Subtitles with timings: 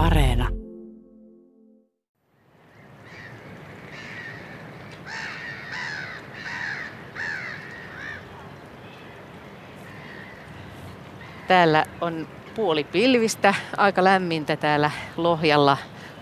[0.00, 0.48] Areena.
[11.48, 15.76] Täällä on puoli pilvistä, aika lämmintä täällä Lohjalla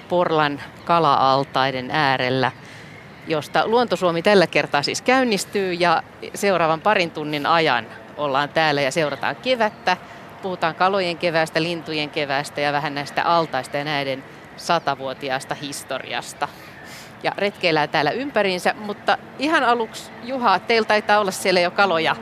[0.09, 2.53] Porlan kala-altaiden äärellä,
[3.27, 6.03] josta Luontosuomi tällä kertaa siis käynnistyy ja
[6.35, 7.87] seuraavan parin tunnin ajan
[8.17, 9.97] ollaan täällä ja seurataan kevättä.
[10.43, 14.25] Puhutaan kalojen keväästä, lintujen keväästä ja vähän näistä altaista ja näiden
[14.57, 16.49] satavuotiaasta historiasta.
[17.23, 22.17] Ja retkeillään täällä ympäriinsä, mutta ihan aluksi Juha, teillä taitaa olla siellä jo kaloja,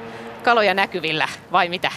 [0.45, 1.91] kaloja näkyvillä, vai mitä?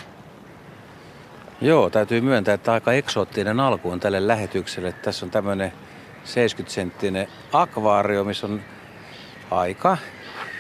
[1.62, 4.92] Joo, täytyy myöntää, että aika eksoottinen alku on tälle lähetykselle.
[4.92, 5.74] Tässä on tämmöinen
[6.26, 8.62] 70-senttinen akvaario, missä on
[9.52, 9.98] aika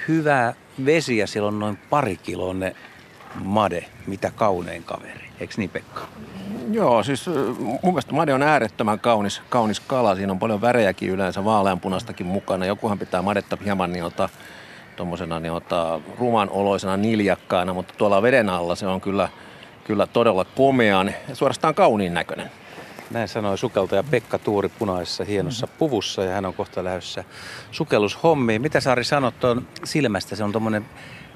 [0.08, 0.54] hyvä
[0.86, 2.76] vesi ja siellä on noin pari kilonne
[3.36, 5.29] made, mitä kaunein kaveri.
[5.40, 6.02] Eikö niin Pekka?
[6.72, 10.16] Joo, siis mun mielestä made on äärettömän kaunis, kaunis kala.
[10.16, 12.66] Siinä on paljon värejäkin yleensä, vaaleanpunastakin mukana.
[12.66, 14.30] Jokuhan pitää madetta hieman niin ota,
[14.96, 19.30] tommosena niin ota, ruman oloisena niljakkaana, mutta tuolla veden alla se on kyllä,
[19.84, 22.52] kyllä todella komean ja suorastaan kauniin näköinen.
[23.12, 25.78] Näin sanoi sukeltaja Pekka Tuuri punaisessa hienossa mm-hmm.
[25.78, 27.24] puvussa ja hän on kohta lähdössä
[27.72, 28.62] sukellushommiin.
[28.62, 30.36] Mitä Saari sanot tuon silmästä?
[30.36, 30.86] Se on tuommoinen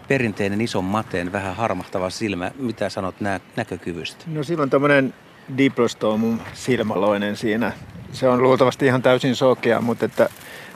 [0.08, 2.52] perinteinen iso mateen, vähän harmahtava silmä.
[2.60, 4.24] Mitä sanot nä- näkökyvystä?
[4.28, 5.14] No silloin tämmöinen
[5.58, 7.72] diplostomum silmaloinen siinä.
[8.12, 10.30] Se on luultavasti ihan täysin sokea, mutta että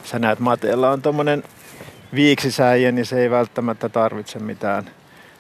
[0.03, 1.43] sä näet mateella on tuommoinen
[2.13, 4.83] viiksisäijä, niin se ei välttämättä tarvitse mitään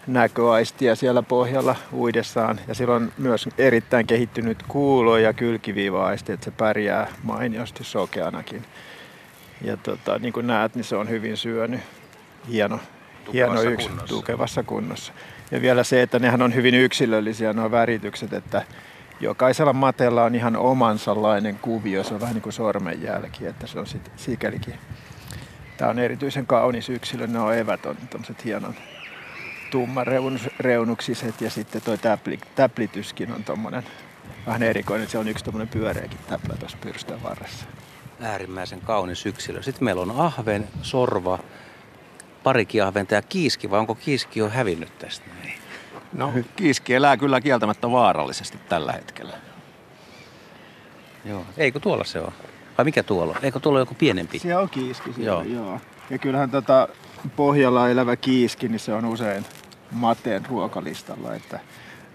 [0.07, 2.59] näköaistia siellä pohjalla uidessaan.
[2.67, 8.63] Ja sillä on myös erittäin kehittynyt kuulo- ja kylkiviiva-aisti, että se pärjää mainiosti sokeanakin.
[9.61, 11.81] Ja tota, niin kuin näet, niin se on hyvin syönyt.
[12.51, 12.79] Hieno,
[13.33, 14.15] hieno yksi kunnossa.
[14.15, 15.13] tukevassa kunnossa.
[15.51, 18.63] Ja vielä se, että nehän on hyvin yksilöllisiä nuo väritykset, että
[19.19, 23.87] jokaisella matella on ihan omansallainen kuvio, se on vähän niin kuin sormenjälki, että se on
[23.87, 24.73] sit sikälikin.
[25.77, 28.75] Tämä on erityisen kaunis yksilö, ne on evät on tämmöiset hienon
[29.71, 33.83] tummareunuksiset ja sitten tuo täpli, täplityskin on tuommoinen
[34.45, 35.09] vähän erikoinen.
[35.09, 37.65] Se on yksi tuommoinen pyöreäkin täplä tuossa pyrstön varressa.
[38.21, 39.63] Äärimmäisen kaunis yksilö.
[39.63, 41.39] Sitten meillä on ahven, sorva,
[42.47, 45.25] parikin ahventa ja kiiski, vai onko kiiski jo hävinnyt tästä?
[46.13, 49.33] No, kiiski elää kyllä kieltämättä vaarallisesti tällä hetkellä.
[51.25, 51.45] Joo.
[51.57, 52.31] Eikö tuolla se on?
[52.77, 53.45] Vai mikä tuolla on?
[53.45, 54.39] Eikö tuolla joku pienempi?
[54.39, 55.13] Se on kiiski.
[55.13, 55.43] Siellä, joo.
[55.43, 55.79] joo.
[56.09, 56.87] Ja kyllähän tota
[57.35, 59.45] pohjalla elävä kiiski, niin se on usein
[59.91, 61.59] mateen ruokalistalla, että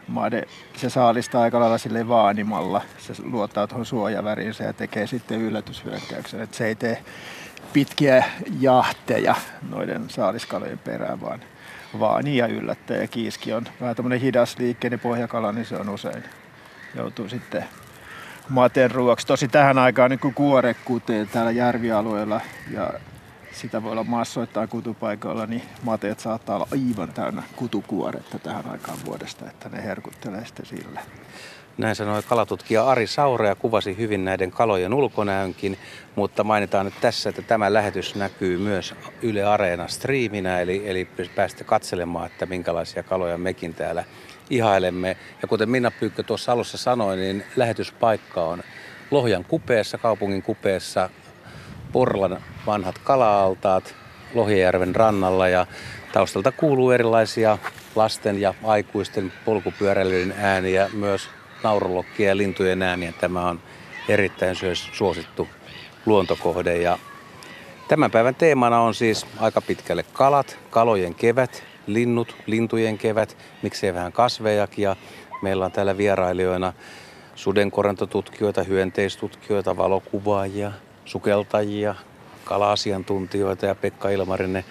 [0.09, 2.83] made, se saalistaa aika lailla sille vaanimalla.
[2.99, 6.41] Se luottaa tuohon suojaväriinsä ja tekee sitten yllätyshyökkäyksen.
[6.41, 7.05] Että se ei tee
[7.73, 8.25] pitkiä
[8.61, 9.35] jahteja
[9.71, 11.41] noiden saaliskalojen perään, vaan
[11.99, 12.97] vaani ja yllättää.
[12.97, 16.25] Ja kiiski on vähän tämmöinen hidas liikkeinen pohjakala, niin se on usein
[16.95, 17.65] joutuu sitten
[18.49, 19.27] mateen ruoksi.
[19.27, 22.41] Tosi tähän aikaan niin kuin kuore kutee täällä järvialueella
[22.71, 22.93] ja
[23.53, 29.51] sitä voi olla massoittain kutupaikoilla, niin mateet saattaa olla aivan täynnä kutukuoretta tähän aikaan vuodesta,
[29.51, 31.01] että ne herkuttelee sitten sillä.
[31.79, 35.79] Näin sanoi kalatutkija Ari Saure ja kuvasi hyvin näiden kalojen ulkonäönkin,
[36.15, 41.65] mutta mainitaan nyt tässä, että tämä lähetys näkyy myös Yle Areena striiminä, eli, eli päästä
[41.65, 44.05] katselemaan, että minkälaisia kaloja mekin täällä
[44.51, 45.17] ihailemme.
[45.43, 48.63] Ja kuten Minna Pyykkö tuossa alussa sanoi, niin lähetyspaikka on
[49.11, 51.11] Lohjan kupeessa, kaupungin kupeessa,
[51.93, 53.95] Porlan vanhat kala-altaat
[54.35, 55.67] Lohjajärven rannalla ja
[56.13, 57.59] taustalta kuuluu erilaisia
[57.95, 61.29] lasten ja aikuisten polkupyöräilyiden ääniä, myös
[61.63, 63.13] naurulokkia ja lintujen ääniä.
[63.21, 63.61] Tämä on
[64.09, 64.57] erittäin
[64.93, 65.49] suosittu
[66.07, 66.77] luontokohde.
[66.77, 66.99] Ja
[67.89, 74.13] tämän päivän teemana on siis aika pitkälle kalat, kalojen kevät, linnut, lintujen kevät, miksei vähän
[74.13, 74.83] kasvejakin.
[74.83, 74.97] Ja
[75.43, 76.73] meillä on täällä vierailijoina
[77.35, 80.73] sudenkorantotutkijoita, hyönteistutkijoita, valokuvaajia,
[81.05, 81.95] sukeltajia,
[82.45, 83.67] kala-asiantuntijoita.
[83.67, 84.65] Ja Pekka Ilmarinen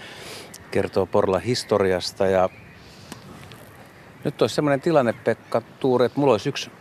[0.72, 2.26] kertoo Porla historiasta.
[2.26, 2.50] Ja
[4.24, 6.72] nyt olisi semmoinen tilanne, Pekka Tuuri, että mulla olisi yksi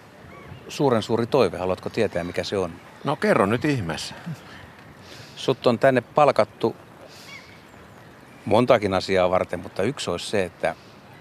[0.70, 1.58] suuren suuri toive.
[1.58, 2.72] Haluatko tietää, mikä se on?
[3.04, 4.15] No kerro nyt ihmeessä.
[5.36, 6.77] Sut on tänne palkattu
[8.44, 10.74] montakin asiaa varten, mutta yksi olisi se, että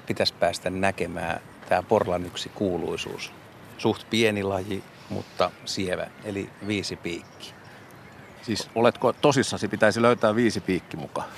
[0.07, 3.31] pitäisi päästä näkemään tämä Porlan yksi kuuluisuus.
[3.77, 7.53] Suht pieni laji, mutta sievä, eli viisi piikki.
[8.41, 11.29] Siis oletko tosissasi, pitäisi löytää viisi piikki mukaan?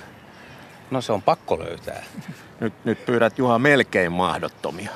[0.91, 2.03] No se on pakko löytää.
[2.59, 4.89] Nyt, nyt pyydät Juha melkein mahdottomia.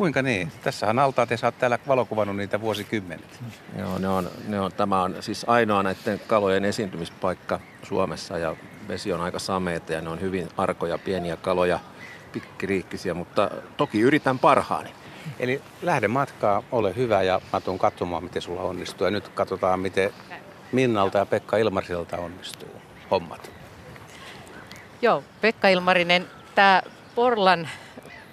[0.00, 0.52] Kuinka niin?
[0.62, 3.40] Tässähän altaat ja sä oot täällä valokuvannut niitä vuosikymmenet.
[3.78, 8.56] Joo, ne on, ne on, tämä on siis ainoa näiden kalojen esiintymispaikka Suomessa ja
[8.88, 11.78] vesi on aika sameita ja ne on hyvin arkoja, pieniä kaloja,
[12.32, 14.90] pikkiriikkisiä, mutta toki yritän parhaani.
[15.38, 19.04] Eli lähde matkaa, ole hyvä ja mä tuun katsomaan, miten sulla onnistuu.
[19.04, 20.12] Ja nyt katsotaan, miten
[20.72, 22.80] Minnalta ja Pekka Ilmariselta onnistuu
[23.10, 23.50] hommat.
[25.02, 26.82] Joo, Pekka Ilmarinen, tämä
[27.14, 27.68] Porlan,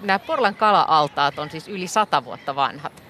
[0.01, 3.03] nämä Porlan kala-altaat on siis yli sata vuotta vanhat.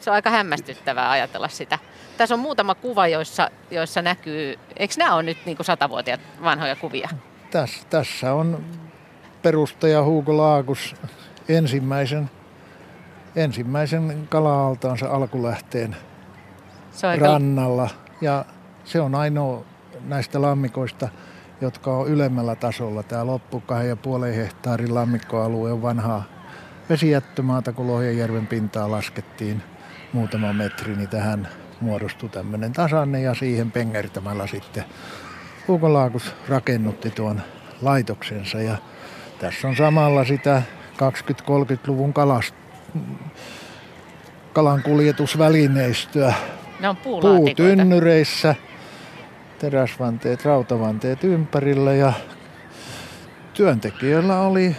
[0.00, 1.78] Se on aika hämmästyttävää ajatella sitä.
[2.16, 7.08] Tässä on muutama kuva, joissa, joissa näkyy, eikö nämä ole nyt niin satavuotiaat vanhoja kuvia?
[7.50, 8.64] Tässä, tässä on
[9.42, 10.96] perustaja Hugo Laakus
[11.48, 12.30] ensimmäisen,
[13.36, 15.96] ensimmäisen kala-altaansa alkulähteen
[16.98, 17.90] se on rannalla.
[18.20, 18.44] Ja
[18.84, 19.64] se on ainoa
[20.04, 21.08] näistä lammikoista,
[21.60, 23.02] jotka on ylemmällä tasolla.
[23.02, 23.62] Tämä loppu
[24.28, 26.24] 2,5 hehtaarin lammikkoalue on vanhaa
[26.90, 29.62] vesijättömaata, kun Lohjajärven pintaa laskettiin
[30.12, 31.48] muutama metri, niin tähän
[31.80, 34.84] muodostui tämmöinen tasanne ja siihen pengertämällä sitten
[35.68, 37.40] Huukolaakus rakennutti tuon
[37.82, 38.60] laitoksensa.
[38.60, 38.76] Ja
[39.38, 40.62] tässä on samalla sitä
[40.94, 42.54] 20-30-luvun kalast,
[44.52, 46.34] kalankuljetusvälineistöä.
[46.80, 48.54] Ne on puutynnyreissä,
[49.58, 52.12] teräsvanteet, rautavanteet ympärillä ja
[53.54, 54.76] työntekijöillä oli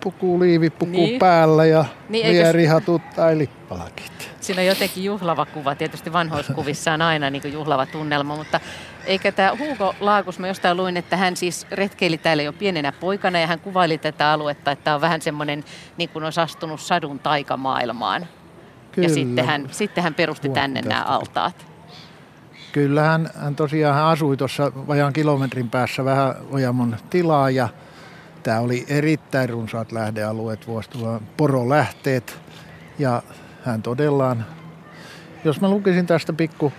[0.00, 1.18] puku, liivipuku niin.
[1.18, 4.30] päällä ja niin, vierihatut tai lippalakit.
[4.40, 5.74] Siinä on jotenkin juhlava kuva.
[5.74, 8.60] Tietysti vanhoiskuvissa on aina niin juhlava tunnelma, mutta
[9.06, 13.38] eikä tämä Hugo Laakus, mä jostain luin, että hän siis retkeili täällä jo pienenä poikana
[13.38, 15.64] ja hän kuvaili tätä aluetta, että on vähän semmoinen,
[15.96, 18.26] niin kuin olisi astunut sadun taikamaailmaan.
[18.92, 19.08] Kyllä.
[19.08, 21.67] Ja sitten hän, sitten hän perusti tänne nämä altaat.
[22.72, 27.68] Kyllä, hän, tosiaan hän asui tuossa vajaan kilometrin päässä vähän Ojamon tilaa ja
[28.42, 30.66] tämä oli erittäin runsaat lähdealueet,
[31.36, 32.40] porolähteet.
[32.98, 33.22] Ja
[33.64, 34.46] hän todellaan,
[35.44, 36.72] jos mä lukisin tästä pikku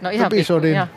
[0.00, 0.96] no ihan episodin, pikku,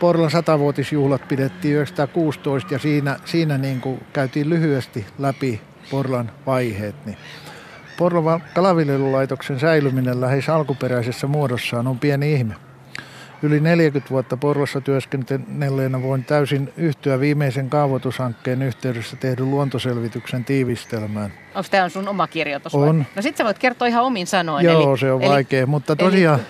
[0.00, 5.60] Porlan satavuotisjuhlat pidettiin 1916 ja siinä, siinä niin kuin käytiin lyhyesti läpi
[5.90, 7.18] Porlan vaiheet, niin
[7.98, 12.54] Porlovan kalaviljelulaitoksen säilyminen lähes alkuperäisessä muodossaan on pieni ihme.
[13.42, 21.32] Yli 40 vuotta Porvossa työskennelleenä voin täysin yhtyä viimeisen kaavoitushankkeen yhteydessä tehdyn luontoselvityksen tiivistelmään.
[21.54, 22.74] Onko tämä sun oma kirjoitus?
[22.74, 22.88] Vai?
[22.88, 23.04] On.
[23.16, 24.64] No sit sä voit kertoa ihan omin sanoin.
[24.64, 26.46] Joo, eli, se on eli, vaikea, mutta tosiaan eli,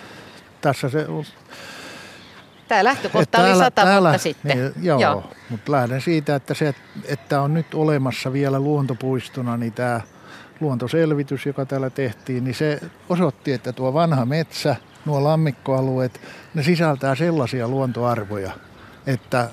[0.60, 1.06] tässä se...
[2.68, 4.58] Tämä lähtökohta täällä, oli sata täällä, vuotta sitten.
[4.58, 6.74] Niin, joo, joo, mutta lähden siitä, että se,
[7.04, 10.00] että on nyt olemassa vielä luontopuistona, niin tämä
[10.60, 16.20] luontoselvitys, joka täällä tehtiin, niin se osoitti, että tuo vanha metsä, nuo lammikkoalueet,
[16.54, 18.52] ne sisältää sellaisia luontoarvoja,
[19.06, 19.48] että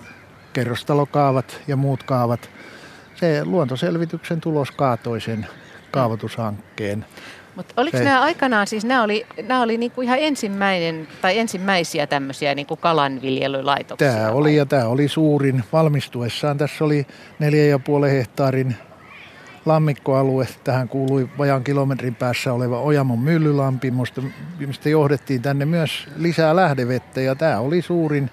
[0.54, 2.50] kerrostalokaavat ja muut kaavat,
[3.16, 5.48] se luontoselvityksen tulos kaatoi sen
[5.92, 7.06] kaavoitushankkeen.
[7.56, 12.08] Mutta oliko se, nämä aikanaan, siis nämä oli, nämä oli niinku ihan ensimmäinen, tai ensimmäisiä
[12.08, 14.12] tämmöisiä niinku kalanviljelylaitoksia?
[14.12, 14.34] Tämä vai?
[14.34, 15.64] oli ja tämä oli suurin.
[15.74, 17.08] Valmistuessaan tässä oli
[18.04, 18.76] 4,5 hehtaarin
[19.66, 20.48] lammikkoalue.
[20.64, 23.94] Tähän kuului vajan kilometrin päässä oleva Ojamon myllylampi,
[24.58, 28.30] mistä johdettiin tänne myös lisää lähdevettä ja tämä oli suurin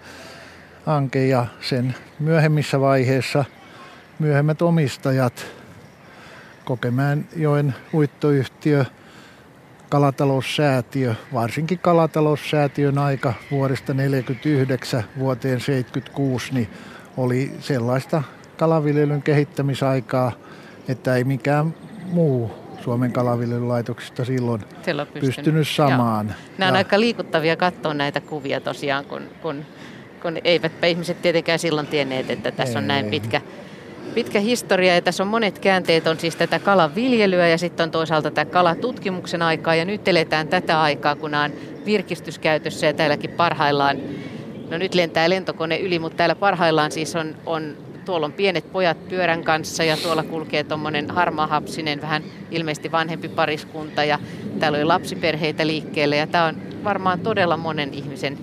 [0.87, 3.44] hanke ja sen myöhemmissä vaiheissa
[4.19, 5.46] myöhemmät omistajat,
[6.64, 8.85] Kokemäenjoen uittoyhtiö,
[9.88, 16.69] kalataloussäätiö, varsinkin kalataloussäätiön aika vuodesta 1949 vuoteen 1976, niin
[17.17, 18.23] oli sellaista
[18.56, 20.32] kalaviljelyn kehittämisaikaa–
[20.88, 21.75] että ei mikään
[22.12, 22.50] muu
[22.81, 26.26] Suomen kalaviljelylaitoksista silloin, pystynyt, pystynyt samaan.
[26.26, 26.37] Joo.
[26.58, 26.79] Nämä on ja...
[26.79, 29.64] aika liikuttavia katsoa näitä kuvia tosiaan, kun, kun,
[30.23, 32.83] kun eivät ihmiset tietenkään silloin tienneet, että tässä ei.
[32.83, 33.40] on näin pitkä,
[34.14, 38.30] pitkä historia ja tässä on monet käänteet, on siis tätä kalaviljelyä ja sitten on toisaalta
[38.30, 41.50] tätä kalatutkimuksen aikaa ja nyt eletään tätä aikaa, kun on
[41.87, 43.97] virkistyskäytössä ja täälläkin parhaillaan,
[44.71, 49.09] no nyt lentää lentokone yli, mutta täällä parhaillaan siis on, on tuolla on pienet pojat
[49.09, 54.18] pyörän kanssa ja tuolla kulkee tuommoinen harmahapsinen, vähän ilmeisesti vanhempi pariskunta ja
[54.61, 58.38] täällä oli lapsiperheitä liikkeelle ja tämä on varmaan todella monen ihmisen,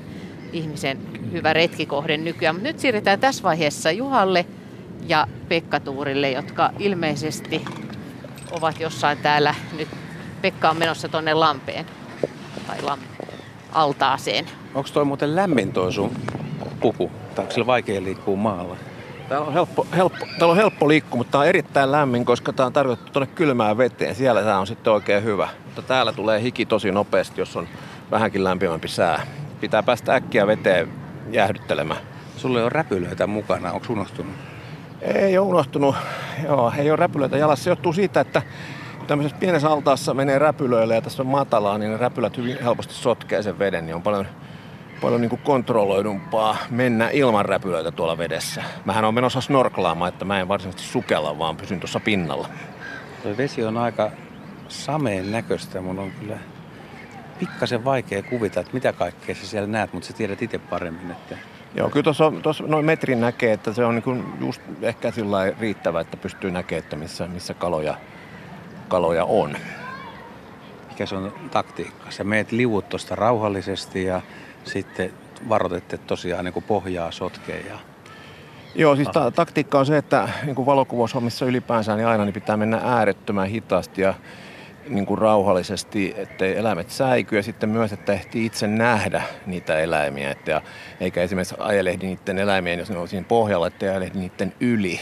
[0.53, 0.97] ihmisen
[1.31, 2.55] hyvä retkikohde nykyään.
[2.55, 4.45] Mutta nyt siirretään tässä vaiheessa Juhalle
[5.07, 7.65] ja Pekka Tuurille, jotka ilmeisesti
[8.51, 9.55] ovat jossain täällä.
[9.77, 9.87] Nyt
[10.41, 11.85] Pekka on menossa tuonne Lampeen
[12.67, 12.99] tai lam,
[13.71, 14.45] altaaseen.
[14.75, 16.11] Onko toi muuten lämmin toi sun
[16.79, 17.11] puku?
[17.35, 18.77] Tai onko sillä vaikea liikkua maalla?
[19.29, 22.67] Täällä on helppo, helppo, täällä on helppo liikkua, mutta tämä on erittäin lämmin, koska tämä
[22.67, 24.15] on tarkoitettu tuonne kylmään veteen.
[24.15, 25.49] Siellä tämä on sitten oikein hyvä.
[25.65, 27.67] Mutta täällä tulee hiki tosi nopeasti, jos on
[28.11, 29.21] vähänkin lämpimämpi sää.
[29.61, 30.89] Pitää päästä äkkiä veteen
[31.31, 31.99] jäähdyttelemään.
[32.37, 34.33] Sulla on räpylöitä mukana, onko unohtunut?
[35.01, 35.95] Ei ole unohtunut.
[36.43, 37.63] Joo, ei ole räpylöitä jalassa.
[37.63, 38.41] Se johtuu siitä, että
[39.07, 43.43] tämmöisessä pienessä altaassa menee räpylöille ja tässä on matalaa, niin ne räpylät hyvin helposti sotkee
[43.43, 44.25] sen veden, niin on paljon
[45.01, 48.63] paljon niin kuin kontrolloidumpaa mennä ilman räpylöitä tuolla vedessä.
[48.85, 52.49] Mähän on menossa snorklaamaan, että mä en varsinaisesti sukella, vaan pysyn tuossa pinnalla.
[53.23, 54.11] Tuo vesi on aika
[54.67, 55.81] sameen näköistä.
[55.81, 56.37] Mun on kyllä
[57.39, 61.11] pikkasen vaikea kuvita, että mitä kaikkea sä siellä näet, mutta sä tiedät itse paremmin.
[61.11, 61.37] Että...
[61.75, 66.01] Joo, kyllä tuossa, tuossa noin metrin näkee, että se on niin just ehkä sillä riittävä,
[66.01, 67.97] että pystyy näkemään, että missä, missä kaloja,
[68.87, 69.57] kaloja on.
[70.89, 72.11] Mikä se on taktiikka?
[72.11, 74.21] Sä meet liuut tuosta rauhallisesti ja
[74.63, 75.13] sitten
[75.49, 77.79] varoitette tosiaan niin kuin pohjaa sotkeen ja
[78.75, 82.57] Joo, siis ta- taktiikka on se, että niin kuin valokuvaushommissa ylipäänsä niin aina niin pitää
[82.57, 84.13] mennä äärettömän hitaasti ja
[84.89, 90.31] niin kuin rauhallisesti, ettei eläimet säiky ja sitten myös, että ehtii itse nähdä niitä eläimiä.
[90.31, 90.61] Että,
[90.99, 94.99] eikä esimerkiksi ajelehdi niiden eläimien, jos ne on siinä pohjalla, että ajelehdi niiden yli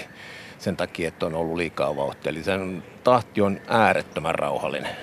[0.60, 2.30] sen takia, että on ollut liikaa vauhtia.
[2.30, 4.96] Eli sen tahti on äärettömän rauhallinen.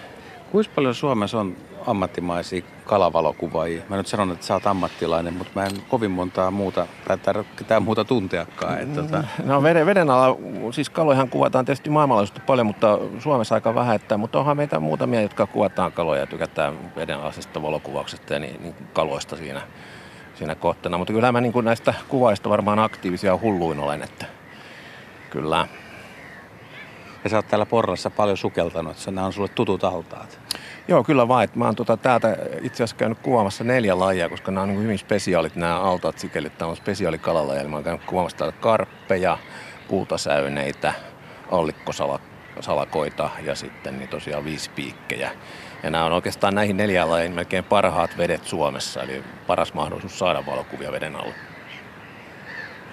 [0.53, 3.83] Kuinka paljon Suomessa on ammattimaisia kalavalokuvaajia?
[3.89, 7.19] Mä nyt sanon, että sä oot ammattilainen, mutta mä en kovin montaa muuta, tai
[7.57, 8.81] ketään muuta tunteakaan.
[8.81, 9.25] Että, tota...
[9.45, 10.37] No veden, veden alla,
[10.71, 15.21] siis kalojahan kuvataan tietysti maailmanlaajuisesti paljon, mutta Suomessa aika vähän, että, mutta onhan meitä muutamia,
[15.21, 19.63] jotka kuvataan kaloja ja tykätään vedenalaisesta valokuvauksesta ja niin, niin kaloista siinä,
[20.35, 20.99] siinä kohteena.
[20.99, 24.27] Mutta kyllä mä niin kuin näistä kuvaista varmaan aktiivisia hulluin olen, että
[25.31, 25.67] kyllä.
[27.25, 30.39] Ja sä oot täällä Porrassa paljon sukeltanut, että nämä on sulle tutut altaat.
[30.89, 31.49] Joo, kyllä vaan.
[31.55, 34.99] Mä oon tuota, täältä itse asiassa käynyt kuvaamassa neljä lajia, koska nämä on niin hyvin
[34.99, 36.59] spesiaalit nämä altaat sikelit.
[36.59, 37.69] Tämä on spesiaalikalalaji.
[37.69, 39.39] Mä oon käynyt kuvaamassa täällä karppeja,
[39.89, 40.93] kultasäyneitä,
[41.51, 45.31] allikkosalakoita ja sitten niin tosiaan viisipiikkejä.
[45.83, 50.47] Ja nämä on oikeastaan näihin neljään lajiin melkein parhaat vedet Suomessa, eli paras mahdollisuus saada
[50.47, 51.54] valokuvia veden alla.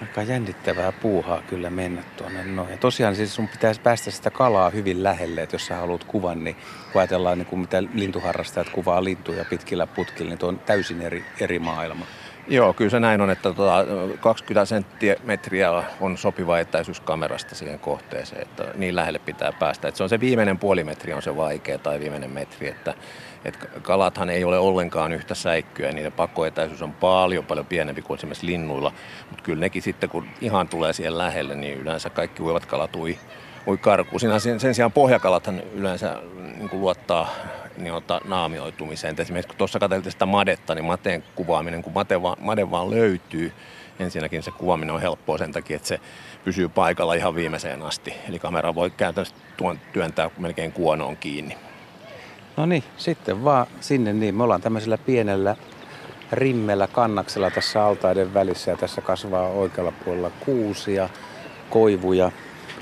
[0.02, 2.70] Aika jännittävää puuhaa kyllä mennä tuonne noin.
[2.70, 6.44] Ja tosiaan siis sun pitäisi päästä sitä kalaa hyvin lähelle, että jos sä haluat kuvan,
[6.44, 6.56] niin
[6.92, 11.26] kun ajatellaan niin kuin mitä lintuharrastajat kuvaa lintuja pitkillä putkilla, niin tuo on täysin eri,
[11.40, 12.06] eri maailma.
[12.48, 13.86] Joo, kyllä se näin on, että tuota,
[14.20, 19.88] 20 senttimetriä on sopiva etäisyys kamerasta siihen kohteeseen, että niin lähelle pitää päästä.
[19.88, 22.94] Että se on se viimeinen puoli metri on se vaikea tai viimeinen metri, että,
[23.46, 28.18] että kalathan ei ole ollenkaan yhtä säikkyä ja niiden pakkoetäisyys on paljon paljon pienempi kuin
[28.18, 28.94] esimerkiksi linnuilla,
[29.30, 33.20] mutta kyllä nekin sitten kun ihan tulee siihen lähelle, niin yleensä kaikki uivat kalat ui,
[33.68, 34.20] ui karkuun.
[34.20, 36.18] Sen, sen sijaan pohjakalathan yleensä
[36.58, 37.30] niin kuin luottaa
[37.78, 39.16] niin ota, naamioitumiseen.
[39.20, 43.54] Esimerkiksi kun tuossa katseltiin sitä madetta, niin mateen kuvaaminen, kun mate vaan, made vaan löytyy,
[44.00, 46.00] ensinnäkin se kuvaaminen on helppoa sen takia, että se
[46.44, 48.14] pysyy paikalla ihan viimeiseen asti.
[48.30, 51.58] Eli kamera voi käytännössä tuon työntää melkein kuonoon kiinni.
[52.58, 54.36] No niin, sitten vaan sinne niin.
[54.36, 55.56] Me ollaan tämmöisellä pienellä
[56.32, 61.10] rimmellä kannaksella tässä altaiden välissä ja tässä kasvaa oikealla puolella kuusia,
[61.70, 62.32] koivuja,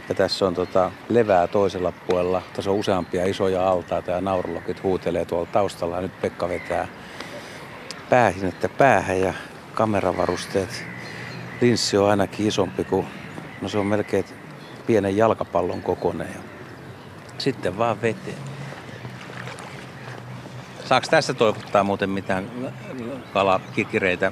[0.09, 2.41] ja tässä on tota, levää toisella puolella.
[2.53, 5.95] Tässä on useampia isoja altaita ja naurulokit huutelee tuolla taustalla.
[5.95, 6.87] Ja nyt Pekka vetää
[8.09, 9.33] päähin että päähän ja
[9.73, 10.85] kameravarusteet.
[11.61, 13.07] Linssi on ainakin isompi kuin,
[13.61, 14.25] no se on melkein
[14.87, 16.27] pienen jalkapallon kokoinen.
[17.37, 18.37] Sitten vaan veteen.
[20.89, 22.51] Saako tässä toivottaa muuten mitään
[23.33, 24.31] kalakireitä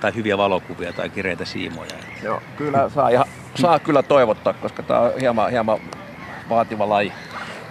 [0.00, 1.90] tai hyviä valokuvia tai kireitä siimoja?
[2.22, 5.78] Joo, kyllä saa ihan saa kyllä toivottaa, koska tämä on hieman, hieman
[6.48, 7.12] vaativa laji.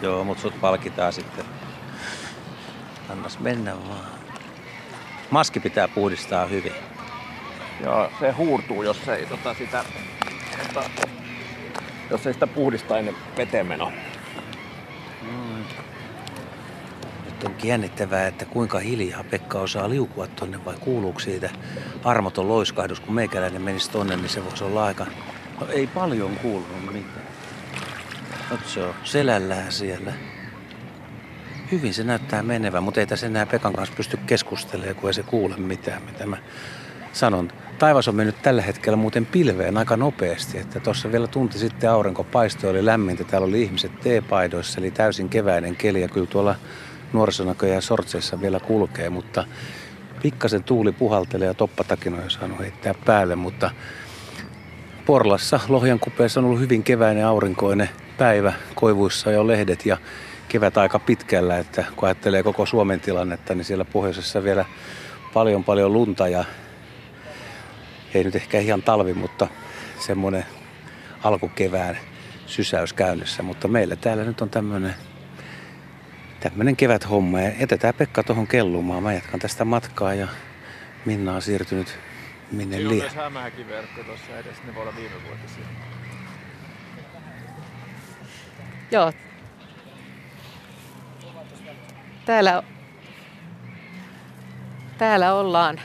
[0.01, 1.45] Joo, mutta sut palkitaan sitten.
[3.09, 4.05] Annas mennä vaan.
[5.29, 6.73] Maski pitää puhdistaa hyvin.
[7.83, 9.83] Joo, se huurtuu, jos ei tota sitä,
[10.73, 10.89] tota,
[12.09, 13.67] jos ei sitä puhdista ennen veteen.
[13.67, 15.63] Mm.
[17.35, 21.49] Nyt on jännittävää, että kuinka hiljaa Pekka osaa liukua tonne vai kuuluuko siitä
[22.03, 25.05] armoton loiskahdus, kun meikäläinen menisi tonne, niin se voisi olla aika
[25.61, 27.25] No ei paljon kuulunut mitään.
[28.51, 30.13] Nyt se on selällään siellä.
[31.71, 35.23] Hyvin se näyttää menevän, mutta ei tässä enää Pekan kanssa pysty keskustelemaan, kun ei se
[35.23, 36.37] kuule mitään, mitä mä
[37.13, 37.51] sanon.
[37.79, 42.23] Taivas on mennyt tällä hetkellä muuten pilveen aika nopeasti, että tuossa vielä tunti sitten aurinko
[42.23, 46.55] paistoi, oli lämmintä, täällä oli ihmiset teepaidoissa, eli täysin keväinen keli ja kyllä tuolla
[47.15, 49.45] nuorisonäköjä ja sortseissa vielä kulkee, mutta
[50.21, 53.71] pikkasen tuuli puhaltelee ja toppatakinoja saanut heittää päälle, mutta
[55.05, 58.53] Porlassa Lohjan kupeessa on ollut hyvin keväinen aurinkoinen päivä.
[58.75, 59.97] Koivuissa jo lehdet ja
[60.47, 64.65] kevät aika pitkällä, että kun ajattelee koko Suomen tilannetta, niin siellä pohjoisessa vielä
[65.33, 66.45] paljon paljon lunta ja
[68.13, 69.47] ei nyt ehkä ihan talvi, mutta
[69.99, 70.45] semmoinen
[71.23, 71.97] alkukevään
[72.45, 73.43] sysäys käynnissä.
[73.43, 74.95] Mutta meillä täällä nyt on tämmöinen
[76.49, 79.03] tämmöinen kevät homma ja jätetään Pekka tuohon kellumaan.
[79.03, 80.27] Mä jatkan tästä matkaa ja
[81.05, 81.99] Minna on siirtynyt
[82.51, 83.05] minne Siinä on liian.
[83.05, 85.65] myös hämähäkiverkko tuossa edessä, ne voi olla viime vuotisia.
[88.91, 89.11] Joo.
[92.25, 92.63] Täällä,
[94.97, 95.81] täällä ollaan,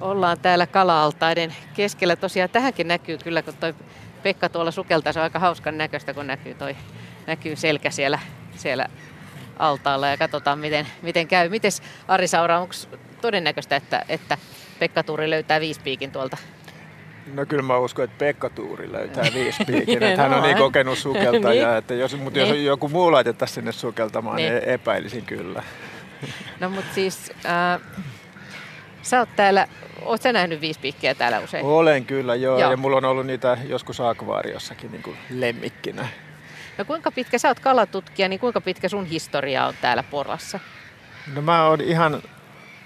[0.00, 2.16] ollaan täällä kala-altaiden keskellä.
[2.16, 3.74] Tosiaan tähänkin näkyy kyllä, kun toi
[4.22, 6.76] Pekka tuolla sukeltaa, se on aika hauskan näköistä, kun näkyy, toi,
[7.26, 8.18] näkyy selkä siellä,
[8.56, 8.88] siellä
[9.58, 11.48] altaalla ja katsotaan miten, miten käy.
[11.48, 11.72] Miten
[12.08, 12.74] Ari Saura, onko
[13.20, 14.38] todennäköistä, että, että
[14.78, 16.36] Pekka Tuuri löytää viispiikin tuolta
[17.34, 20.02] No kyllä mä uskon, että Pekka Tuuri löytää viispiikin.
[20.02, 21.78] että hän on niin kokenut sukeltaja, niin.
[21.78, 22.48] että jos, mutta niin.
[22.48, 25.62] jos joku muu laitettaisiin sinne sukeltamaan, niin, niin epäilisin kyllä.
[26.60, 27.80] No mutta siis, äh,
[29.02, 29.66] sä oot täällä,
[30.02, 31.66] oot sä nähnyt viispiikkiä täällä usein?
[31.66, 32.58] Olen kyllä, joo.
[32.58, 32.70] joo.
[32.70, 36.08] Ja mulla on ollut niitä joskus akvaariossakin niin kuin lemmikkinä.
[36.78, 40.60] No kuinka pitkä, sä oot kalatutkija, niin kuinka pitkä sun historia on täällä Porlassa?
[41.34, 42.22] No mä oon ihan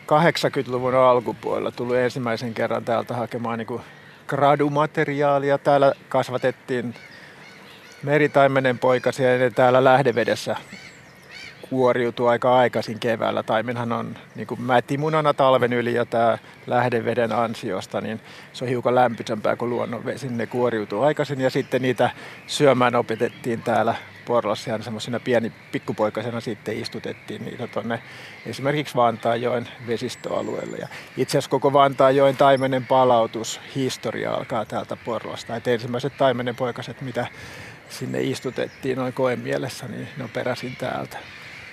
[0.07, 3.81] 80-luvun alkupuolella tullut ensimmäisen kerran täältä hakemaan niin
[4.27, 5.59] gradumateriaalia.
[5.59, 6.95] Täällä kasvatettiin
[8.03, 10.57] meritaimenen poikasia ja ne täällä lähdevedessä
[11.71, 13.43] kuoriutuu aika aikaisin keväällä.
[13.43, 18.21] Taimenhan on niin kuin mätimunana talven yli ja tämä lähdeveden ansiosta, niin
[18.53, 20.29] se on hiukan lämpöisempää kuin luonnonvesi.
[20.29, 22.11] Ne kuoriutuu aikaisin ja sitten niitä
[22.47, 23.95] syömään opetettiin täällä
[24.27, 28.03] Porlassa ihan semmoisena pieni pikkupoikasena sitten istutettiin niitä tuonne
[28.47, 30.77] esimerkiksi Vantaajoen vesistöalueelle.
[30.77, 35.57] Ja itse asiassa koko Vantaajoen taimenen palautushistoria alkaa täältä Porlasta.
[35.57, 37.27] Et ensimmäiset taimenen poikaset, mitä
[37.89, 41.19] sinne istutettiin noin koen mielessä, niin ne on peräisin täältä.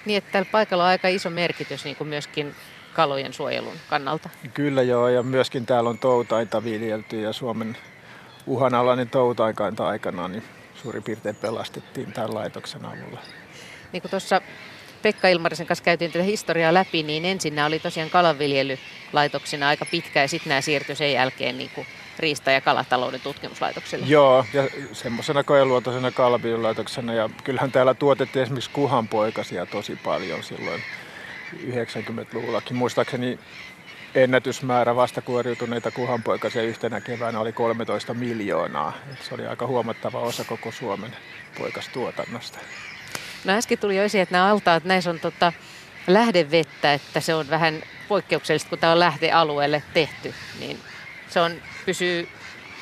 [0.05, 2.55] Niin, että tällä paikalla on aika iso merkitys niin kuin myöskin
[2.93, 4.29] kalojen suojelun kannalta.
[4.53, 7.77] Kyllä joo, ja myöskin täällä on toutainta viljelty ja Suomen
[8.47, 10.43] uhanalainen toutainkainta aikanaan niin
[10.75, 13.19] suurin piirtein pelastettiin tämän laitoksen avulla.
[13.91, 14.41] Niin kuin tuossa
[15.01, 20.21] Pekka Ilmarisen kanssa käytiin tätä historiaa läpi, niin ensin nämä oli tosiaan kalanviljelylaitoksina aika pitkä
[20.21, 21.87] ja sitten nämä siirtyi sen jälkeen niin kuin
[22.19, 24.05] riista- ja kalatalouden tutkimuslaitokselle.
[24.05, 27.13] Joo, ja semmoisena koeluotoisena kalanviljelylaitoksena.
[27.13, 30.81] Ja kyllähän täällä tuotettiin esimerkiksi kuhanpoikasia tosi paljon silloin
[31.67, 32.77] 90-luvullakin.
[32.77, 33.39] Muistaakseni
[34.15, 38.93] ennätysmäärä vastakuoriutuneita kuhanpoikasia yhtenä keväänä oli 13 miljoonaa.
[39.21, 41.15] Se oli aika huomattava osa koko Suomen
[41.57, 42.59] poikastuotannosta.
[43.43, 45.53] No äsken tuli jo esiin, että nämä altaat, näissä on tota
[46.07, 50.79] lähdevettä, että se on vähän poikkeuksellista, kun tämä on lähdealueelle tehty, niin
[51.29, 51.51] se on,
[51.85, 52.27] pysyy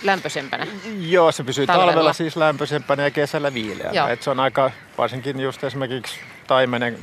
[0.03, 0.67] lämpöisempänä.
[0.99, 4.09] Joo, se pysyy talvella, talvella siis lämpöisempänä ja kesällä viileänä.
[4.09, 6.97] Et se on aika, varsinkin just esimerkiksi taimenen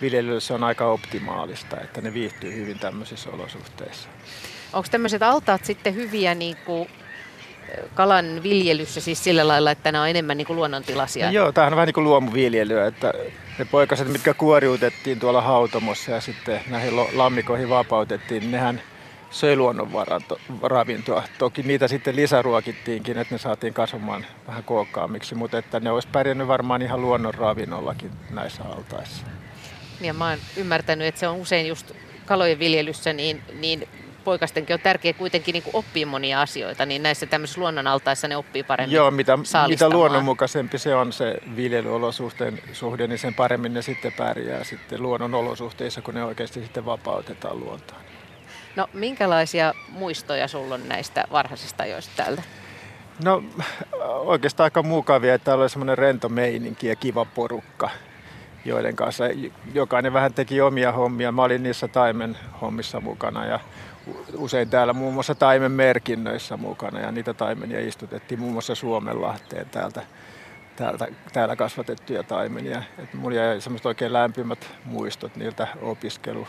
[0.00, 4.08] viljelylle se on aika optimaalista, että ne viihtyy hyvin tämmöisissä olosuhteissa.
[4.72, 6.88] Onko tämmöiset altaat sitten hyviä niin kuin
[7.94, 11.26] kalan viljelyssä siis sillä lailla, että nämä on enemmän niin kuin luonnontilaisia?
[11.26, 13.14] No joo, tämähän on vähän niin kuin luomuviljelyä, että
[13.58, 18.82] ne poikaset, mitkä kuoriutettiin tuolla hautomossa ja sitten näihin lammikoihin vapautettiin, niin nehän
[19.36, 21.22] söi luonnonravintoa.
[21.38, 26.48] Toki niitä sitten lisäruokittiinkin, että ne saatiin kasvamaan vähän kookkaammiksi, mutta että ne olisi pärjännyt
[26.48, 29.26] varmaan ihan luonnonravinnollakin näissä altaissa.
[30.00, 31.92] Ja mä oon ymmärtänyt, että se on usein just
[32.26, 33.88] kalojen viljelyssä, niin, niin
[34.24, 38.94] poikastenkin on tärkeää kuitenkin niin oppia monia asioita, niin näissä tämmöisissä luonnonaltaissa ne oppii paremmin
[38.94, 44.64] Joo, mitä, mitä luonnonmukaisempi se on se viljelyolosuhteen suhde, niin sen paremmin ne sitten pärjää
[44.64, 48.05] sitten luonnonolosuhteissa, kun ne oikeasti sitten vapautetaan luontoon.
[48.76, 52.42] No minkälaisia muistoja sulla on näistä varhaisista ajoista täältä?
[53.24, 53.42] No
[54.04, 57.90] oikeastaan aika mukavia, että täällä oli semmoinen rento meininki ja kiva porukka
[58.64, 59.24] joiden kanssa
[59.74, 61.32] jokainen vähän teki omia hommia.
[61.32, 63.60] Mä olin niissä taimen hommissa mukana ja
[64.36, 70.02] usein täällä muun muassa taimen merkinnöissä mukana ja niitä taimenia istutettiin muun muassa Suomenlahteen täältä,
[70.76, 72.82] täältä, täällä kasvatettuja taimenia.
[72.98, 76.48] Et mulla jäi oikein lämpimät muistot niiltä opiskelu-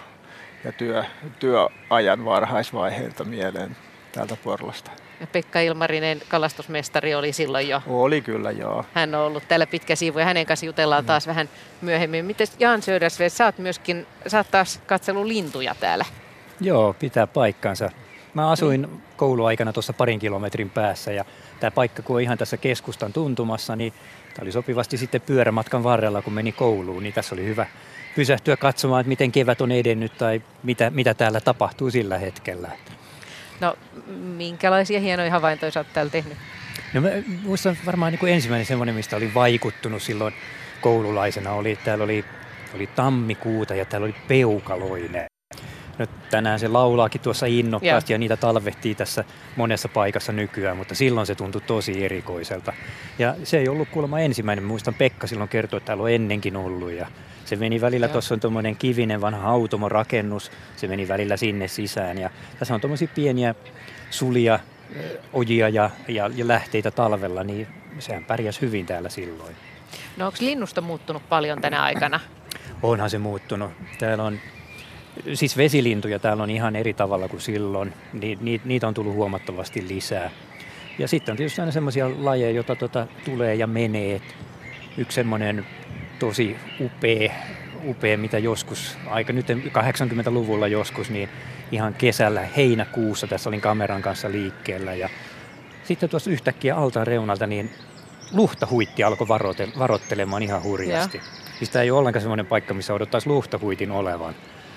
[0.63, 1.03] ja työ,
[1.39, 3.77] työajan varhaisvaiheilta mieleen
[4.11, 4.91] täältä Porlasta.
[5.21, 7.81] Ja Pekka Ilmarinen, kalastusmestari, oli silloin jo.
[7.87, 8.85] Oli kyllä, joo.
[8.93, 11.07] Hän on ollut täällä pitkä siivu ja hänen kanssa jutellaan mm.
[11.07, 11.49] taas vähän
[11.81, 12.25] myöhemmin.
[12.25, 16.05] Miten Jan Södersved, sä oot myöskin, sä oot taas katsellut lintuja täällä.
[16.61, 17.89] Joo, pitää paikkansa.
[18.33, 19.01] Mä asuin mm.
[19.17, 21.25] kouluaikana tuossa parin kilometrin päässä ja
[21.59, 23.93] tämä paikka kun on ihan tässä keskustan tuntumassa, niin
[24.33, 27.65] tämä oli sopivasti sitten pyörämatkan varrella, kun meni kouluun, niin tässä oli hyvä
[28.17, 32.71] pysähtyä katsomaan, että miten kevät on edennyt tai mitä, mitä täällä tapahtuu sillä hetkellä.
[33.59, 33.75] No,
[34.17, 36.37] minkälaisia hienoja havaintoja sä oot täällä tehnyt?
[36.93, 37.09] No mä
[37.43, 40.33] muistan varmaan niin kuin ensimmäinen semmoinen, mistä oli vaikuttunut silloin
[40.81, 42.25] koululaisena, oli, täällä oli,
[42.75, 45.25] oli tammikuuta ja täällä oli peukaloinen.
[45.99, 48.15] No, tänään se laulaakin tuossa innokkaasti ja.
[48.15, 49.23] ja niitä talvehtii tässä
[49.55, 52.73] monessa paikassa nykyään, mutta silloin se tuntui tosi erikoiselta.
[53.19, 54.65] Ja se ei ollut kuulemma ensimmäinen.
[54.65, 57.07] Muistan Pekka silloin kertoi, että täällä on ennenkin ollut ja
[57.47, 62.29] se meni välillä, tuossa on tuommoinen kivinen vanha automorakennus, se meni välillä sinne sisään ja
[62.59, 63.55] tässä on tuommoisia pieniä
[64.09, 64.59] sulia,
[65.33, 67.67] ojia ja, ja, ja lähteitä talvella, niin
[67.99, 69.55] sehän pärjäsi hyvin täällä silloin.
[70.17, 72.19] No onko linnusta muuttunut paljon tänä aikana?
[72.83, 73.71] Onhan se muuttunut.
[73.99, 74.39] Täällä on
[75.33, 77.93] siis vesilintuja täällä on ihan eri tavalla kuin silloin.
[78.13, 80.29] Ni, ni, niitä on tullut huomattavasti lisää.
[80.99, 84.21] Ja sitten on tietysti aina semmoisia lajeja, joita tota tulee ja menee.
[84.97, 85.65] Yksi semmoinen
[86.19, 87.33] tosi upea,
[87.85, 91.29] upea, mitä joskus, aika nyt 80-luvulla joskus, niin
[91.71, 95.09] ihan kesällä heinäkuussa tässä olin kameran kanssa liikkeellä ja
[95.83, 97.71] sitten tuossa yhtäkkiä altaan reunalta niin
[98.31, 99.27] luhtahuitti alkoi
[99.79, 101.21] varoittelemaan ihan hurjasti.
[101.57, 104.35] Siis tämä ei ole ollenkaan sellainen paikka, missä odottaisi luhtahuitin olevan.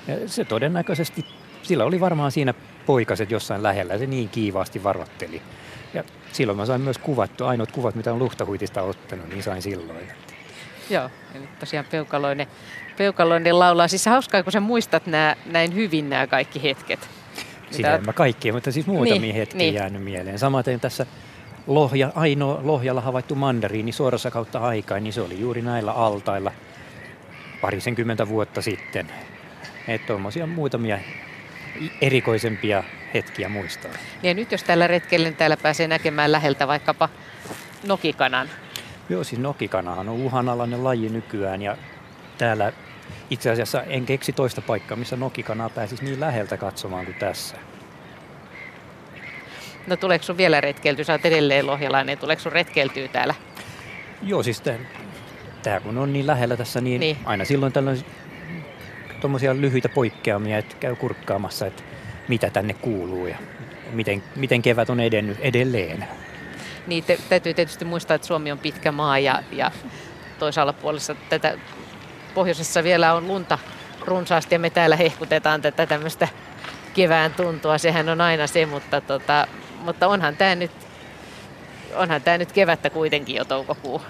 [0.09, 1.25] Ja se todennäköisesti,
[1.63, 2.55] sillä oli varmaan siinä
[2.87, 5.43] poikaset jossain lähellä se niin kiivaasti varoitteli.
[5.95, 10.09] Ja silloin mä sain myös kuvattu, ainoat kuvat, mitä on luhtahuitista ottanut, niin sain silloin.
[10.95, 12.47] Joo, eli tosiaan peukaloinen,
[12.97, 13.89] peukaloinen laulaa.
[13.89, 17.09] Siis hauskaa, kun sä muistat nää, näin hyvin nämä kaikki hetket.
[17.71, 19.75] Sitä en mä kaikkia, mutta siis muutamia niin, hetkiä niin.
[19.75, 20.39] jäänyt mieleen.
[20.39, 21.07] Samaten tässä
[21.67, 26.53] Lohja, ainoa Lohjalla havaittu mandariini suorassa kautta aikaa, niin se oli juuri näillä altailla
[27.61, 29.13] parisenkymmentä vuotta sitten.
[29.89, 30.99] Että tuommoisia muutamia
[32.01, 33.91] erikoisempia hetkiä muistaa.
[34.23, 37.09] Ja nyt jos tällä retkellä niin täällä pääsee näkemään läheltä vaikkapa
[37.87, 38.49] nokikanan.
[39.11, 41.77] Joo, siis nokikanahan on uhanalainen laji nykyään ja
[42.39, 42.73] täällä
[43.31, 47.57] itse asiassa en keksi toista paikkaa, missä nokikanaa pääsisi niin läheltä katsomaan kuin tässä.
[49.87, 51.05] No tuleeko sun vielä retkeltyä?
[51.05, 52.19] Sä oot edelleen lohjalainen.
[52.19, 53.35] Tuleeko sun retkeltyä täällä?
[54.23, 54.63] Joo, siis
[55.63, 57.17] tämä kun on niin lähellä tässä, niin, niin.
[57.25, 58.05] aina silloin tällöin
[59.21, 61.83] tuommoisia lyhyitä poikkeamia, että käy kurkkaamassa, että
[62.29, 63.37] mitä tänne kuuluu ja
[63.93, 66.09] miten, miten kevät on edennyt edelleen.
[66.91, 69.71] Niin, te, täytyy tietysti muistaa, että Suomi on pitkä maa ja, ja
[70.39, 71.59] toisaalla puolessa tätä
[72.35, 73.59] pohjoisessa vielä on lunta
[74.05, 76.29] runsaasti ja me täällä hehkutetaan tätä tämmöistä
[76.95, 77.79] kevään tuntua.
[77.79, 79.47] Sehän on aina se, mutta, tota,
[79.81, 80.71] mutta onhan tämä nyt
[81.95, 84.03] onhan tämä nyt kevättä kuitenkin jo toukokuu.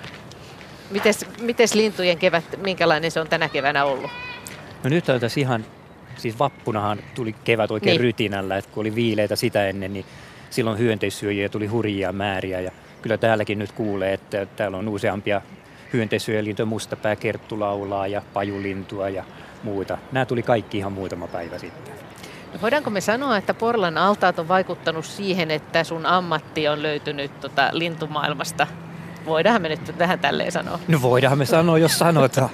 [0.90, 4.10] Mites, mites lintujen kevät, minkälainen se on tänä keväänä ollut?
[4.84, 5.66] No nyt on tässä ihan,
[6.16, 8.00] siis vappunahan tuli kevät oikein niin.
[8.00, 10.06] rytinällä, että kun oli viileitä sitä ennen, niin
[10.50, 12.70] silloin hyönteissyöjiä tuli hurjia määriä ja
[13.02, 15.40] kyllä täälläkin nyt kuulee, että täällä on useampia
[15.92, 19.24] hyönteissyöjälintoja, mustapää, kerttulaulaa ja pajulintua ja
[19.62, 19.98] muuta.
[20.12, 21.94] Nämä tuli kaikki ihan muutama päivä sitten.
[22.52, 27.40] No voidaanko me sanoa, että Porlan altaat on vaikuttanut siihen, että sun ammatti on löytynyt
[27.40, 28.66] tota lintumaailmasta?
[29.30, 30.78] Voidaan me nyt tähän tälleen sanoa.
[30.88, 32.50] No voidaan me sanoa, jos sanotaan.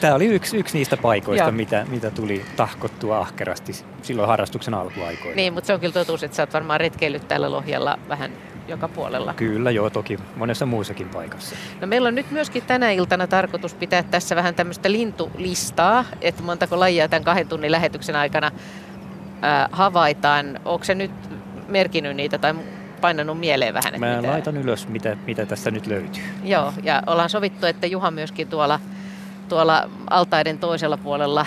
[0.00, 5.36] Tämä oli yksi, yksi niistä paikoista, mitä, mitä tuli tahkottua ahkerasti silloin harrastuksen alkuaikoina.
[5.36, 8.32] Niin, mutta se on kyllä totuus, että sä oot varmaan retkeillyt tällä Lohjalla vähän
[8.68, 9.34] joka puolella.
[9.34, 11.56] Kyllä, joo, toki monessa muussakin paikassa.
[11.80, 16.80] No meillä on nyt myöskin tänä iltana tarkoitus pitää tässä vähän tämmöistä lintulistaa, että montako
[16.80, 18.50] lajia tämän kahden tunnin lähetyksen aikana
[19.42, 20.60] ää, havaitaan.
[20.64, 21.10] Onko se nyt
[21.68, 22.54] merkinnyt niitä tai
[23.00, 23.94] painanut mieleen vähän?
[23.94, 24.30] Että Mä mitä...
[24.30, 26.22] laitan ylös, mitä, mitä tästä nyt löytyy.
[26.44, 28.80] Joo, ja ollaan sovittu, että Juha myöskin tuolla
[29.48, 31.46] tuolla altaiden toisella puolella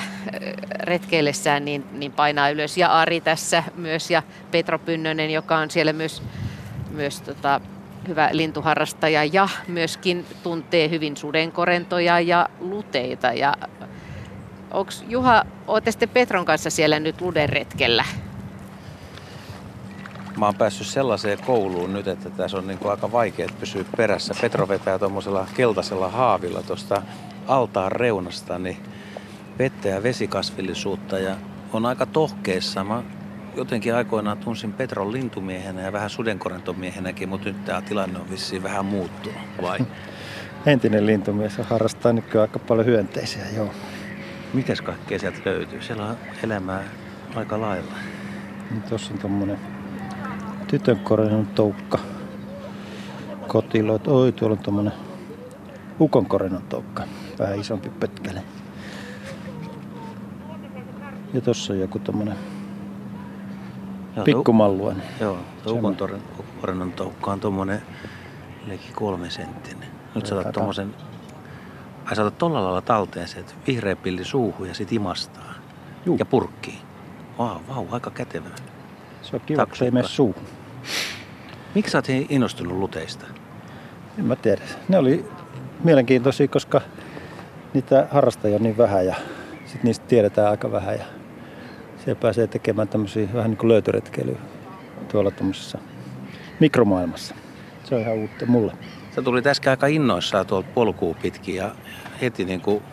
[0.79, 2.77] retkeillessään niin, niin painaa ylös.
[2.77, 6.23] Ja Ari tässä myös ja Petro Pynnönen, joka on siellä myös
[6.91, 7.61] myös tota,
[8.07, 13.33] hyvä lintuharrastaja ja myöskin tuntee hyvin sudenkorentoja ja luteita.
[13.33, 13.53] Ja
[14.71, 18.05] onks, Juha, olette sitten Petron kanssa siellä nyt ludenretkellä?
[20.39, 24.33] Mä oon päässyt sellaiseen kouluun nyt, että tässä on niin aika vaikea pysyä perässä.
[24.41, 27.01] Petro vetää tuommoisella keltaisella haavilla tuosta
[27.47, 28.77] altaan reunasta niin
[29.59, 31.35] vettä ja vesikasvillisuutta ja
[31.73, 32.83] on aika tohkeessa.
[32.83, 33.03] Mä
[33.55, 38.85] jotenkin aikoinaan tunsin Petron lintumiehenä ja vähän sudenkorentomiehenäkin, mutta nyt tämä tilanne on vissiin vähän
[38.85, 39.79] muuttunut, vai?
[40.65, 43.73] Entinen lintumies harrastaa nykyään aika paljon hyönteisiä, joo.
[44.53, 45.81] Mitäs kaikkea sieltä löytyy?
[45.81, 46.83] Siellä on elämää
[47.35, 47.93] aika lailla.
[48.89, 49.78] Tuossa on tommonen
[50.69, 51.99] tytönkorennon toukka.
[53.47, 54.07] Kotiloit.
[54.07, 54.93] Oi, tuolla on tommonen
[55.99, 57.03] ukonkorennon toukka.
[57.39, 58.43] Vähän isompi pötkäle.
[61.33, 62.35] Ja tossa on joku tommonen
[64.25, 65.03] Pikkumalluan.
[65.19, 67.81] Joo, ukontorennon toukka on tuommoinen
[68.67, 69.89] leikki kolme senttinen.
[70.15, 70.95] Nyt sä otat tuommoisen,
[72.05, 75.53] ai sä otat tolla lailla talteen se, että vihreä pilli suuhun ja sit imastaa.
[76.05, 76.15] Juu.
[76.19, 76.77] Ja purkkii.
[77.37, 78.49] Vau, wow, vau, wow, aika kätevä.
[79.21, 80.58] Se on kiva, ei mene suuhun.
[81.75, 83.25] Miksi sä oot innostunut luteista?
[84.19, 84.61] En mä tiedä.
[84.87, 85.25] Ne oli
[85.83, 86.81] mielenkiintoisia, koska
[87.73, 89.15] niitä harrastajia on niin vähän ja
[89.65, 90.95] sit niistä tiedetään aika vähän.
[90.95, 91.05] Ja
[92.03, 94.37] siellä pääsee tekemään tämmöisiä vähän niin kuin löytöretkeilyä
[95.11, 95.77] tuolla tuommoisessa
[96.59, 97.35] mikromaailmassa.
[97.83, 98.73] Se on ihan uutta mulle.
[99.15, 101.71] Sä tuli äsken aika innoissaan tuolta polkuu pitkin ja
[102.21, 102.83] heti niin kuin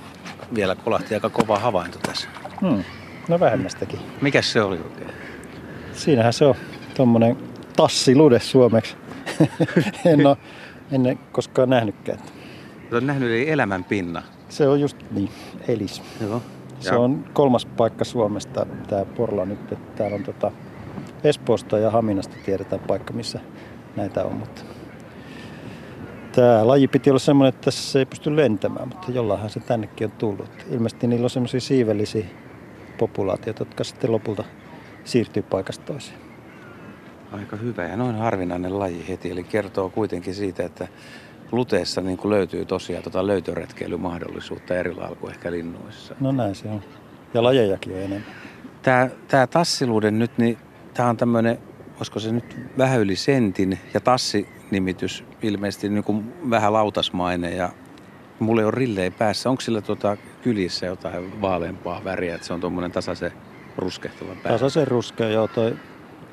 [0.54, 2.28] vielä kolahti aika kova havainto tässä.
[2.60, 2.84] Hmm.
[3.28, 3.98] No vähemmästäkin.
[4.20, 5.10] Mikäs se oli oikein?
[5.92, 6.54] Siinähän se on
[6.94, 7.36] tuommoinen
[7.76, 8.96] tassilude suomeksi.
[10.04, 10.36] en ole
[10.92, 12.18] ennen koskaan nähnytkään.
[12.92, 14.22] Olet nähnyt eli elämän pinna.
[14.48, 15.30] Se on just niin,
[15.68, 16.02] elis.
[16.20, 16.42] Joo.
[16.80, 16.98] Se ja.
[16.98, 19.58] on kolmas paikka Suomesta, tämä Porla nyt.
[19.96, 20.52] Täällä on tota
[21.24, 23.40] Espoosta ja Haminasta tiedetään paikka, missä
[23.96, 24.32] näitä on.
[24.32, 24.62] Mutta
[26.36, 30.12] Tämä laji piti olla semmoinen, että se ei pysty lentämään, mutta jollainhan se tännekin on
[30.18, 30.50] tullut.
[30.70, 32.26] Ilmeisesti niillä on semmoisia siivellisiä
[32.98, 34.44] populaatioita, jotka sitten lopulta
[35.04, 36.25] siirtyy paikasta toiseen.
[37.32, 40.88] Aika hyvä ja noin harvinainen laji heti, eli kertoo kuitenkin siitä, että
[41.52, 46.14] luteessa niin kuin löytyy tosiaan tota löytöretkeilymahdollisuutta eri lailla kuin ehkä linnuissa.
[46.20, 46.82] No näin se on.
[47.34, 48.26] Ja lajejakin on enemmän.
[48.82, 50.58] Tämä, tämä tassiluuden nyt, niin
[50.94, 51.58] tämä on tämmöinen,
[51.96, 57.70] olisiko se nyt vähän yli sentin ja tassi-nimitys ilmeisesti niin kuin vähän lautasmainen ja
[58.38, 59.50] mulla ei ole rillei päässä.
[59.50, 63.32] Onko sillä tuota kylissä jotain vaaleampaa väriä, että se on tuommoinen tasaisen
[63.76, 64.52] ruskehtava pää?
[64.52, 65.48] Tasaisen ruskea, joo.
[65.48, 65.76] Toi,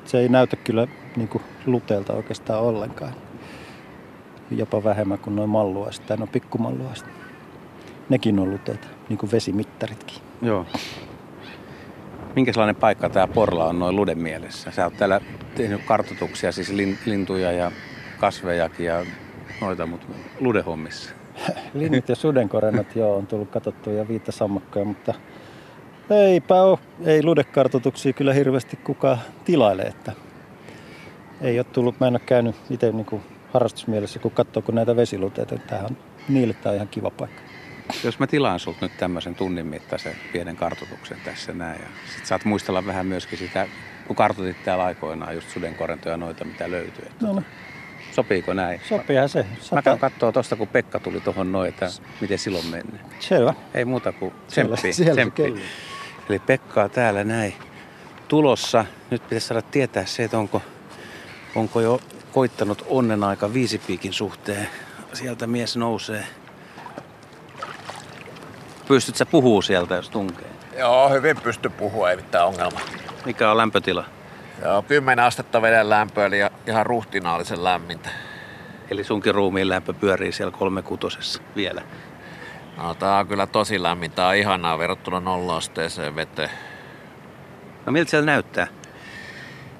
[0.04, 0.86] se ei näytä kyllä
[1.16, 3.12] niin kuin luteelta oikeastaan ollenkaan.
[4.50, 7.06] Jopa vähemmän kuin noin malluaiset tai no pikkumalluaiset.
[8.08, 10.16] Nekin on luteita, niin kuin vesimittaritkin.
[10.42, 10.66] Joo.
[12.36, 14.70] Minkälainen paikka tämä Porla on noin luden mielessä?
[14.70, 15.20] Sä oot täällä
[15.54, 17.72] tehnyt kartoituksia, siis lin, lintuja ja
[18.18, 19.06] kasvejakin ja
[19.60, 20.06] noita, mutta
[20.40, 21.14] ludehommissa.
[21.74, 25.14] Linnut ja sudenkorennot, joo, on tullut katsottua ja viittasammakkoja, mutta
[26.10, 30.12] eipä ole, ei ludekartoituksia kyllä hirveästi kukaan tilaile, että
[31.40, 34.96] ei ole tullut, mä en ole käynyt itse niin kuin harrastusmielessä, kun katsoo kun näitä
[34.96, 35.96] vesiluteita, että tämähän on,
[36.28, 37.42] niille tämä on ihan kiva paikka.
[38.04, 41.86] Jos mä tilaan sulta nyt tämmöisen tunnin mittaisen pienen kartoituksen tässä näin ja
[42.16, 43.66] sit saat muistella vähän myöskin sitä,
[44.06, 47.04] kun kartoitit täällä aikoinaan just sudenkorentoja noita, mitä löytyy.
[47.06, 47.42] Että No, no
[48.12, 48.80] Sopiiko näin?
[48.88, 49.42] sopiihan se.
[49.42, 49.82] Mä Sata...
[49.82, 51.90] käyn kattoo tosta, kun Pekka tuli tuohon noin, että
[52.20, 53.00] miten silloin mennyt.
[53.20, 53.54] Selvä.
[53.74, 54.92] Ei muuta kuin tsemppi.
[54.92, 55.54] siellä se tsemppi.
[56.28, 57.54] Eli Pekka on täällä näin
[58.28, 58.84] tulossa.
[59.10, 60.62] Nyt pitäisi saada tietää se, että onko,
[61.54, 62.00] onko jo
[62.32, 64.68] koittanut onnen aika viisipiikin suhteen.
[65.12, 66.26] Sieltä mies nousee.
[68.88, 70.46] Pystyt sä puhuu sieltä, jos tunkee?
[70.78, 72.80] Joo, hyvin pysty puhua, ei mitään ongelmaa.
[73.24, 74.04] Mikä on lämpötila?
[74.62, 78.08] Joo, 10 astetta veden lämpöä, eli ihan ruhtinaallisen lämmintä.
[78.90, 81.82] Eli sunkin ruumiin lämpö pyörii siellä kolmekutosessa vielä.
[82.76, 84.10] No, tää on kyllä tosi lämmin.
[84.10, 86.50] Tää on ihanaa verrattuna nolla-asteeseen veteen.
[87.86, 88.66] No miltä siellä näyttää?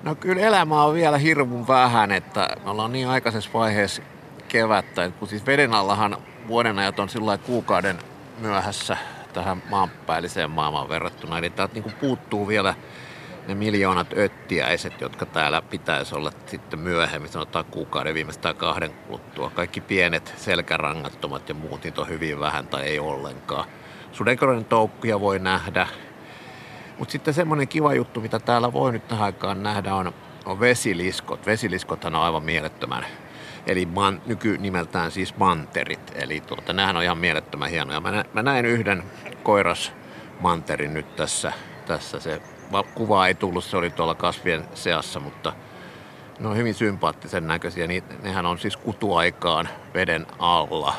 [0.02, 4.02] No kyllä elämä on vielä hirvun vähän, että me ollaan niin aikaisessa vaiheessa
[4.48, 6.16] kevättä, että kun siis veden allahan
[6.48, 7.98] vuodenajat on sillä kuukauden
[8.38, 8.96] myöhässä
[9.32, 11.38] tähän maanpäälliseen maailmaan verrattuna.
[11.38, 12.74] Eli täältä niin puuttuu vielä
[13.48, 19.50] ne miljoonat öttiäiset, jotka täällä pitäisi olla sitten myöhemmin, sanotaan kuukauden viimeistään kahden kuluttua.
[19.50, 23.64] Kaikki pienet selkärangattomat ja muut, niitä on hyvin vähän tai ei ollenkaan.
[24.12, 25.88] Sudenkoren toukkuja voi nähdä,
[26.98, 31.46] mutta sitten semmoinen kiva juttu, mitä täällä voi nyt tähän aikaan nähdä, on, on vesiliskot.
[31.46, 33.06] Vesiliskothan on aivan mielettömän,
[33.66, 36.12] eli man, nykynimeltään siis manterit.
[36.14, 38.00] Eli tuota, nämähän on ihan mielettömän hienoja.
[38.00, 39.02] Mä, nä, mä näin yhden
[39.42, 41.52] koirasmanterin nyt tässä.
[41.86, 42.40] tässä se
[42.72, 45.52] va- kuva ei tullut, se oli tuolla kasvien seassa, mutta
[46.38, 47.88] ne on hyvin sympaattisen näköisiä.
[48.22, 50.94] Nehän on siis kutuaikaan veden alla.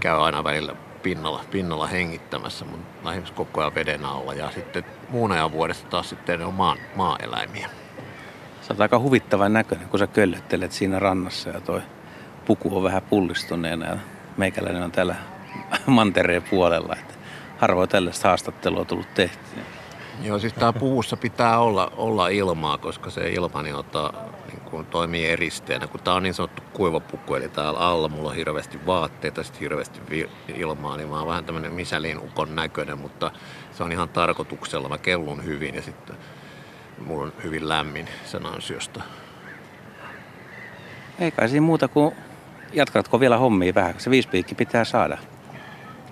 [0.00, 4.34] Käy aina välillä pinnalla, pinnalla hengittämässä, mutta lähinnä koko ajan veden alla.
[4.34, 7.70] Ja sitten muun ajan vuodesta taas sitten ne on maan, maaeläimiä.
[8.60, 11.82] Sä aika huvittavan näköinen, kun sä köllöttelet siinä rannassa ja toi
[12.44, 13.96] puku on vähän pullistuneena ja
[14.36, 15.14] meikäläinen on täällä
[15.86, 16.96] mantereen puolella.
[17.00, 17.14] Että
[17.58, 19.62] harvoin tällaista haastattelua tullut tehtyä.
[20.22, 24.12] Joo, siis tää puussa pitää olla, olla ilmaa, koska se ilma niin ottaa,
[24.48, 25.86] niin kuin toimii eristeenä.
[25.86, 30.00] Kun tää on niin sanottu kuivapuku, eli täällä alla mulla on hirveästi vaatteita, sitten hirveästi
[30.54, 33.30] ilmaa, niin mä oon vähän tämmönen Michelin ukon näköinen, mutta
[33.72, 34.88] se on ihan tarkoituksella.
[34.88, 36.16] Mä kellun hyvin ja sitten
[37.06, 39.02] mulla on hyvin lämmin sen ansiosta.
[41.18, 42.14] Ei kai siinä muuta kuin
[42.72, 45.18] jatkatko vielä hommia vähän, se viispiikki pitää saada.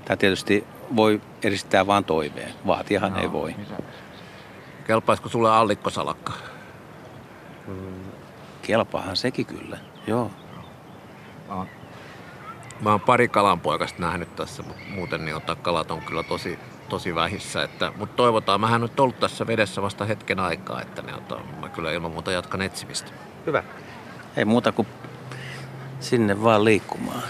[0.04, 0.66] Tämä tietysti
[0.96, 3.56] voi edistää vaan toiveen, vaatiahan ei voi.
[4.86, 6.32] Kelpaisiko sulle allikkosalakka?
[8.62, 10.30] Kelpaahan sekin kyllä, joo.
[12.80, 17.14] Mä oon pari kalanpoikasta nähnyt tässä, mutta muuten niin ottaa kalat on kyllä tosi, tosi
[17.14, 17.62] vähissä.
[17.62, 21.68] Että, mutta toivotaan, mähän nyt ollut tässä vedessä vasta hetken aikaa, että ne ottaa, mä
[21.68, 23.10] kyllä ilman muuta jatkan etsimistä.
[23.46, 23.62] Hyvä.
[24.36, 24.88] Ei muuta kuin
[26.00, 27.22] sinne vaan liikkumaan.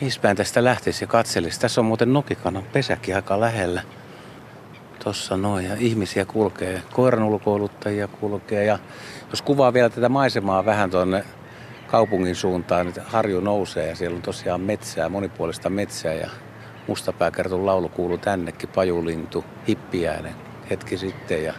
[0.00, 1.60] Mispäin tästä lähtisi ja katselisi.
[1.60, 3.82] Tässä on muuten Nokikannan pesäkin aika lähellä.
[5.04, 8.78] Tossa noin ja ihmisiä kulkee, koiran ulkoiluttajia kulkee ja
[9.30, 11.24] jos kuvaa vielä tätä maisemaa vähän tuonne
[11.86, 16.30] kaupungin suuntaan, niin harju nousee ja siellä on tosiaan metsää, monipuolista metsää ja
[16.86, 20.34] mustapääkertun laulu kuuluu tännekin, pajulintu, hippiäinen
[20.70, 21.54] hetki sitten ja,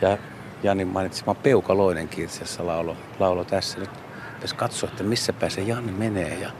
[0.00, 0.18] ja
[0.62, 3.78] Janin mainitsema Peukaloinenkin itse asiassa laulo, laulo tässä.
[3.78, 3.90] Nyt
[4.34, 6.50] pitäisi katsoa, että missä se Janni menee ja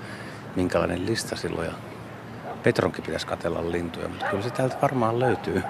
[0.56, 1.66] minkälainen lista silloin.
[1.66, 1.74] Ja
[2.62, 5.62] Petronkin pitäisi katella lintuja, mutta kyllä se täältä varmaan löytyy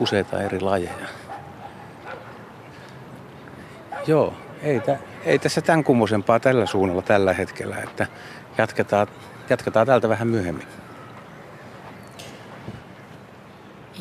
[0.00, 1.08] useita eri lajeja.
[4.06, 7.76] Joo, ei, tä, ei tässä tämän kummosempaa tällä suunnalla tällä hetkellä.
[7.76, 8.06] Että
[8.58, 9.06] jatketaan,
[9.50, 10.66] jatketaan täältä vähän myöhemmin.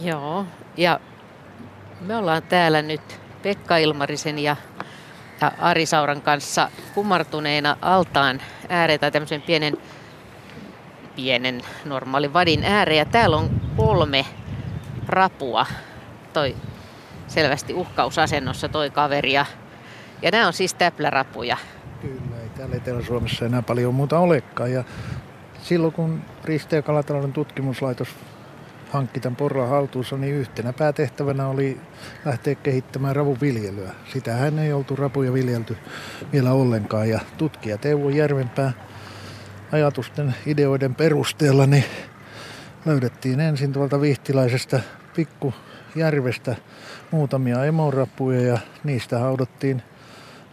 [0.01, 0.45] Joo,
[0.77, 0.99] ja
[2.01, 4.55] me ollaan täällä nyt Pekka Ilmarisen ja,
[5.41, 9.77] ja Ari Sauran kanssa kumartuneena altaan ääreen tai tämmöisen pienen,
[11.15, 12.97] pienen normaalin vadin ääreen.
[12.97, 14.25] Ja täällä on kolme
[15.07, 15.65] rapua.
[16.33, 16.55] Toi
[17.27, 19.33] selvästi uhkausasennossa toi kaveri.
[19.33, 19.45] Ja,
[20.21, 21.57] ja nämä on siis täplärapuja.
[22.01, 24.71] Kyllä, ei täällä Etelä-Suomessa enää paljon muuta olekaan.
[24.71, 24.83] Ja
[25.61, 28.09] silloin kun Riiste- ja kalatalouden tutkimuslaitos
[28.91, 31.77] hankki tämän porran haltuunsa, niin yhtenä päätehtävänä oli
[32.25, 33.91] lähteä kehittämään ravuviljelyä.
[34.13, 35.77] Sitähän ei oltu rapuja viljelty
[36.33, 37.09] vielä ollenkaan.
[37.09, 38.73] Ja tutkija Teuvo Järvenpää
[39.71, 41.85] ajatusten, ideoiden perusteella niin
[42.85, 44.79] löydettiin ensin tuolta vihtiläisestä
[45.15, 46.55] pikkujärvestä
[47.11, 49.81] muutamia emorapuja ja niistä haudottiin,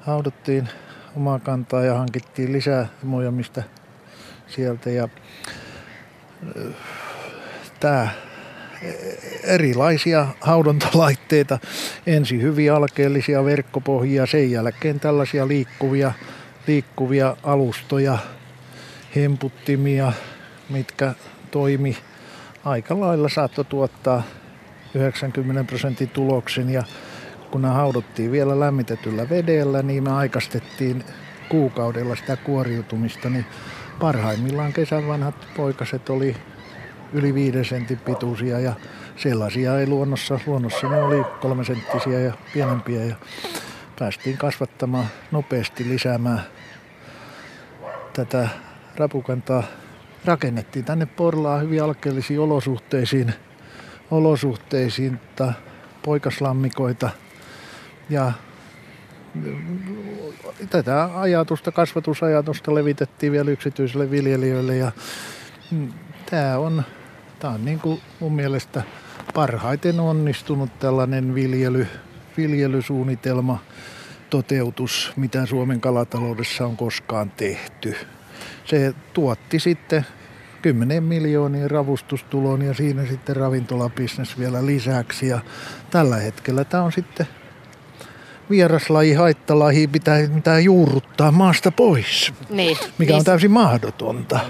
[0.00, 0.68] haudottiin
[1.16, 3.62] omaa kantaa ja hankittiin lisää emoja, mistä
[4.46, 4.90] sieltä.
[4.90, 5.08] Ja
[7.80, 8.08] tämä
[9.44, 11.58] erilaisia haudontalaitteita.
[12.06, 16.12] Ensin hyvin alkeellisia verkkopohjia, sen jälkeen tällaisia liikkuvia,
[16.66, 18.18] liikkuvia alustoja,
[19.16, 20.12] hemputtimia,
[20.68, 21.14] mitkä
[21.50, 21.96] toimi
[22.64, 24.22] aika lailla saattoi tuottaa
[24.94, 26.82] 90 prosentin tuloksen ja
[27.50, 31.04] kun nämä haudottiin vielä lämmitetyllä vedellä, niin me aikastettiin
[31.48, 33.46] kuukaudella sitä kuoriutumista, niin
[34.00, 36.36] parhaimmillaan kesän vanhat poikaset oli
[37.12, 38.74] yli viiden sentin pituisia ja
[39.16, 40.40] sellaisia ei luonnossa.
[40.46, 43.16] Luonnossa ne oli kolme senttisiä ja pienempiä ja
[43.98, 46.42] päästiin kasvattamaan nopeasti lisäämään
[48.12, 48.48] tätä
[48.96, 49.62] rapukantaa.
[50.24, 53.34] Rakennettiin tänne Porlaa hyvin alkeellisiin olosuhteisiin,
[54.10, 55.20] olosuhteisiin
[56.02, 57.10] poikaslammikoita
[58.10, 58.32] ja
[60.70, 64.92] tätä ajatusta, kasvatusajatusta levitettiin vielä yksityisille viljelijöille ja
[66.30, 66.84] tämä on
[67.42, 68.82] Tämä on niin kuin mun mielestä
[69.34, 71.86] parhaiten onnistunut tällainen viljely,
[72.36, 73.58] viljelysuunnitelma,
[74.30, 77.96] toteutus, mitä Suomen kalataloudessa on koskaan tehty.
[78.64, 80.06] Se tuotti sitten
[80.62, 85.28] 10 miljoonia ravustustulon ja siinä sitten ravintolabisnes vielä lisäksi.
[85.28, 85.40] Ja
[85.90, 87.26] tällä hetkellä tämä on sitten
[88.50, 94.40] vieraslaji, haittalaji, pitää, pitää juurruttaa maasta pois, niin, mikä niin, on täysin mahdotonta.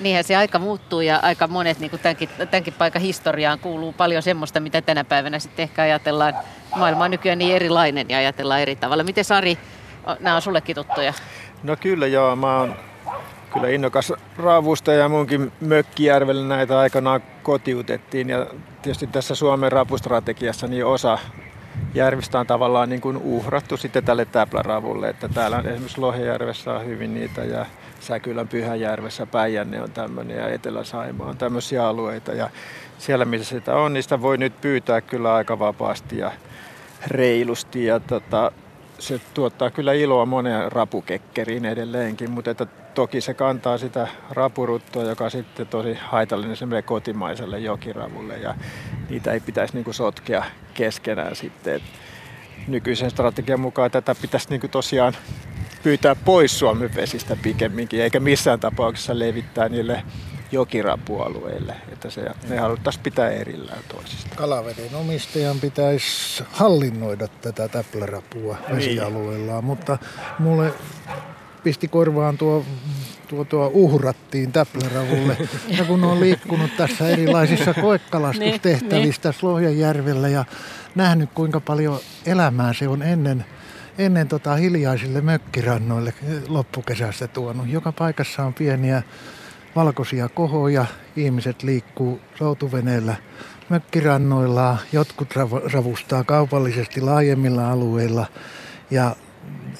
[0.00, 4.22] Niinhän se aika muuttuu ja aika monet niin kuin tämänkin, tämänkin paikan historiaan kuuluu paljon
[4.22, 6.34] semmoista, mitä tänä päivänä sitten ehkä ajatellaan.
[6.76, 9.04] Maailma on nykyään niin erilainen ja ajatellaan eri tavalla.
[9.04, 9.58] Miten Sari,
[10.20, 11.12] nämä on sullekin tuttuja?
[11.62, 12.76] No kyllä joo, mä oon
[13.52, 18.28] kyllä innokas raavusta ja munkin mökkijärvelle näitä aikanaan kotiutettiin.
[18.28, 18.46] Ja
[18.82, 21.18] tietysti tässä Suomen rapustrategiassa niin osa
[21.94, 25.08] järvistä on tavallaan niin kuin uhrattu sitten tälle täpläravulle.
[25.08, 27.66] Että täällä on esimerkiksi Lohjärvessä on hyvin niitä ja
[28.00, 32.32] Säkylän Pyhäjärvessä, Päijänne on tämmöinen ja Etelä-Saimaa on tämmöisiä alueita.
[32.32, 32.50] Ja
[32.98, 36.32] siellä missä sitä on, niistä voi nyt pyytää kyllä aika vapaasti ja
[37.06, 37.84] reilusti.
[37.84, 38.52] Ja tota,
[39.02, 45.30] se tuottaa kyllä iloa moneen rapukekkeriin edelleenkin, mutta että toki se kantaa sitä rapuruttoa, joka
[45.30, 48.54] sitten tosi haitallinen semmoille kotimaiselle jokiravulle ja
[49.10, 51.74] niitä ei pitäisi niin sotkea keskenään sitten.
[51.74, 51.82] Et
[52.68, 55.16] nykyisen strategian mukaan tätä pitäisi niin tosiaan
[55.82, 60.02] pyytää pois Suomen vesistä pikemminkin, eikä missään tapauksessa levittää niille
[60.52, 64.36] jokirapualueille, että se, ne haluttaisiin pitää erillään toisista.
[64.36, 68.76] Kalaveden omistajan pitäisi hallinnoida tätä täplärapua niin.
[68.76, 69.98] vesialueellaan, mutta
[70.38, 70.74] mulle
[71.64, 72.64] pisti korvaan tuo,
[73.28, 75.36] tuo, tuo uhrattiin täpläravulle.
[75.78, 80.44] Ja kun on liikkunut tässä erilaisissa koekalastustehtävissä niin, Lohjanjärvellä ja
[80.94, 83.44] nähnyt kuinka paljon elämää se on ennen
[83.98, 86.14] ennen tota hiljaisille mökkirannoille
[86.48, 87.68] loppukesästä tuonut.
[87.68, 89.02] Joka paikassa on pieniä
[89.76, 93.16] valkoisia kohoja, ihmiset liikkuu soutuveneellä
[93.68, 95.34] mökkirannoillaan, jotkut
[95.72, 98.26] ravustaa kaupallisesti laajemmilla alueilla
[98.90, 99.16] ja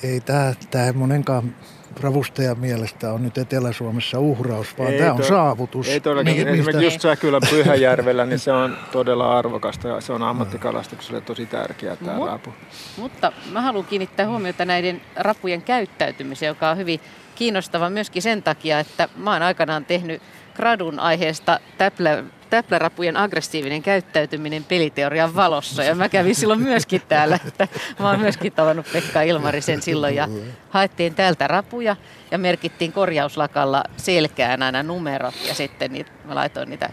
[0.03, 1.55] ei tämä, monenkaan
[2.01, 5.89] ravustajan mielestä on nyt Etelä-Suomessa uhraus, vaan ei tämä on to, saavutus.
[5.89, 6.37] Ei todellakaan.
[6.37, 11.47] Mi- Esimerkiksi just Säkylän Pyhäjärvellä, niin se on todella arvokasta ja se on ammattikalastukselle tosi
[11.47, 12.55] tärkeää tämä Mut, rapu.
[12.97, 17.01] Mutta mä haluan kiinnittää huomiota näiden rapujen käyttäytymiseen, joka on hyvin
[17.35, 20.23] kiinnostava myöskin sen takia, että mä oon aikanaan tehnyt
[20.63, 25.85] gradun aiheesta täplä, täplärapujen aggressiivinen käyttäytyminen peliteorian valossa.
[25.85, 30.15] Ja mä kävin silloin myöskin täällä, että mä oon myöskin tavannut Pekka Ilmarisen silloin.
[30.15, 30.29] Ja
[30.71, 31.97] haettiin täältä rapuja
[32.31, 35.35] ja merkittiin korjauslakalla selkään aina numerot.
[35.49, 36.91] Ja sitten niitä, mä laitoin niitä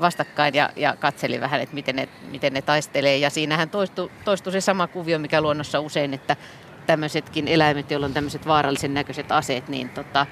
[0.00, 3.16] vastakkain ja, ja katselin vähän, että miten ne, miten ne taistelee.
[3.16, 6.36] Ja siinähän toistui, toistui se sama kuvio, mikä luonnossa usein, että
[6.86, 10.26] tämmöisetkin eläimet, joilla on tämmöiset vaarallisen näköiset aseet, niin tota,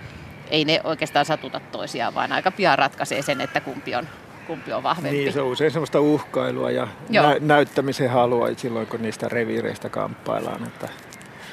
[0.50, 4.08] ei ne oikeastaan satuta toisiaan, vaan aika pian ratkaisee sen, että kumpi on,
[4.46, 5.18] kumpi on vahvempi.
[5.18, 10.66] Niin, se on usein semmoista uhkailua ja nä- näyttämisen halua silloin, kun niistä reviireistä kamppaillaan.
[10.66, 10.88] Että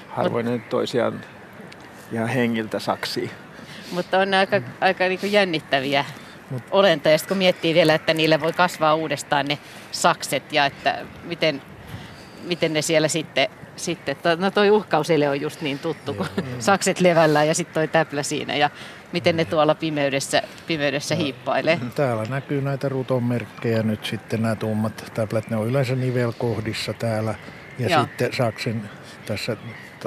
[0.10, 1.22] harvoin Mut, ne toisiaan
[2.12, 3.32] ihan hengiltä saksii.
[3.92, 6.06] Mutta on aika, aika niin jännittäviä
[6.50, 6.64] Mut.
[6.72, 9.58] olentoja, kun miettii vielä, että niille voi kasvaa uudestaan ne
[9.92, 11.62] sakset ja että miten,
[12.44, 13.48] miten ne siellä sitten
[13.78, 16.28] sitten, no toi uhkausele on just niin tuttu, kun
[16.60, 18.70] sakset levällä ja sitten toi täplä siinä ja
[19.12, 21.80] miten ne tuolla pimeydessä, pimeydessä no, hiippailee.
[21.96, 27.36] Täällä näkyy näitä rutonmerkkejä nyt sitten nämä tummat täplät, ne on yleensä nivelkohdissa täällä
[27.80, 28.02] ja Joo.
[28.02, 28.90] sitten saksen
[29.26, 29.58] tässä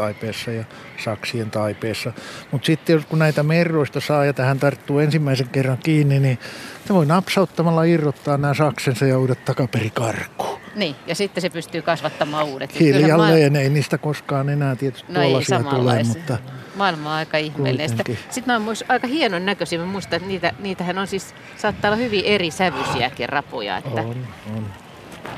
[0.00, 0.64] taipeessa ja
[1.04, 2.12] saksien taipeessa.
[2.50, 6.38] Mutta sitten kun näitä merroista saa ja tähän tarttuu ensimmäisen kerran kiinni, niin
[6.86, 10.60] se voi napsauttamalla irrottaa nämä saksensa ja uudet takaperi karkuun.
[10.74, 12.80] Niin, ja sitten se pystyy kasvattamaan uudet.
[12.80, 16.38] Hiljalleen, ei niistä koskaan enää tietysti no tuollaisia tule, mutta...
[16.74, 17.90] Maailma on aika ihmeellinen.
[18.30, 19.78] Sitten on myös aika hienon näköisiä.
[19.78, 23.76] Mä muistan, että niitä, niitähän on siis, saattaa olla hyvin eri sävyisiäkin rapuja.
[23.76, 24.26] Että on,
[24.56, 24.66] on.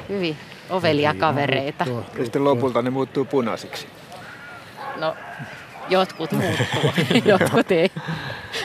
[0.08, 0.36] Hyvin
[0.70, 1.86] ovelia kavereita.
[2.18, 3.86] Ja sitten lopulta ne muuttuu punaisiksi.
[5.02, 5.16] No,
[5.88, 6.90] jotkut muuttuu,
[7.24, 7.90] jotkut ei.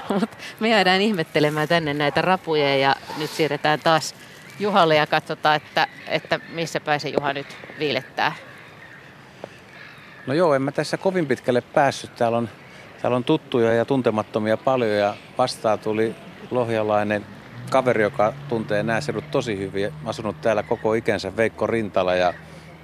[0.10, 0.30] Mut
[0.60, 4.16] me jäädään ihmettelemään tänne näitä rapuja ja nyt siirretään taas
[4.60, 8.36] Juhalle ja katsotaan, että, että missä pääsee Juha nyt viilettää.
[10.28, 12.16] No joo, en mä tässä kovin pitkälle päässyt.
[12.16, 12.50] Täällä on,
[13.02, 16.16] täällä on tuttuja ja tuntemattomia paljon ja vastaa tuli
[16.52, 17.26] lohjalainen
[17.70, 19.94] kaveri, joka tuntee nämä sedut tosi hyvin.
[20.06, 22.34] Asunut täällä koko ikänsä Veikko Rintala ja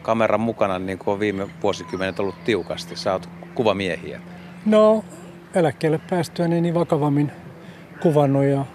[0.04, 2.96] kameran mukana niin kuin on viime vuosikymmenet ollut tiukasti.
[2.96, 4.22] Sä oot kuvamiehiä.
[4.66, 5.06] No,
[5.56, 7.32] eläkkeelle päästyä niin vakavammin
[8.02, 8.66] kuvannut ja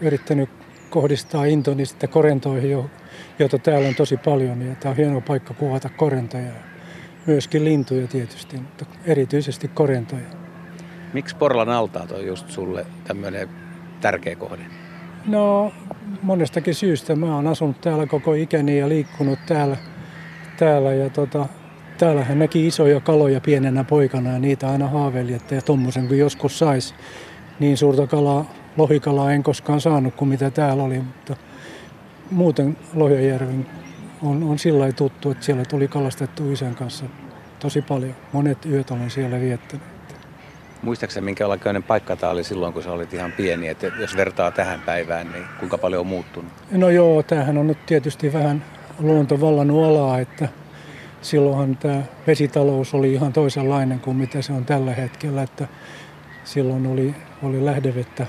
[0.00, 0.50] yrittänyt
[0.90, 2.90] kohdistaa intoni sitten korentoihin,
[3.38, 4.62] joita täällä on tosi paljon.
[4.62, 6.52] Ja tämä on hieno paikka kuvata korentoja.
[7.26, 10.26] Myöskin lintuja tietysti, mutta erityisesti korentoja.
[11.12, 13.48] Miksi Porlan altaat on just sulle tämmöinen
[14.00, 14.62] tärkeä kohde?
[15.26, 15.72] No
[16.22, 17.16] monestakin syystä.
[17.16, 19.76] Mä oon asunut täällä koko ikäni ja liikkunut täällä.
[20.56, 21.46] Täällä ja tota,
[21.98, 26.94] täällähän näki isoja kaloja pienenä poikana ja niitä aina haaveili, että tommosen kun joskus sais
[27.60, 31.36] niin suurta kalaa lohikalaa en koskaan saanut kuin mitä täällä oli, mutta
[32.30, 33.66] muuten Lohjajärven
[34.22, 37.04] on, on sillä tuttu, että siellä tuli kalastettu isän kanssa
[37.58, 38.14] tosi paljon.
[38.32, 39.86] Monet yöt olen siellä viettänyt.
[40.82, 43.68] Muistaakseni minkälainen paikka tämä oli silloin, kun sä olit ihan pieni?
[43.68, 46.52] Että jos vertaa tähän päivään, niin kuinka paljon on muuttunut?
[46.70, 48.64] No joo, tämähän on nyt tietysti vähän
[48.98, 50.48] luontovallannut alaa, että
[51.22, 55.42] silloinhan tämä vesitalous oli ihan toisenlainen kuin mitä se on tällä hetkellä.
[55.42, 55.68] Että
[56.44, 58.26] silloin oli, oli lähdevettä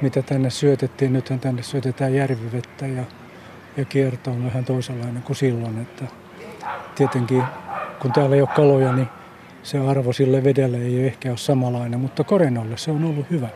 [0.00, 1.12] mitä tänne syötettiin.
[1.12, 3.04] Nythän tänne syötetään järvivettä ja,
[3.76, 5.82] ja kierto on vähän toisenlainen kuin silloin.
[5.82, 6.04] Että
[6.94, 7.42] tietenkin
[8.02, 9.08] kun täällä ei ole kaloja, niin
[9.62, 13.48] se arvo sille vedelle ei ehkä ole samanlainen, mutta korennolle se on ollut hyvä.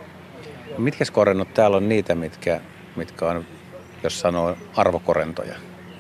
[0.79, 2.61] Mitkä korennot täällä on niitä, mitkä,
[2.97, 3.45] mitkä on,
[4.03, 5.55] jos sanoo, arvokorentoja?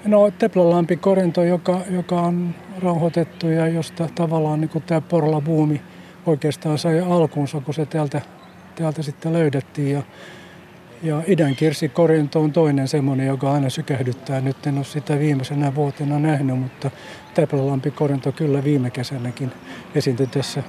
[0.05, 5.81] No Teplalampi korento, joka, joka on rauhoitettu ja josta tavallaan niin tämä porla-buumi
[6.27, 8.21] oikeastaan sai alkuunsa, kun se täältä
[8.75, 9.93] täältä sitten löydettiin.
[9.93, 10.03] Ja,
[11.03, 14.41] ja idän kirsikorento on toinen semmoinen, joka aina sykähdyttää.
[14.41, 16.91] Nyt en ole sitä viimeisenä vuotena nähnyt, mutta
[17.35, 19.53] Täplälampi korento kyllä viime kesänäkin
[19.95, 20.63] esiintyi tässä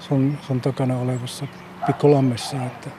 [0.00, 1.46] sun, sun takana olevassa
[1.86, 2.56] pikkulammessa.
[2.56, 2.90] Että,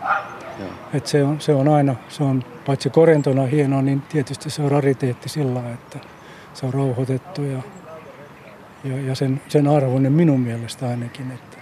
[0.93, 4.71] että se, on, se on aina, se on paitsi korentona hieno, niin tietysti se on
[4.71, 5.99] rariteetti sillä että
[6.53, 7.61] se on rauhoitettu ja,
[8.83, 11.31] ja, ja sen, sen arvoinen minun mielestä ainakin.
[11.31, 11.57] Että.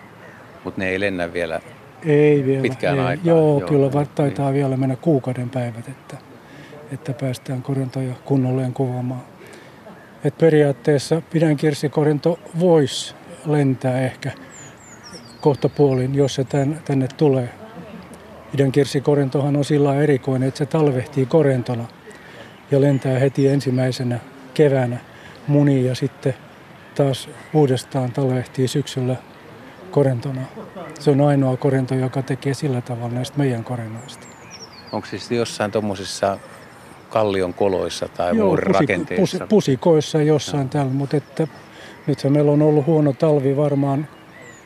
[0.64, 1.62] Mutta ne ei lennä vielä
[2.06, 2.62] ei vielä.
[2.62, 3.06] Pitkään ei.
[3.06, 3.26] aikaa.
[3.26, 4.08] Joo, Joo, kyllä niin.
[4.16, 6.18] taitaa vielä mennä kuukauden päivät, että,
[6.92, 9.22] että päästään korintoja kunnolleen kuvaamaan.
[10.24, 13.16] Et periaatteessa pidän kirsikorento voisi
[13.46, 14.32] lentää ehkä
[15.42, 17.50] kohta puolin, jos se tän, tänne tulee.
[18.52, 21.86] Pidän kirsikorentohan on sillä erikoinen, että se talvehtii korentona
[22.72, 24.20] ja lentää heti ensimmäisenä
[24.54, 24.98] keväänä
[25.48, 26.34] muniin ja sitten
[26.96, 29.16] taas uudestaan talvehtii syksyllä
[29.92, 30.42] korentona.
[31.00, 34.28] Se on ainoa korento, joka tekee sillä tavalla näistä meidän korennoista.
[34.92, 36.38] Onko siis jossain tuommoisissa
[37.10, 39.38] kallion koloissa tai Joo, muurirakenteissa?
[39.38, 40.70] Pusi, pusikoissa jossain no.
[40.70, 41.48] täällä, mutta että
[42.08, 44.08] nythän meillä on ollut huono talvi varmaan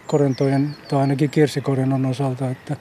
[0.08, 2.76] korentojen tai ainakin kirsikorennon osalta, että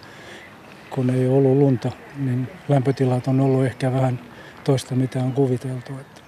[0.90, 4.20] kun ei ollut lunta, niin lämpötilat on ollut ehkä vähän
[4.64, 5.92] toista, mitä on kuviteltu.
[6.00, 6.20] Että.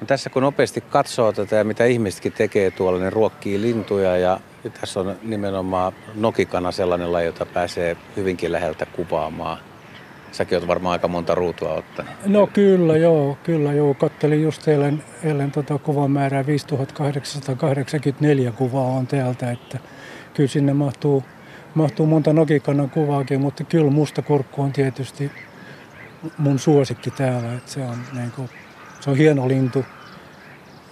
[0.00, 4.40] No tässä kun nopeasti katsoo tätä ja mitä ihmisetkin tekee tuolla, niin ruokkii lintuja ja
[4.80, 9.69] tässä on nimenomaan nokikana sellainen laji, jota pääsee hyvinkin läheltä kuvaamaan.
[10.32, 12.12] Säkin olet varmaan aika monta ruutua ottanut.
[12.26, 13.94] No kyllä joo, kyllä joo.
[13.94, 19.78] Kattelin just eilen, eilen tota kuvan määrää 5884 kuvaa on täältä, että
[20.34, 21.24] kyllä sinne mahtuu
[21.74, 25.30] mahtuu monta nokikannan kuvaakin, mutta kyllä musta kurkku on tietysti
[26.38, 27.54] mun suosikki täällä.
[27.54, 28.48] Että se, on, niin kuin,
[29.00, 29.84] se on hieno lintu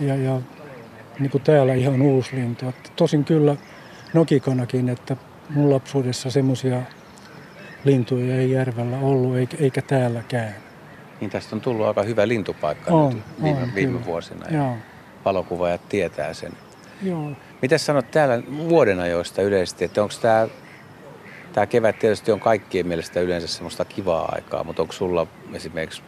[0.01, 0.41] ja, ja
[1.18, 2.68] niin kuin täällä ihan uusi lintu.
[2.68, 3.57] Että tosin kyllä
[4.14, 5.16] nokikanakin, että
[5.51, 6.82] mun lapsuudessa semmoisia
[7.89, 10.55] lintuja ei järvellä ollut eikä, eikä täälläkään.
[11.20, 14.07] Niin tästä on tullut aika hyvä lintupaikka On, nyt viime, on, viime kyllä.
[14.07, 14.47] vuosina.
[14.51, 14.76] Ja Joo,
[15.24, 16.53] valokuvaajat tietää sen.
[17.03, 17.30] joo.
[17.62, 20.49] Mitä sanot täällä vuodenajoista yleisesti, että onko tämä
[21.53, 26.03] Tämä kevät tietysti on kaikkien mielestä yleensä semmoista kivaa aikaa, mutta onko sulla esimerkiksi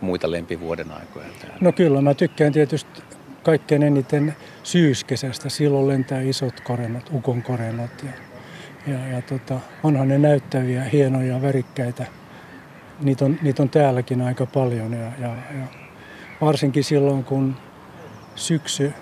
[0.00, 1.56] muita lempivuoden aikoja täällä?
[1.60, 3.02] No kyllä, mä tykkään tietysti
[3.42, 5.48] kaikkein eniten syyskesästä.
[5.48, 7.90] Silloin lentää isot korennot, ukon korennot.
[8.02, 8.10] Ja,
[8.86, 12.06] ja, ja tota, onhan ne näyttäviä, hienoja, värikkäitä.
[13.00, 14.92] Niitä on, niitä on täälläkin aika paljon.
[14.92, 15.66] Ja, ja, ja
[16.40, 17.56] varsinkin silloin, kun
[18.34, 18.92] syksy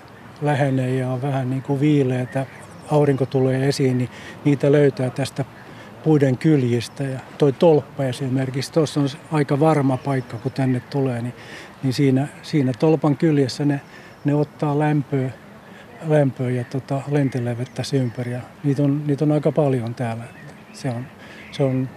[0.41, 2.45] lähenee ja on vähän niin kuin viileätä,
[2.91, 4.09] aurinko tulee esiin, niin
[4.45, 5.45] niitä löytää tästä
[6.03, 7.03] puiden kyljistä.
[7.03, 11.33] Ja toi tolppa esimerkiksi, tuossa on aika varma paikka, kun tänne tulee, niin,
[11.83, 13.81] niin siinä, siinä tolpan kyljessä ne,
[14.25, 15.29] ne ottaa lämpöä,
[16.07, 18.31] lämpöä ja tota, lentelee vettä ympäri.
[18.31, 20.23] Ja niitä, on, niitä on aika paljon täällä.
[20.73, 21.05] Se on,
[21.51, 21.89] se on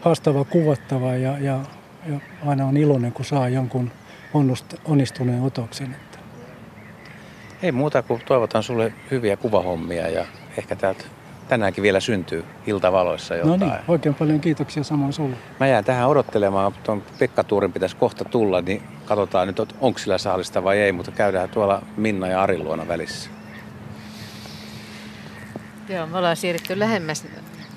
[0.00, 1.60] haastava kuvattava ja, ja,
[2.06, 3.90] ja aina on iloinen, kun saa jonkun
[4.34, 5.86] onnust, onnistuneen otoksen.
[5.94, 6.18] Että
[7.62, 10.24] Ei muuta kuin toivotan sulle hyviä kuvahommia ja
[10.58, 11.04] ehkä täältä
[11.48, 13.60] tänäänkin vielä syntyy iltavaloissa No jotain.
[13.60, 15.36] niin, oikein paljon kiitoksia samoin sulle.
[15.60, 20.18] Mä jään tähän odottelemaan, tuon Pekka Tuurin pitäisi kohta tulla, niin katsotaan nyt, onko sillä
[20.18, 23.30] saalista vai ei, mutta käydään tuolla Minna ja Arin luona välissä.
[25.88, 27.26] Joo, me ollaan siirrytty lähemmäs,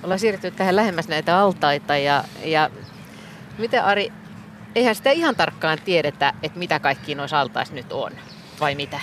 [0.03, 2.69] ollaan siirrytty tähän lähemmäs näitä altaita ja, ja
[3.57, 4.11] miten Ari,
[4.75, 8.11] eihän sitä ihan tarkkaan tiedetä, että mitä kaikki noissa altaissa nyt on,
[8.59, 8.99] vai mitä?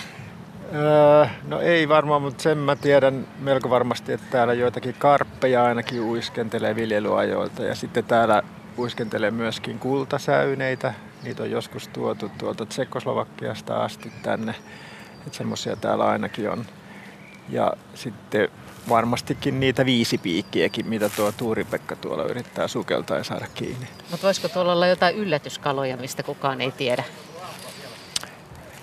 [0.75, 6.01] Öö, no ei varmaan, mutta sen mä tiedän melko varmasti, että täällä joitakin karppeja ainakin
[6.01, 7.63] uiskentelee viljelyajoilta.
[7.63, 8.43] Ja sitten täällä
[8.77, 10.93] uiskentelee myöskin kultasäyneitä.
[11.23, 14.55] Niitä on joskus tuotu tuolta Tsekoslovakiasta asti tänne.
[15.27, 16.65] Että semmoisia täällä ainakin on.
[17.49, 18.49] Ja sitten
[18.89, 23.87] varmastikin niitä viisipiikkiäkin, mitä tuo Tuuri-Pekka tuolla yrittää sukeltaa ja saada kiinni.
[24.11, 27.03] Mutta voisiko tuolla olla jotain yllätyskaloja, mistä kukaan ei tiedä?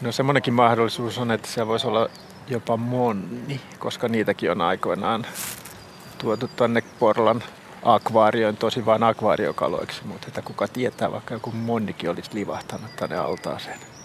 [0.00, 2.08] No semmoinenkin mahdollisuus on, että siellä voisi olla
[2.48, 5.26] jopa monni, koska niitäkin on aikoinaan
[6.18, 7.42] tuotu tuonne Porlan
[7.82, 13.95] akvaarioon, tosi vain akvaariokaloiksi, mutta että kuka tietää, vaikka joku monnikin olisi livahtanut tänne altaaseen.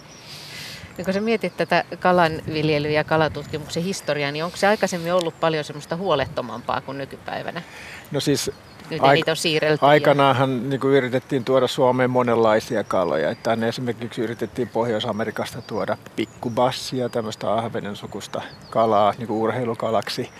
[0.96, 5.64] Niin kun sä mietit tätä kalanviljelyä ja kalatutkimuksen historiaa, niin onko se aikaisemmin ollut paljon
[5.64, 7.62] semmoista huolettomampaa kuin nykypäivänä?
[8.10, 8.50] No siis
[8.90, 9.84] Nyt Aik- niitä on siirrelty.
[9.84, 13.30] ja- aikanaanhan niin kuin yritettiin tuoda Suomeen monenlaisia kaloja.
[13.30, 20.30] Että tänne esimerkiksi yritettiin Pohjois-Amerikasta tuoda pikkubassia, tämmöistä ahvenen sukusta kalaa niin kuin urheilukalaksi.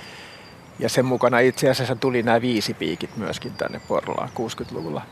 [0.79, 5.03] Ja sen mukana itse asiassa tuli nämä viisipiikit myöskin tänne Porlaan 60-luvulla.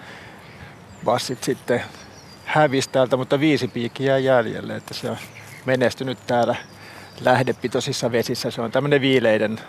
[1.04, 1.82] Bassit sitten
[2.50, 5.16] hävisi täältä, mutta viisi piikkiä jäljelle, että se on
[5.64, 6.56] menestynyt täällä
[7.20, 8.50] lähdepitoisissa vesissä.
[8.50, 9.60] Se on tämmöinen viileiden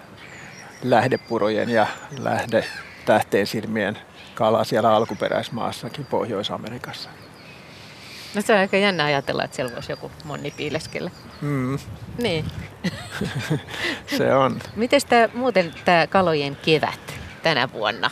[0.83, 1.87] lähdepurojen ja
[2.19, 2.65] lähde
[3.05, 3.97] tähteen silmien
[4.35, 7.09] kala siellä alkuperäismaassakin Pohjois-Amerikassa.
[8.35, 11.11] No se on aika jännä ajatella, että siellä voisi joku monni piileskellä.
[11.41, 11.79] Mm,
[12.17, 12.45] Niin.
[14.17, 14.59] se on.
[14.75, 17.13] Miten tämä muuten tämä kalojen kevät
[17.43, 18.09] tänä vuonna?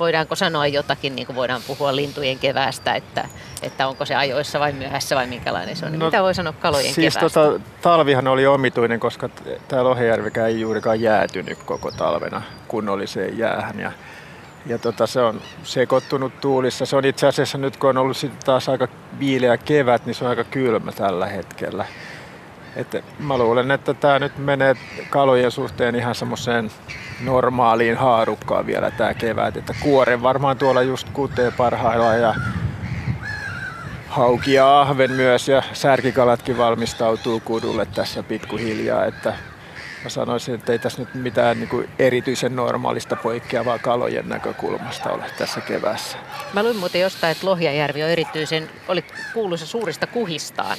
[0.00, 3.28] Voidaanko sanoa jotakin, niin kuin voidaan puhua lintujen keväästä, että,
[3.62, 5.92] että onko se ajoissa vai myöhässä vai minkälainen se on?
[5.92, 7.40] No, No, Mitä voi sanoa kalojen Siis keväästä?
[7.40, 9.28] tota, talvihan oli omituinen, koska
[9.68, 13.80] tämä Lohijärvikään ei juurikaan jäätynyt koko talvena kunnolliseen jäähän.
[13.80, 13.92] Ja,
[14.66, 16.86] ja tota, se on sekoittunut tuulissa.
[16.86, 18.88] Se on itse asiassa nyt, kun on ollut sitten taas aika
[19.18, 21.84] viileä kevät, niin se on aika kylmä tällä hetkellä.
[22.78, 24.74] Et mä luulen, että tämä nyt menee
[25.10, 26.70] kalojen suhteen ihan semmoiseen
[27.24, 29.56] normaaliin haarukkaan vielä tämä kevät.
[29.56, 32.34] Että kuoren varmaan tuolla just kutee parhaillaan ja
[34.08, 39.04] hauki ja ahven myös ja särkikalatkin valmistautuu kudulle tässä pikkuhiljaa.
[39.04, 39.34] Että
[40.04, 45.24] mä sanoisin, että ei tässä nyt mitään niin kuin erityisen normaalista poikkeavaa kalojen näkökulmasta ole
[45.38, 46.18] tässä keväässä.
[46.52, 49.04] Mä luin muuten jostain, että Lohjajärvi on erityisen, oli
[49.34, 50.78] kuuluisa suurista kuhistaan.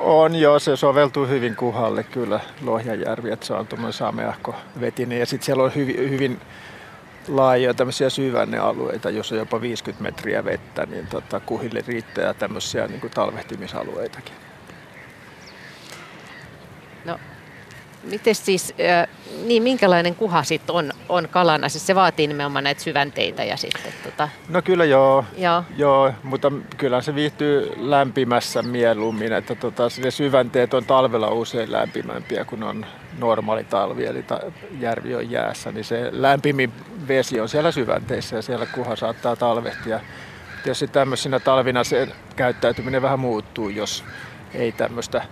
[0.00, 5.18] On joo, se soveltuu hyvin kuhalle kyllä Lohjajärvi, että se on tuommoinen sameahko vetinen.
[5.18, 6.40] Ja sitten siellä on hyvin, hyvin
[7.28, 13.10] laajoja tämmöisiä syvännealueita, jos on jopa 50 metriä vettä, niin tota, kuhille riittää tämmöisiä niin
[13.14, 14.34] talvehtimisalueitakin.
[17.04, 17.18] No,
[18.10, 18.74] Miten siis,
[19.44, 21.68] niin minkälainen kuha sitten on, on kalana?
[21.68, 24.28] Siis se vaatii nimenomaan näitä syvänteitä ja sitten tota...
[24.48, 25.64] No kyllä joo, joo.
[25.76, 32.44] joo mutta kyllä se viihtyy lämpimässä mieluummin, että tota, ne syvänteet on talvella usein lämpimämpiä
[32.44, 32.86] kuin on
[33.18, 34.40] normaali talvi, eli ta-
[34.80, 36.72] järvi on jäässä, niin se lämpimin
[37.08, 40.00] vesi on siellä syvänteissä ja siellä kuha saattaa talvehtia.
[40.62, 44.04] Tietysti tämmöisenä talvina se käyttäytyminen vähän muuttuu, jos
[44.54, 45.22] ei tämmöistä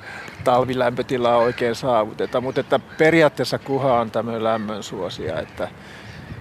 [0.45, 5.69] talvilämpötilaa oikein saavuteta, mutta että periaatteessa kuha on tämmöinen lämmön suosia, että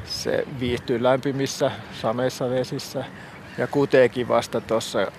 [0.06, 1.72] se viihtyy lämpimissä
[2.02, 3.04] sameissa vesissä
[3.58, 5.12] ja kuteekin vasta tuossa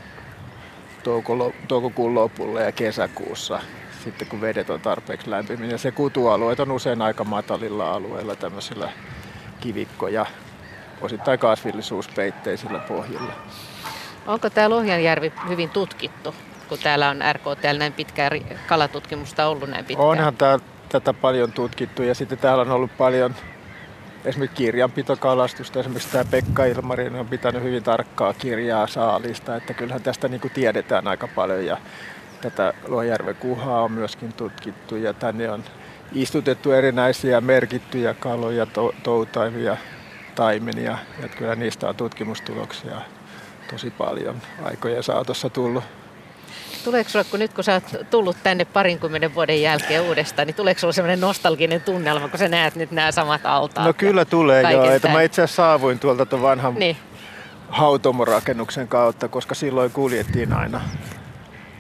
[1.68, 3.60] toukokuun lopulla ja kesäkuussa
[4.06, 5.70] sitten kun vedet on tarpeeksi lämpimiä.
[5.70, 8.92] Ja se kutualueet on usein aika matalilla alueilla tämmöisillä
[9.60, 10.26] kivikko- ja
[11.00, 13.32] osittain kasvillisuuspeitteisillä pohjilla.
[14.26, 16.34] Onko tämä Lohjanjärvi hyvin tutkittu?
[16.68, 18.30] Kun täällä on RKT näin pitkään
[18.66, 20.08] kalatutkimusta ollut näin pitkään?
[20.08, 20.58] Onhan tää,
[20.88, 23.34] tätä paljon tutkittu ja sitten täällä on ollut paljon
[24.24, 25.80] esimerkiksi kirjanpitokalastusta.
[25.80, 31.08] Esimerkiksi tämä Pekka Ilmarin on pitänyt hyvin tarkkaa kirjaa saalista, että kyllähän tästä niin tiedetään
[31.08, 31.76] aika paljon ja
[32.40, 35.64] tätä Lohjärven kuhaa on myöskin tutkittu ja tänne on
[36.12, 39.76] istutettu erinäisiä merkittyjä kaloja, to, toutaimia,
[40.34, 43.00] taimenia ja kyllä niistä on tutkimustuloksia
[43.70, 45.84] tosi paljon aikojen saatossa tullut.
[46.86, 50.80] Tuleeko sinulle, kun nyt kun sä oot tullut tänne parinkymmenen vuoden jälkeen uudestaan, niin tuleeko
[50.80, 53.86] sinulle sellainen nostalginen tunnelma, kun sä näet nyt nämä samat altaat?
[53.86, 56.96] No kyllä tulee joo, että mä itse asiassa saavuin tuolta tuon vanhan niin.
[57.68, 60.80] hautomorakennuksen kautta, koska silloin kuljettiin aina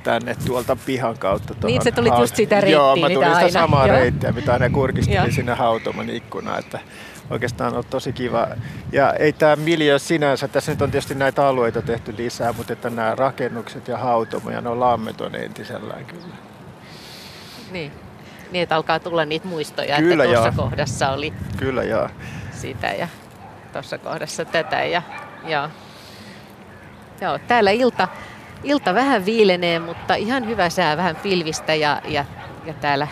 [0.02, 1.54] tänne tuolta pihan kautta.
[1.64, 3.50] Niin, se tuli just sitä reittiä, Joo, mä tulin sitä aina.
[3.50, 3.96] samaa Joo.
[3.96, 6.58] reittiä, mitä aina kurkistelin sinne hautomon ikkunaan.
[6.58, 6.78] Että
[7.30, 8.48] oikeastaan on tosi kiva.
[8.92, 12.90] Ja ei tämä miljö sinänsä, tässä nyt on tietysti näitä alueita tehty lisää, mutta että
[12.90, 16.36] nämä rakennukset ja hautomo ja no lammet on entisellään kyllä.
[17.70, 17.92] Niin.
[18.50, 22.08] Niin, että alkaa tulla niitä muistoja, kyllä että tuossa kohdassa oli kyllä joo.
[22.50, 23.08] sitä ja
[23.72, 24.84] tuossa kohdassa tätä.
[24.84, 25.02] Ja,
[25.46, 25.70] ja.
[27.20, 28.08] Joo, täällä ilta,
[28.62, 32.24] ilta vähän viilenee, mutta ihan hyvä sää, vähän pilvistä ja, ja,
[32.64, 33.08] ja täällä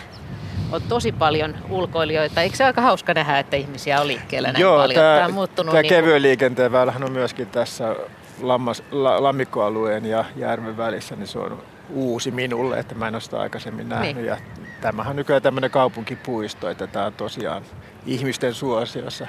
[0.71, 2.41] on tosi paljon ulkoilijoita.
[2.41, 4.95] Eikö se aika hauska nähdä, että ihmisiä on liikkeellä näin Joo, paljon?
[4.95, 7.95] Tämä, tämä, muuttunut tämä niin kevyen liikenteen väylähän on myöskin tässä
[8.41, 13.21] lammas, la, lammikkoalueen ja järven välissä, niin se on uusi minulle, että mä en ole
[13.21, 14.15] sitä aikaisemmin nähnyt.
[14.15, 14.25] Niin.
[14.25, 14.37] Ja
[14.81, 17.63] tämähän on nykyään tämmöinen kaupunkipuisto, että tämä on tosiaan
[18.05, 19.27] ihmisten suosiossa.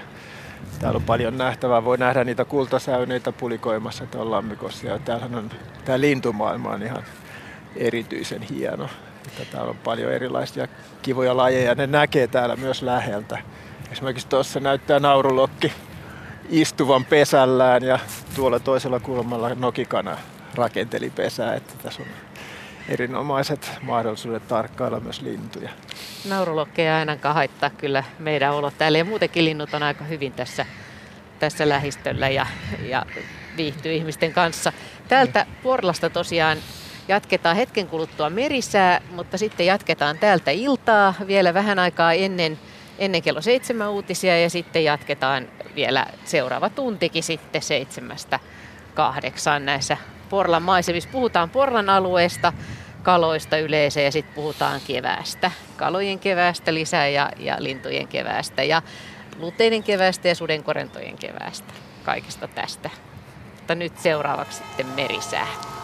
[0.81, 1.85] Täällä on paljon nähtävää.
[1.85, 4.87] Voi nähdä niitä kultasäyneitä pulikoimassa tuolla lammikossa.
[4.87, 5.51] Ja täällähän on,
[5.85, 7.03] tämä lintumaailma on ihan
[7.77, 8.89] erityisen hieno.
[9.27, 10.69] Että täällä on paljon erilaisia
[11.03, 11.75] kivoja lajeja.
[11.75, 13.39] Ne näkee täällä myös läheltä.
[13.93, 15.73] Esimerkiksi tuossa näyttää naurulokki
[16.49, 17.99] istuvan pesällään ja
[18.35, 20.17] tuolla toisella kulmalla nokikana
[20.55, 21.55] rakenteli pesää.
[21.55, 22.09] Että tässä on
[22.89, 25.71] erinomaiset mahdollisuudet tarkkailla myös lintuja.
[26.29, 30.67] Naurulokkeja ainakaan haittaa kyllä meidän olot täällä ja muutenkin linnut on aika hyvin tässä,
[31.39, 32.47] tässä lähistöllä ja,
[32.83, 33.07] ja
[33.57, 34.73] viihtyy ihmisten kanssa.
[35.09, 36.59] Täältä Porlasta tosiaan
[37.09, 42.59] Jatketaan hetken kuluttua merisää, mutta sitten jatketaan täältä iltaa vielä vähän aikaa ennen,
[42.99, 48.41] ennen kello seitsemän uutisia ja sitten jatketaan vielä seuraava tuntikin sitten seitsemästä
[48.95, 49.97] kahdeksaan näissä
[50.29, 51.11] Porlan maisemissa.
[51.13, 52.53] Puhutaan Porlan alueesta,
[53.03, 55.51] kaloista yleensä ja sitten puhutaan keväästä.
[55.77, 58.83] Kalojen keväästä lisää ja, ja lintujen keväästä ja
[59.39, 61.73] luteiden keväästä ja sudenkorentojen keväästä.
[62.05, 62.91] Kaikesta tästä.
[63.55, 65.76] Mutta nyt seuraavaksi sitten merisää.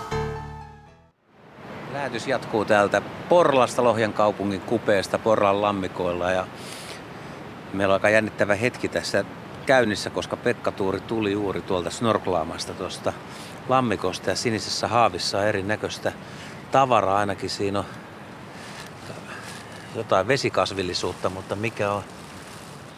[1.93, 6.31] Lähetys jatkuu täältä Porlasta, Lohjan kaupungin kupeesta, Porlan lammikoilla.
[6.31, 6.47] Ja
[7.73, 9.25] meillä on aika jännittävä hetki tässä
[9.67, 13.13] käynnissä, koska Pekka Tuuri tuli juuri tuolta snorklaamasta tuosta
[13.69, 14.31] lammikosta.
[14.31, 16.13] Ja sinisessä haavissa on erinäköistä
[16.71, 17.85] tavaraa, ainakin siinä on
[19.97, 22.03] jotain vesikasvillisuutta, mutta mikä on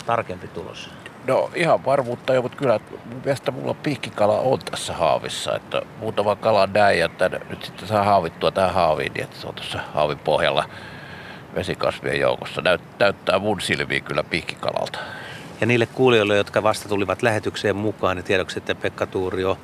[0.07, 0.91] tarkempi tulos?
[1.27, 2.81] No ihan varmuutta jo, mutta kyllä
[3.25, 8.51] mielestä mulla piikkikala on tässä haavissa, että muutama kala näin, että nyt sitten saa haavittua
[8.51, 10.65] tähän haaviin, niin että se on tuossa haavin pohjalla
[11.55, 12.63] vesikasvien joukossa.
[12.63, 14.99] Näyt, näyttää mun silmiin kyllä piikkikalalta.
[15.61, 19.57] Ja niille kuulijoille, jotka vasta tulivat lähetykseen mukaan, niin tiedoksi, että Pekka Tuuri on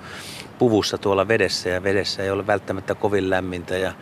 [0.58, 3.92] puvussa tuolla vedessä ja vedessä ei ole välttämättä kovin lämmintä ja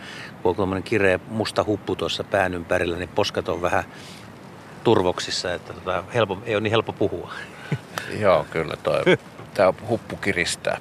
[0.43, 3.85] kun on kireä musta huppu tuossa pään ympärillä, niin poskat on vähän
[4.89, 7.33] turvoksissa, että tota, helpo, ei ole niin helppo puhua.
[8.21, 9.03] Joo, kyllä toi,
[9.55, 10.81] tämä huppu kiristää.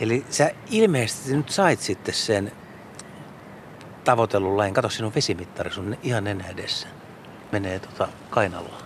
[0.00, 2.52] Eli sä ilmeisesti nyt sait sitten sen
[4.04, 4.74] tavoitellun lain.
[4.74, 6.88] Kato, sinun vesimittari sun ihan nenä edessä.
[7.52, 8.78] Menee tota kainaloa.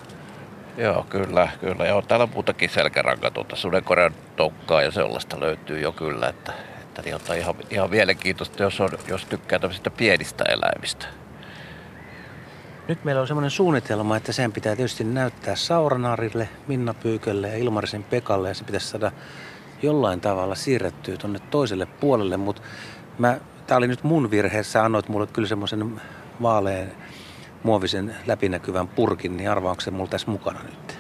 [0.77, 1.87] Joo, kyllä, kyllä.
[1.87, 7.03] Joo, täällä on muutakin selkäranka tuota sudenkorean tokkaa ja sellaista löytyy jo kyllä, että, että
[7.03, 11.20] niin on ihan, ihan mielenkiintoista, jos, on, jos tykkää tämmöisistä pienistä eläimistä.
[12.91, 18.05] Nyt meillä on semmoinen suunnitelma, että sen pitää tietysti näyttää Sauranarille, Minna Pyykölle ja Ilmarisen
[18.05, 19.13] Pekalle ja se pitäisi saada
[19.83, 22.63] jollain tavalla siirrettyä tuonne toiselle puolelle, mutta
[23.19, 26.01] mä, tää oli nyt mun virhe, sä annoit mulle kyllä semmoisen
[26.43, 26.93] vaaleen
[27.63, 30.99] muovisen läpinäkyvän purkin, niin arvaa, onko se mulla tässä mukana nyt?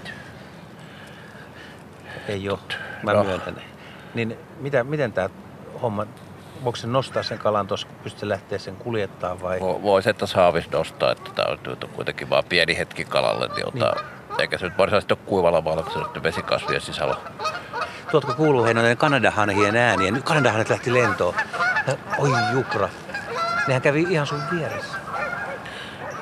[2.28, 2.58] Ei ole,
[3.02, 3.24] mä No.
[3.24, 3.56] myöntän.
[4.14, 5.30] Niin mitä, miten tämä
[5.82, 6.06] homma,
[6.64, 9.58] voiko se nostaa sen kalan tuossa, kun pystyy lähteä sen kuljettaa vai?
[9.58, 13.68] Vo- Voisi että haavis nostaa, että tämä on nyt kuitenkin vaan pieni hetki kalalle, niin,
[13.68, 13.94] ota,
[14.38, 17.16] eikä se nyt varsinaisesti ole kuivalla vaan, se on vesikasvien sisällä.
[18.10, 20.10] Tuotko kuuluu hei noiden Kanadahanhien ääniä?
[20.10, 21.34] Nyt Kanadahanhet lähti lentoon.
[21.86, 22.88] Ja- Oi jukra.
[23.66, 24.96] Nehän kävi ihan sun vieressä.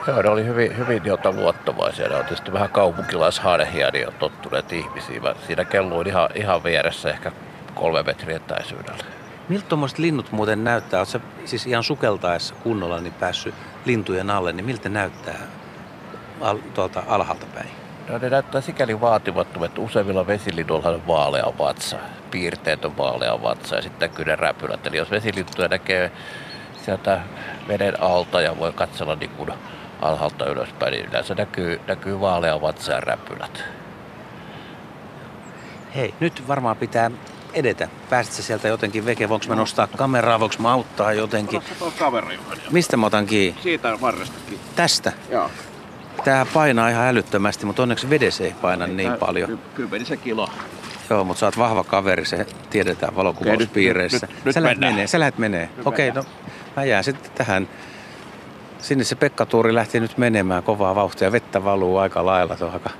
[0.06, 2.08] Joo, ne oli hyvin, hyvin jota luottavaisia.
[2.08, 5.22] Ne on tietysti vähän kaupunkilaishaadehia, niin on tottuneet ihmisiin.
[5.22, 7.32] Mä Siinä kelluin ihan, ihan vieressä ehkä
[7.74, 9.04] kolme metriä etäisyydellä.
[9.48, 11.00] Miltä tuommoiset linnut muuten näyttää?
[11.00, 15.38] Oletko siis ihan sukeltaessa kunnolla niin päässyt lintujen alle, niin miltä näyttää
[16.40, 17.68] al- tuolta alhaalta päin?
[18.08, 21.96] No, ne näyttää sikäli vaatimattomat, että useimmilla vesilinnuilla on vaalea vatsa,
[22.30, 24.86] piirteetön vaalea vatsa ja sitten näkyy ne räpylät.
[24.86, 26.12] Eli jos vesilintuja näkee
[26.84, 27.20] sieltä
[27.68, 29.50] veden alta ja voi katsella niin kuin
[30.02, 33.64] alhaalta ylöspäin, niin yleensä näkyy, näkyy vaalea vatsa ja räpylät.
[35.94, 37.10] Hei, nyt varmaan pitää
[37.54, 37.88] edetä.
[38.10, 39.28] Pääsit sä sieltä jotenkin veke?
[39.28, 40.40] Voinko mä nostaa kameraa?
[40.40, 41.62] Voinko mä auttaa jotenkin?
[41.98, 42.38] kaveri.
[42.70, 43.62] Mistä mä otan kiinni?
[43.62, 44.58] Siitä varrestakin.
[44.76, 45.12] Tästä.
[45.30, 45.50] Joo.
[46.24, 49.58] Tää painaa ihan älyttömästi, mutta onneksi vedessä ei paina niin paljon.
[49.74, 50.50] Kymmenisen kiloa.
[51.10, 54.16] Joo, mutta sä oot vahva kaveri, se tiedetään valokuvauspiireissä.
[54.16, 54.92] Okei, nyt- nyt- nyt sä mennään.
[54.94, 55.68] menee, sä lähdet menee.
[55.84, 56.24] Okei, no
[56.76, 57.68] mä jään sitten tähän.
[58.78, 61.32] Sinne se Pekka-tuuri lähti nyt menemään kovaa vauhtia.
[61.32, 62.56] Vettä valuu aika lailla.
[62.56, 62.90] Tuo on aika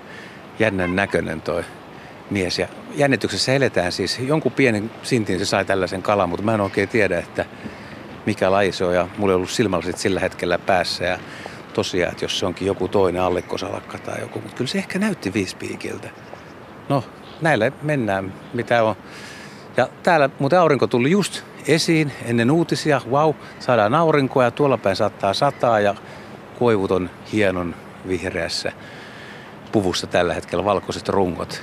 [0.59, 1.65] jännän näköinen toi
[2.31, 2.59] mies.
[2.59, 4.19] Ja jännityksessä eletään siis.
[4.19, 7.45] Jonkun pienen sintin se sai tällaisen kalan, mutta mä en oikein tiedä, että
[8.27, 8.95] mikä laji se on.
[8.95, 11.05] Ja mulla ei ollut silmälasit sillä hetkellä päässä.
[11.05, 11.19] Ja
[11.75, 14.41] tosiaan, että jos se onkin joku toinen allekkosalakka tai joku.
[14.41, 16.11] Mutta kyllä se ehkä näytti viispiikiltä.
[16.89, 17.05] No,
[17.41, 18.97] näillä mennään, mitä on.
[19.77, 23.01] Ja täällä muuten aurinko tuli just esiin ennen uutisia.
[23.11, 25.95] Wow, saadaan aurinkoa ja tuolla päin saattaa sataa ja
[26.59, 27.75] koivut on hienon
[28.09, 28.73] vihreässä
[29.73, 31.63] puvussa tällä hetkellä valkoiset rungot.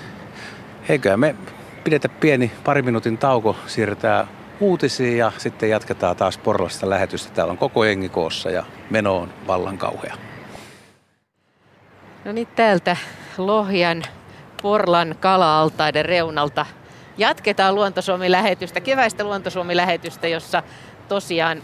[0.89, 1.35] Eiköhän me
[1.83, 4.27] pidetä pieni pari minuutin tauko, siirretään
[4.59, 7.33] uutisiin ja sitten jatketaan taas Porlasta lähetystä.
[7.33, 10.17] Täällä on koko jengi koossa ja meno on vallan kauhea.
[12.25, 12.97] No niin, täältä
[13.37, 14.03] Lohjan
[14.61, 16.65] Porlan kala-altaiden reunalta
[17.17, 20.63] jatketaan Luontosuomi-lähetystä, keväistä Luontosuomi-lähetystä, jossa
[21.07, 21.61] tosiaan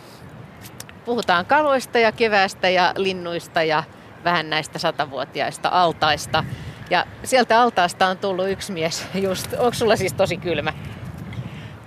[1.06, 3.84] puhutaan kaloista ja keväästä ja linnuista ja
[4.24, 6.44] vähän näistä satavuotiaista altaista.
[6.92, 9.54] Ja sieltä altaasta on tullut yksi mies just.
[9.54, 10.74] Onko sulla siis tosi kylmä?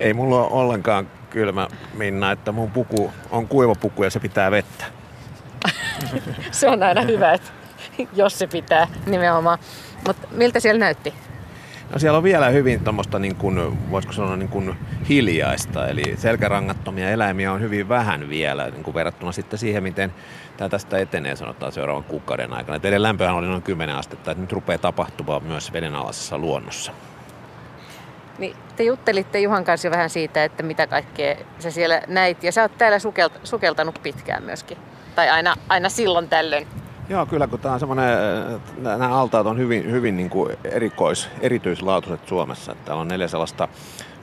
[0.00, 4.50] Ei mulla ole ollenkaan kylmä, Minna, että mun puku on kuiva puku ja se pitää
[4.50, 4.84] vettä.
[6.50, 7.50] Se on aina hyvä, että
[8.16, 9.58] jos se pitää nimenomaan.
[10.06, 11.14] Mutta miltä siellä näytti?
[11.92, 14.76] No siellä on vielä hyvin tuommoista, niin kuin, voisiko sanoa, niin kuin
[15.08, 15.88] hiljaista.
[15.88, 20.12] Eli selkärangattomia eläimiä on hyvin vähän vielä niin kuin verrattuna sitten siihen, miten
[20.56, 22.78] tämä tästä etenee sanotaan seuraavan kuukauden aikana.
[22.78, 26.92] Teidän lämpöhän oli noin 10 astetta, että nyt rupeaa tapahtumaan myös vedenalaisessa luonnossa.
[28.38, 32.44] Niin te juttelitte Juhan kanssa vähän siitä, että mitä kaikkea sä siellä näit.
[32.44, 34.78] Ja sä oot täällä sukelt- sukeltanut pitkään myöskin.
[35.14, 36.66] Tai aina, aina silloin tällöin.
[37.08, 38.18] Joo, kyllä kun tämä on semmoinen,
[38.82, 42.72] nämä altaat on hyvin, hyvin niin kuin erikois, erityislaatuiset Suomessa.
[42.72, 43.68] Että Täällä on neljä sellaista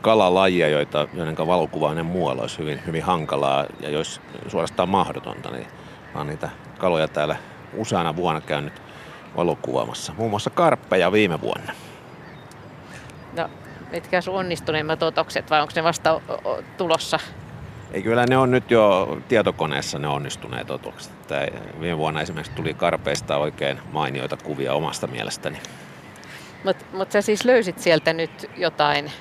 [0.01, 5.67] kalalajia, joita, joiden valokuvainen muualla olisi hyvin, hyvin hankalaa ja jos suorastaan mahdotonta, niin
[6.14, 7.36] mä oon niitä kaloja täällä
[7.74, 8.82] useana vuonna käynyt
[9.38, 10.14] valokuvaamassa.
[10.18, 11.74] Muun muassa karppeja viime vuonna.
[13.38, 13.49] No,
[13.91, 17.20] mitkä sun onnistuneimmat otokset vai onko ne vasta o- o- tulossa?
[17.91, 21.12] Ei kyllä ne on nyt jo tietokoneessa ne onnistuneet otokset.
[21.22, 21.47] Että
[21.80, 25.59] viime vuonna esimerkiksi tuli karpeista oikein mainioita kuvia omasta mielestäni.
[26.64, 29.12] Mutta mut sä siis löysit sieltä nyt jotain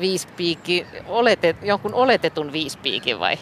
[0.00, 3.38] viispiikki, oletet, jonkun oletetun viispiikin vai?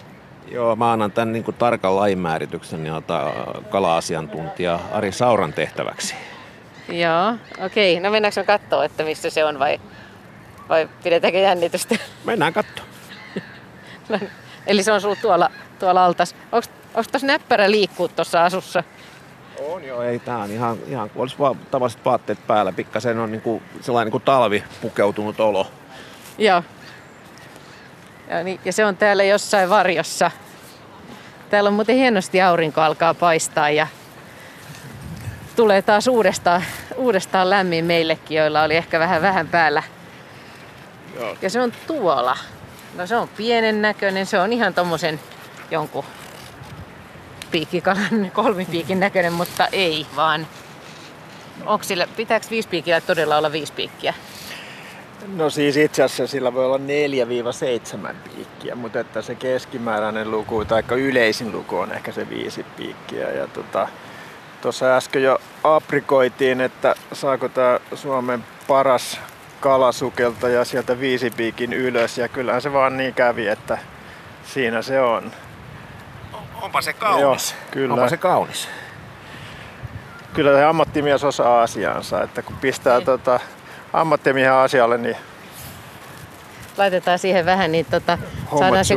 [0.47, 3.33] Joo, mä annan tämän niin kuin tarkan lajinmäärityksen jota
[3.71, 6.15] kala-asiantuntija Ari Sauran tehtäväksi.
[6.89, 7.35] Joo,
[7.67, 8.01] okei.
[8.01, 9.81] No mennäänkö me katsoa, että missä se on vai,
[10.69, 11.95] vai pidetäänkö jännitystä?
[12.25, 12.93] Mennään katsomaan.
[14.67, 16.35] Eli se on sulla tuolla, tuolla altas.
[16.53, 18.83] Onko tuossa näppärä liikkuu tuossa asussa?
[19.69, 22.73] On joo, ei tää on ihan, ihan kun olisi vaan tavalliset vaatteet päällä.
[22.73, 25.67] Pikkasen on niin kuin, sellainen niin kuin talvi pukeutunut olo.
[26.39, 26.63] Joo.
[28.31, 30.31] Ja, niin, ja se on täällä jossain varjossa.
[31.51, 33.87] Täällä on muuten hienosti aurinko alkaa paistaa ja
[35.57, 36.65] tulee taas uudestaan,
[36.97, 39.83] uudestaan lämmin meillekin, joilla oli ehkä vähän vähän päällä.
[41.15, 41.37] Joo.
[41.43, 42.39] Ja se on tuolla.
[42.95, 45.21] No se on pienen näköinen, se on ihan tommosen
[45.71, 46.05] jonkun
[47.57, 50.47] viisipiikkikalan kolmipiikin näköinen, mutta ei vaan.
[51.67, 54.15] Onko sillä, pitääkö viisipiikillä todella olla viisi piikkiä?
[55.35, 56.81] No siis itse asiassa sillä voi olla
[58.11, 63.31] 4-7 piikkiä, mutta että se keskimääräinen luku tai yleisin luku on ehkä se viisi piikkiä.
[63.31, 63.89] Ja tota,
[64.63, 69.21] tuossa äsken jo aprikoitiin, että saako tämä Suomen paras
[69.61, 73.79] kalasukeltaja sieltä viisi piikin ylös ja kyllähän se vaan niin kävi, että
[74.45, 75.33] siinä se on.
[76.63, 77.51] Onpa se kaunis.
[77.51, 77.95] Joo, kyllä.
[77.95, 78.69] Onpa se kaunis.
[80.35, 83.41] Kyllä se ammattimies osaa asiansa, että kun pistää tota,
[83.93, 85.17] ammattimiehen asialle, niin
[86.79, 88.19] Laitetaan siihen vähän, niin tota,
[88.59, 88.95] saadaan, se,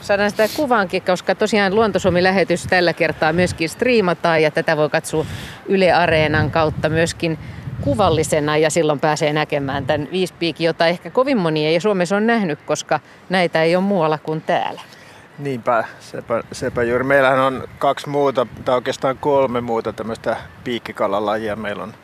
[0.00, 5.26] saadaan sitä kuvaankin, koska tosiaan Luontosuomi-lähetys tällä kertaa myöskin striimataan ja tätä voi katsoa
[5.66, 7.38] Yle Areenan kautta myöskin
[7.80, 12.58] kuvallisena ja silloin pääsee näkemään tämän viispiikin, jota ehkä kovin moni ei Suomessa on nähnyt,
[12.62, 14.80] koska näitä ei ole muualla kuin täällä.
[15.38, 17.04] Niinpä, sepä, sepä juuri.
[17.04, 21.56] Meillähän on kaksi muuta, tai oikeastaan kolme muuta tämmöistä piikkikalalajia.
[21.56, 21.94] Meillä on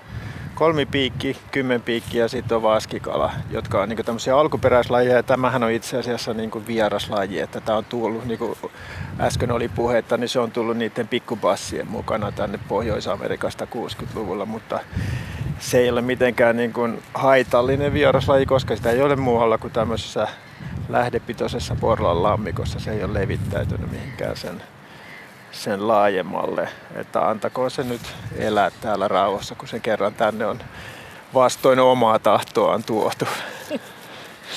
[0.54, 5.16] kolmipiikki, kymmenpiikki ja sitten on vaskikala, jotka on niinku tämmöisiä alkuperäislajeja.
[5.16, 8.58] Ja tämähän on itse asiassa niinku vieraslaji, että tämä on tullut, niin kuin
[9.20, 14.80] äsken oli puhetta, niin se on tullut niiden pikkubassien mukana tänne Pohjois-Amerikasta 60-luvulla, mutta
[15.58, 20.28] se ei ole mitenkään niin kuin haitallinen vieraslaji, koska sitä ei ole muualla kuin tämmöisessä
[20.88, 22.80] lähdepitoisessa Porlan lammikossa.
[22.80, 24.62] Se ei ole levittäytynyt mihinkään sen,
[25.64, 26.68] sen laajemmalle.
[26.94, 28.00] Että antakoon se nyt
[28.36, 30.58] elää täällä rauhassa, kun se kerran tänne on
[31.34, 33.28] vastoin omaa tahtoaan tuotu.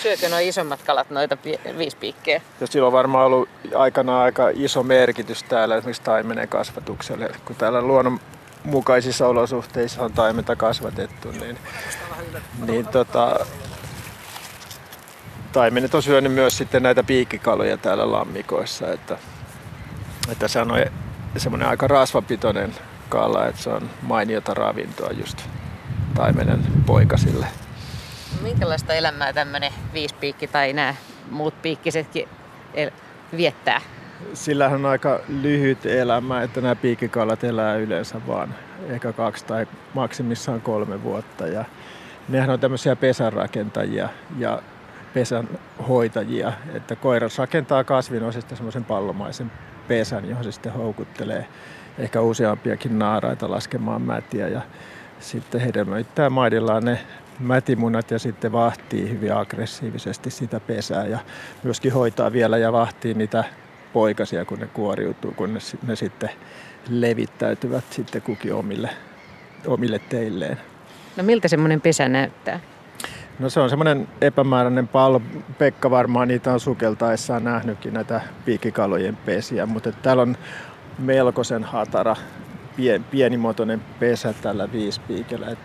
[0.03, 2.41] Syökö nuo isommat kalat noita pi- viispiikkejä?
[2.61, 7.29] Ja sillä on varmaan ollut aikana aika iso merkitys täällä esimerkiksi taimenen kasvatukselle.
[7.45, 8.19] Kun täällä luonnon
[8.63, 11.57] mukaisissa olosuhteissa on taimenta kasvatettu, niin,
[12.65, 13.45] niin tota,
[15.51, 18.91] taimenet on syönyt myös sitten näitä piikkikaloja täällä lammikoissa.
[18.91, 19.17] Että,
[20.31, 20.69] että se on
[21.37, 22.75] semmoinen aika rasvapitoinen
[23.09, 25.37] kala, että se on mainiota ravintoa just
[26.15, 27.47] taimenen poikasille.
[28.41, 30.95] Minkälaista elämää tämmöinen viispiikki tai nämä
[31.31, 32.27] muut piikkisetkin
[33.37, 33.81] viettää?
[34.33, 38.55] Sillähän on aika lyhyt elämä, että nämä piikkikalat elää yleensä vaan
[38.89, 41.47] ehkä kaksi tai maksimissaan kolme vuotta.
[41.47, 41.65] Ja
[42.29, 44.61] nehän on tämmöisiä pesänrakentajia ja
[45.13, 45.49] pesän
[45.87, 49.51] hoitajia, että koiras rakentaa kasvinosista semmoisen pallomaisen
[49.87, 51.47] pesän, johon se sitten houkuttelee
[51.99, 54.61] ehkä useampiakin naaraita laskemaan mätiä ja
[55.19, 56.99] sitten hedelmöittää maidillaan ne
[57.39, 61.19] mätimunat ja sitten vahtii hyvin aggressiivisesti sitä pesää ja
[61.63, 63.43] myöskin hoitaa vielä ja vahtii niitä
[63.93, 66.29] poikasia, kun ne kuoriutuu, kun ne, ne sitten
[66.89, 68.89] levittäytyvät sitten kukin omille,
[69.67, 70.57] omille teilleen.
[71.17, 72.59] No miltä semmoinen pesä näyttää?
[73.39, 75.21] No se on semmoinen epämääräinen pallo.
[75.57, 80.37] Pekka varmaan niitä on sukeltaessaan nähnytkin näitä piikkikalojen pesiä, mutta täällä on
[80.99, 82.15] melkoisen hatara,
[82.75, 85.47] pien, pienimuotoinen pesä tällä viispiikellä.
[85.47, 85.59] Et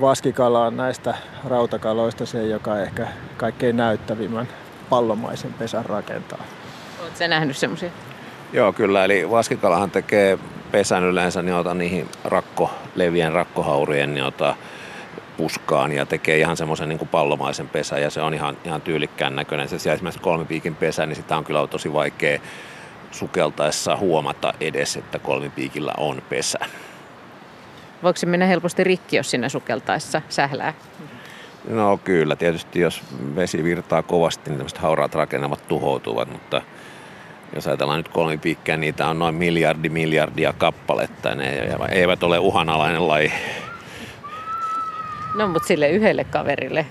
[0.00, 4.48] vaskikala on näistä rautakaloista se, joka ehkä kaikkein näyttävimmän
[4.90, 6.44] pallomaisen pesän rakentaa.
[7.02, 7.90] Oletko nähnyt semmoisia?
[8.52, 9.04] Joo, kyllä.
[9.04, 10.38] Eli vaskikalahan tekee
[10.70, 14.56] pesän yleensä niin ota niihin rakko, levien rakkohaurien niin ota,
[15.36, 19.68] puskaan ja tekee ihan semmoisen niin pallomaisen pesän ja se on ihan, ihan tyylikkään näköinen.
[19.68, 22.40] Se esimerkiksi kolmipiikin pesä, niin sitä on kyllä tosi vaikea
[23.10, 26.58] sukeltaessa huomata edes, että kolmipiikillä on pesä.
[28.02, 30.74] Voiko se mennä helposti rikki, jos sinne sukeltaessa sählää?
[31.68, 33.02] No kyllä, tietysti jos
[33.36, 36.62] vesi virtaa kovasti, niin tämmöiset hauraat rakennelmat tuhoutuvat, mutta
[37.54, 43.32] jos ajatellaan nyt kolmipiikkejä, niitä on noin miljardi miljardia kappaletta, ne eivät ole uhanalainen laji.
[45.36, 46.86] No, mutta sille yhdelle kaverille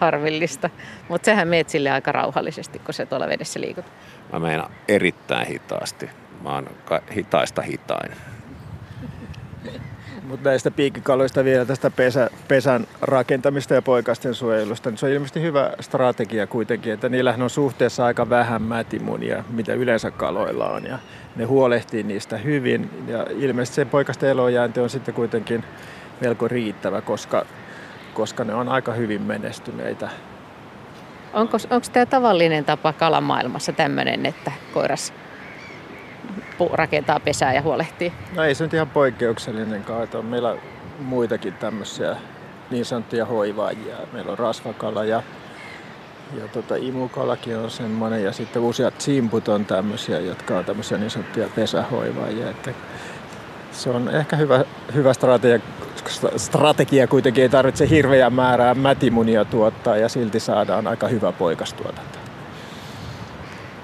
[0.00, 0.70] harvillista.
[1.08, 3.84] Mutta sehän meet sille aika rauhallisesti, kun se tuolla vedessä liikut.
[4.32, 6.10] Mä menen erittäin hitaasti.
[6.42, 6.66] Mä oon
[7.16, 8.12] hitaista hitain.
[10.22, 15.42] Mutta näistä piikkikaloista vielä tästä pesä, pesän rakentamista ja poikasten suojelusta, niin se on ilmeisesti
[15.42, 20.84] hyvä strategia kuitenkin, että niillähän on suhteessa aika vähän mätimunia, mitä yleensä kaloilla on.
[20.84, 20.98] Ja
[21.36, 25.64] ne huolehtii niistä hyvin ja ilmeisesti se poikasten elojäänti on sitten kuitenkin
[26.20, 27.46] melko riittävä, koska,
[28.18, 30.08] koska ne on aika hyvin menestyneitä.
[31.32, 35.12] Onko, onko tämä tavallinen tapa kalamaailmassa tämmöinen, että koiras
[36.72, 38.12] rakentaa pesää ja huolehtii?
[38.34, 40.56] No ei se nyt ihan poikkeuksellinen että on meillä
[40.98, 42.16] muitakin tämmöisiä
[42.70, 43.96] niin sanottuja hoivaajia.
[44.12, 45.22] Meillä on rasvakala ja,
[46.38, 51.10] ja tota, imukalakin on semmoinen ja sitten useat simput on tämmöisiä, jotka on tämmöisiä niin
[51.10, 52.50] sanottuja pesähoivaajia.
[52.50, 52.70] Että
[53.72, 54.64] se on ehkä hyvä,
[54.94, 55.60] hyvä strategia,
[56.36, 62.18] strategia kuitenkin ei tarvitse hirveän määrää mätimunia tuottaa ja silti saadaan aika hyvä poikastuotanto.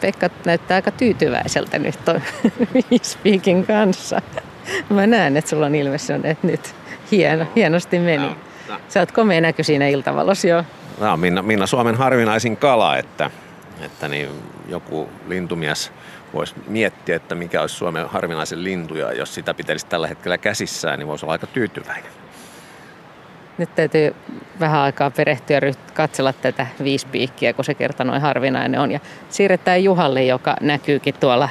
[0.01, 2.23] Pekka näyttää aika tyytyväiseltä nyt tuon
[2.91, 4.23] viispiikin kanssa.
[4.91, 6.75] Mä näen, että sulla on ilme että nyt
[7.11, 8.37] hieno, hienosti meni.
[8.89, 10.65] Sä oot komea näky siinä iltavalossa jo.
[10.99, 13.31] Tämä on Minna, Minna Suomen harvinaisin kala, että,
[13.81, 14.29] että niin
[14.69, 15.93] joku lintumies
[16.35, 20.99] voisi miettiä, että mikä olisi Suomen harvinaisen lintu ja jos sitä pitäisi tällä hetkellä käsissään,
[20.99, 22.11] niin voisi olla aika tyytyväinen.
[23.59, 24.14] Nyt täytyy
[24.61, 28.91] vähän aikaa perehtyä ja katsella tätä viispiikkiä, kun se kerta noin harvinainen on.
[28.91, 31.49] Ja siirretään Juhalle, joka näkyykin tuolla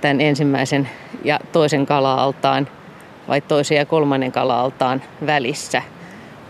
[0.00, 0.88] tämän ensimmäisen
[1.24, 2.68] ja toisen kala-altaan
[3.28, 5.82] vai toisen ja kolmannen kala-altaan välissä.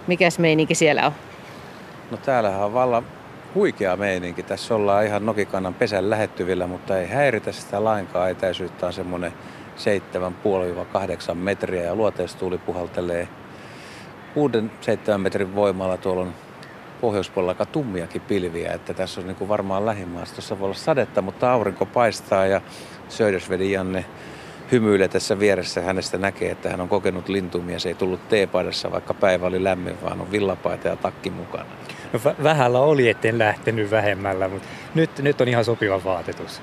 [0.07, 1.13] Mikäs meininki siellä on?
[2.11, 3.07] No täällähän on vallan
[3.57, 4.43] huikea meininki.
[4.43, 8.31] Tässä ollaan ihan Nokikannan pesän lähettyvillä, mutta ei häiritä sitä lainkaan.
[8.31, 9.33] Etäisyyttä on semmoinen
[11.31, 13.29] 7,5-8 metriä ja luoteistuuli puhaltelee
[15.15, 15.97] 6-7 metrin voimalla.
[15.97, 16.35] Tuolla on
[17.01, 21.53] pohjoispuolella aika tummiakin pilviä, että tässä on niin kuin varmaan lähimaastossa voi olla sadetta, mutta
[21.53, 22.61] aurinko paistaa ja
[23.09, 24.05] Södersvedin Janne
[24.73, 25.81] hymyilee tässä vieressä.
[25.81, 27.87] Hänestä näkee, että hän on kokenut lintumies.
[27.87, 31.67] Ei tullut teepaidassa, vaikka päivä oli lämmin, vaan on villapaita ja takki mukana.
[32.13, 36.63] No vähällä oli, etten lähtenyt vähemmällä, mutta nyt, nyt on ihan sopiva vaatetus.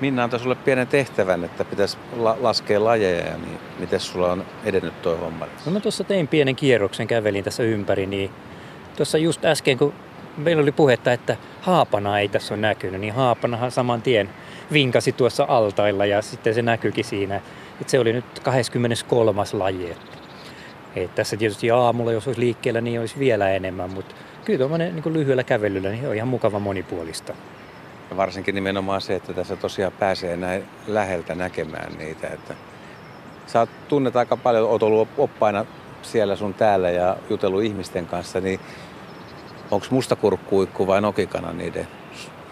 [0.00, 5.02] Minna antoi sulle pienen tehtävän, että pitäisi la- laskea lajeja, niin miten sulla on edennyt
[5.02, 5.46] tuo homma?
[5.66, 8.30] No mä tuossa tein pienen kierroksen, kävelin tässä ympäri, niin
[8.96, 9.92] tuossa just äsken, kun
[10.36, 14.30] meillä oli puhetta, että haapana ei tässä ole näkynyt, niin haapanahan saman tien
[14.72, 17.36] vinkasi tuossa altailla ja sitten se näkyykin siinä.
[17.80, 19.42] Että se oli nyt 23.
[19.52, 19.96] laji.
[20.96, 24.14] Et tässä tietysti aamulla, jos olisi liikkeellä, niin olisi vielä enemmän, mutta
[24.46, 27.32] kyllä tuommoinen niin lyhyellä kävelyllä niin on ihan mukava monipuolista.
[28.10, 32.28] Ja varsinkin nimenomaan se, että tässä tosiaan pääsee näin läheltä näkemään niitä.
[32.28, 32.54] Että
[33.46, 35.66] sä tunnet aika paljon, oot ollut oppaina
[36.02, 38.60] siellä sun täällä ja jutellut ihmisten kanssa, niin
[39.70, 41.88] onko mustakurkkuikku vai nokikana niiden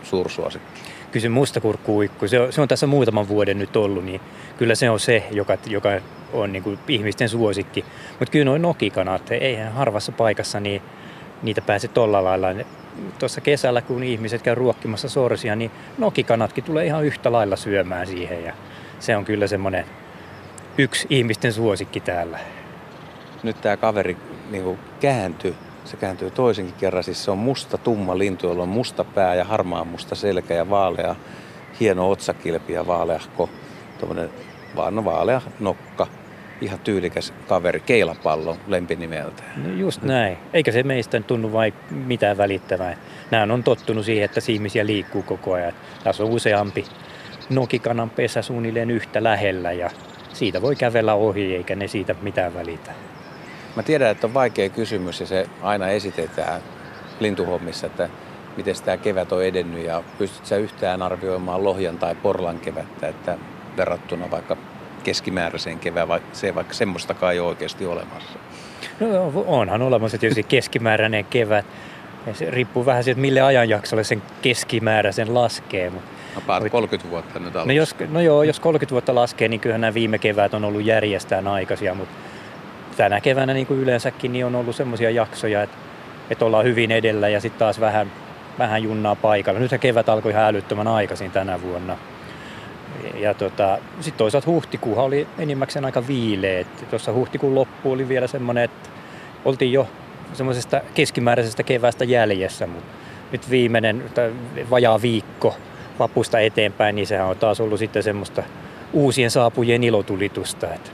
[0.03, 0.81] suursuosikki?
[1.11, 4.21] Kyllä se mustakurkkuikku, se on, se on tässä muutaman vuoden nyt ollut, niin
[4.59, 5.89] kyllä se on se, joka, joka
[6.33, 7.85] on niin kuin ihmisten suosikki.
[8.19, 10.83] Mutta kyllä noin nokikanat, eihän harvassa paikassa niin
[11.45, 12.49] niitä pääse tolla lailla.
[13.19, 18.45] Tuossa kesällä, kun ihmiset käy ruokkimassa sorsia, niin nokikanatkin tulee ihan yhtä lailla syömään siihen.
[18.45, 18.55] Ja
[18.99, 19.85] se on kyllä semmoinen
[20.79, 22.39] yksi ihmisten suosikki täällä.
[23.43, 24.17] Nyt tämä kaveri
[24.51, 27.05] niin kääntyi se kääntyy toisenkin kerran.
[27.05, 30.71] Siis se on musta tumma lintu, jolla on musta pää ja harmaa musta selkä ja
[30.71, 31.17] vaalea,
[31.81, 33.51] hieno otsakilpi ja vaaleahko,
[33.99, 34.31] tuommoinen
[34.77, 36.07] vaan vaalea nokka.
[36.61, 39.43] Ihan tyylikäs kaveri, keilapallo lempinimeltä.
[39.57, 40.39] No just näin.
[40.53, 42.97] Eikä se meistä tunnu vain mitään välittävää.
[43.31, 45.73] Nämä on tottunut siihen, että ihmisiä liikkuu koko ajan.
[46.05, 46.85] Tässä on useampi
[47.51, 49.91] nokikanan pesä suunnilleen yhtä lähellä ja
[50.33, 52.91] siitä voi kävellä ohi eikä ne siitä mitään välitä.
[53.77, 56.61] Mä tiedän, että on vaikea kysymys ja se aina esitetään
[57.21, 58.09] lintuhommissa, että
[58.57, 63.39] miten tämä kevät on edennyt ja pystytkö sä yhtään arvioimaan lohjan tai porlan kevättä, että
[63.77, 64.57] verrattuna vaikka
[65.05, 65.81] keskimääräiseen
[66.33, 68.39] se vaikka semmoistakaan ei ole oikeasti olemassa?
[69.01, 71.67] No onhan olemassa tietysti keskimääräinen kevät.
[72.27, 75.91] Ja se riippuu vähän siitä, mille ajanjaksolle sen keskimääräisen laskee.
[75.91, 76.01] No,
[76.71, 80.19] 30 vuotta nyt No, jos, no joo, jos 30 vuotta laskee, niin kyllähän nämä viime
[80.19, 82.15] kevät on ollut järjestään aikaisia, mutta
[82.97, 85.77] tänä keväänä niin kuin yleensäkin niin on ollut semmoisia jaksoja, että,
[86.31, 88.13] että ollaan hyvin edellä ja sitten taas vähän,
[88.59, 89.61] vähän junnaa paikalla.
[89.61, 91.97] Nyt kevät alkoi ihan älyttömän aikaisin tänä vuonna.
[93.15, 96.65] Ja tota, sitten toisaalta huhtikuuhan oli enimmäkseen aika viileä.
[96.91, 98.89] Tuossa huhtikuun loppu oli vielä semmoinen, että
[99.45, 99.89] oltiin jo
[100.33, 102.95] semmoisesta keskimääräisestä kevästä jäljessä, mutta
[103.33, 104.05] nyt viimeinen
[104.71, 105.57] vajaa viikko
[105.99, 108.43] vapusta eteenpäin, niin sehän on taas ollut sitten semmoista
[108.93, 110.75] uusien saapujien ilotulitusta.
[110.75, 110.91] Että,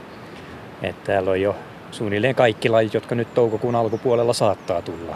[0.81, 1.55] että täällä on jo
[1.91, 5.15] suunnilleen kaikki lajit, jotka nyt toukokuun alkupuolella saattaa tulla.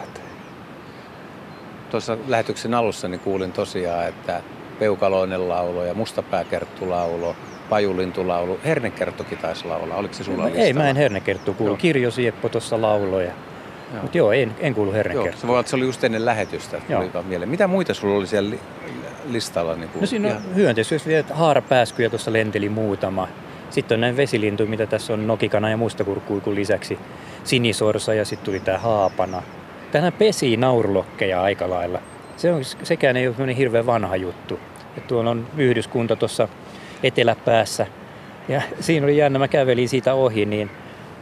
[1.90, 4.42] Tuossa lähetyksen alussa niin kuulin tosiaan, että
[4.78, 7.36] peukaloinen laulo ja mustapääkerttulaulo,
[7.68, 9.96] pajulintulaulu, hernekerttokin taisi laulaa.
[9.96, 11.76] Oliko se sulla no, Ei, mä en hernekerttu kuulu.
[11.76, 13.32] Kirjo Sieppo tuossa lauloja.
[14.02, 15.28] Mutta joo, en, en kuulu hernekerttu.
[15.28, 16.80] Joo, se voi olla, että se oli just ennen lähetystä.
[17.26, 17.48] Mieleen.
[17.48, 18.56] Mitä muita sulla oli siellä
[19.28, 19.74] listalla?
[19.74, 23.28] Niin kuin, no siinä on hyönteissyys vielä haarapääskyjä tuossa lenteli muutama.
[23.70, 26.98] Sitten on näin vesilintuja, mitä tässä on nokikana ja mustakurkkuikun lisäksi.
[27.44, 29.42] Sinisorsa ja sitten tuli tämä haapana.
[29.92, 32.00] Tänään pesi naurulokkeja aika lailla.
[32.36, 34.58] Se on, sekään ei ole hirveän vanha juttu.
[34.98, 36.48] Et tuolla on yhdyskunta tuossa
[37.02, 37.86] eteläpäässä.
[38.48, 40.70] Ja siinä oli jännä, mä kävelin siitä ohi, niin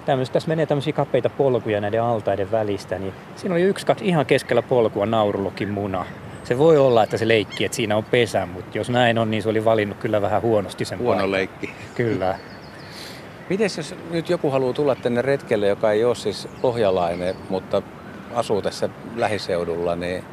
[0.06, 4.26] tämmöis, tässä menee tämmöisiä kapeita polkuja näiden altaiden välistä, niin siinä oli yksi, kaksi ihan
[4.26, 6.06] keskellä polkua naurulokin muna
[6.44, 9.42] se voi olla, että se leikki, että siinä on pesä, mutta jos näin on, niin
[9.42, 11.30] se oli valinnut kyllä vähän huonosti sen Huono paikan.
[11.30, 11.70] leikki.
[11.94, 12.38] Kyllä.
[13.50, 17.82] Miten jos nyt joku haluaa tulla tänne retkelle, joka ei ole siis pohjalainen, mutta
[18.34, 20.24] asuu tässä lähiseudulla, niin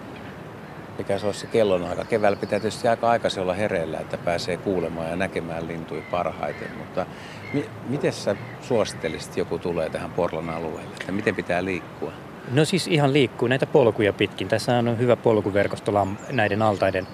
[1.02, 2.06] mikä se olisi se kellonaika.
[2.06, 6.68] Keväällä pitää tietysti aika aikaisin olla hereillä, että pääsee kuulemaan ja näkemään lintuja parhaiten.
[6.78, 7.06] Mutta
[7.54, 12.12] mi- miten sä suosittelisit, joku tulee tähän Porlan alueelle, että miten pitää liikkua?
[12.52, 14.48] No siis ihan liikkuu näitä polkuja pitkin.
[14.48, 17.08] Tässä on hyvä polkuverkosto näiden altaiden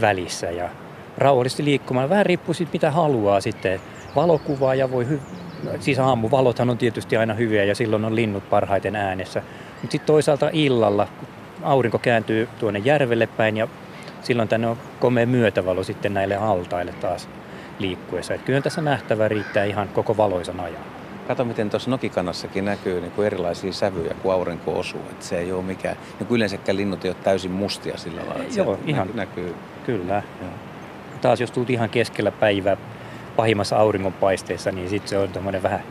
[0.00, 0.68] välissä ja
[1.18, 2.08] rauhallisesti liikkumaan.
[2.08, 3.80] Vähän riippuu siitä, mitä haluaa sitten.
[4.16, 5.20] Valokuvaa ja voi hy-
[5.80, 9.42] siis aamuvalothan on tietysti aina hyviä ja silloin on linnut parhaiten äänessä.
[9.82, 11.08] Mutta sitten toisaalta illalla,
[11.62, 13.68] aurinko kääntyy tuonne järvelle päin ja
[14.22, 17.28] silloin tänne on komea myötävalo sitten näille altaille taas
[17.78, 18.34] liikkuessa.
[18.34, 20.82] Et kyllä tässä nähtävä riittää ihan koko valoisan ajan.
[21.28, 25.00] Kato, miten tuossa nokikannassakin näkyy niin kuin erilaisia sävyjä, kun aurinko osuu.
[25.10, 28.54] Että se ei ole mikään, niin kuin yleensäkään linnut ei ole täysin mustia sillä lailla.
[28.56, 29.10] Joo, ihan.
[29.14, 29.54] näkyy.
[29.86, 30.22] Kyllä.
[30.40, 30.50] Joo.
[31.20, 32.76] Taas jos tulet ihan keskellä päivää
[33.36, 35.82] pahimmassa auringonpaisteessa, niin sitten se on tämmöinen vähän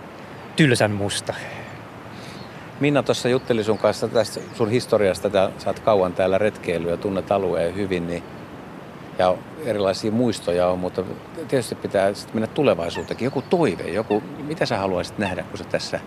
[0.56, 1.34] tylsän musta.
[2.82, 7.32] Minna tuossa jutteli sun kanssa tästä sun historiasta, että sä oot kauan täällä retkeilyä, tunnet
[7.32, 8.24] alueen hyvin, niin
[9.20, 11.04] ja erilaisia muistoja on, mutta
[11.48, 13.26] tietysti pitää sitten mennä tulevaisuuteenkin.
[13.26, 16.00] Joku toive, joku, mitä sä haluaisit nähdä, kun sä tässä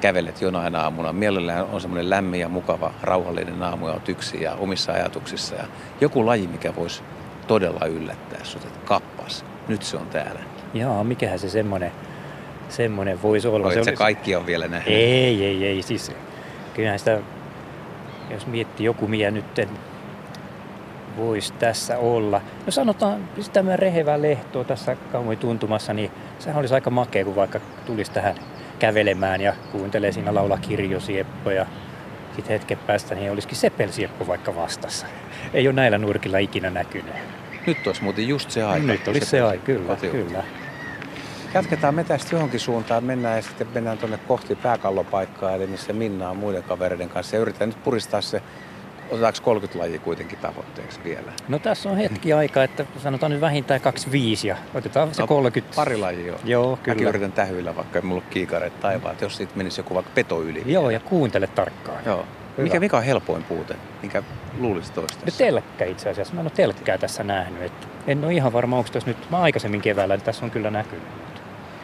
[0.00, 1.12] kävelet jonain aamuna.
[1.12, 5.54] Mielellään on semmoinen lämmin ja mukava, rauhallinen aamu ja oot yksin ja omissa ajatuksissa.
[5.54, 5.64] Ja
[6.00, 7.02] joku laji, mikä voisi
[7.46, 10.40] todella yllättää sut, että kappas, nyt se on täällä.
[10.74, 11.92] Jaa, mikähän se semmoinen,
[12.72, 13.64] semmoinen voisi olla.
[13.66, 14.88] Vai se se olisi- kaikki on vielä nähnyt?
[14.94, 15.82] Ei, ei, ei.
[15.82, 16.12] Siis,
[16.74, 17.18] kyllähän sitä,
[18.30, 19.60] jos miettii joku, mikä nyt
[21.16, 22.40] voisi tässä olla.
[22.66, 27.60] No sanotaan, tämä rehevä lehto tässä kaupungin tuntumassa, niin sehän olisi aika makea, kun vaikka
[27.86, 28.34] tulisi tähän
[28.78, 31.66] kävelemään ja kuuntelee siinä laulaa kirjosieppo ja
[32.36, 35.06] sitten hetken päästä niin olisikin sepelsieppo vaikka vastassa.
[35.54, 37.14] Ei ole näillä nurkilla ikinä näkynyt.
[37.66, 38.86] Nyt olisi muuten just se aika.
[38.86, 40.24] Nyt olisi se aika, kyllä, kotiutuu.
[40.24, 40.44] kyllä.
[41.54, 46.30] Jatketaan me tästä johonkin suuntaan, mennään ja sitten mennään tuonne kohti pääkallopaikkaa, eli missä Minna
[46.30, 47.36] on muiden kavereiden kanssa.
[47.36, 48.42] Ja yritetään nyt puristaa se,
[49.10, 51.32] otetaanko 30 lajia kuitenkin tavoitteeksi vielä?
[51.48, 55.76] No tässä on hetki aikaa, että sanotaan nyt vähintään 25 ja otetaan se No, 30.
[55.76, 56.38] Pari lajia on.
[56.44, 57.08] Joo, Mäkin kyllä.
[57.08, 60.62] yritän tähyillä, vaikka ei mulla kiikareet taivaat, jos siitä menisi joku vaikka peto yli.
[60.66, 62.02] Joo, ja kuuntele tarkkaan.
[62.06, 62.26] Joo.
[62.56, 62.62] Hyvä.
[62.64, 63.76] Mikä, mikä on helpoin puute?
[64.02, 64.22] Mikä
[64.58, 65.26] luulisi toista?
[65.26, 66.34] No telkkä itse asiassa.
[66.34, 67.62] Mä en ole telkkää tässä nähnyt.
[67.62, 70.70] Että en ole ihan varma, onko tässä nyt, mä aikaisemmin keväällä, niin tässä on kyllä
[70.70, 71.31] näkynyt.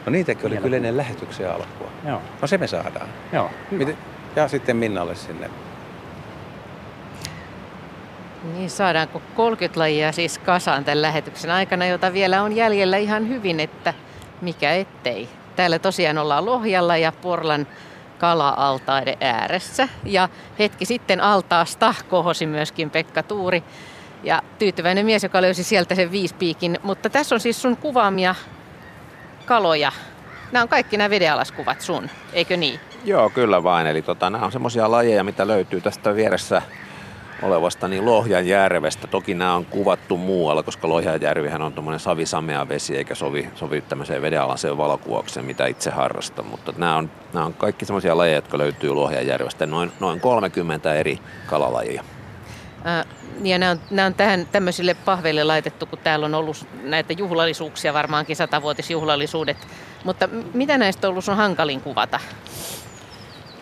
[0.08, 1.90] No niitäkin oli kyllä ennen lähetyksen alkua.
[2.06, 3.08] Joo, No se me saadaan.
[3.32, 3.50] joo.
[3.70, 3.96] Miten?
[4.36, 5.50] Ja sitten Minnalle sinne.
[8.54, 13.60] Niin saadaanko 30 lajia siis kasaan tämän lähetyksen aikana, jota vielä on jäljellä ihan hyvin,
[13.60, 13.94] että
[14.40, 15.28] mikä ettei.
[15.56, 17.66] Täällä tosiaan ollaan Lohjalla ja Porlan
[18.18, 19.88] kala-altaiden ääressä.
[20.04, 20.28] Ja
[20.58, 23.62] hetki sitten altaasta kohosi myöskin Pekka Tuuri.
[24.24, 26.78] Ja tyytyväinen mies, joka löysi sieltä sen viispiikin.
[26.82, 28.34] Mutta tässä on siis sun kuvaamia
[29.48, 29.92] kaloja.
[30.52, 32.80] Nämä on kaikki nämä vedenalaskuvat sun, eikö niin?
[33.04, 33.86] Joo, kyllä vain.
[33.86, 36.62] Eli tota, nämä on semmoisia lajeja, mitä löytyy tästä vieressä
[37.42, 39.06] olevasta niin Lohjanjärvestä.
[39.06, 44.22] Toki nämä on kuvattu muualla, koska Lohjanjärvihän on tuommoinen savisamea vesi, eikä sovi, sovi tämmöiseen
[44.22, 46.46] vedenalaiseen valokuvaukseen, mitä itse harrastan.
[46.46, 49.66] Mutta nämä on, nämä on kaikki semmoisia lajeja, jotka löytyy Lohjanjärvestä.
[49.66, 52.04] Noin, noin 30 eri kalalajia.
[53.42, 57.94] Ja nämä on, nämä on tähän tämmöisille pahveille laitettu, kun täällä on ollut näitä juhlallisuuksia,
[57.94, 59.56] varmaankin satavuotisjuhlallisuudet.
[60.04, 62.20] Mutta mitä näistä on ollut sun hankalin kuvata?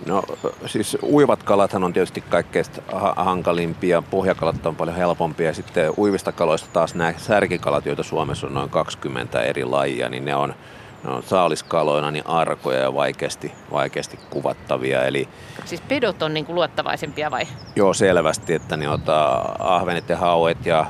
[0.07, 0.23] No
[0.67, 5.55] siis uivat kalathan on tietysti kaikkein ha- hankalimpia, pohjakalat on paljon helpompia.
[5.55, 10.35] Sitten uivista kaloista taas nämä särkikalat, joita Suomessa on noin 20 eri lajia, niin ne
[10.35, 10.55] on,
[11.07, 15.05] ne on saaliskaloina niin arkoja ja vaikeasti, vaikeasti kuvattavia.
[15.05, 15.29] Eli
[15.65, 17.47] Siis pedot on niin kuin luottavaisempia vai?
[17.77, 20.87] joo selvästi, että niin ota, ahvenet ja hauet ja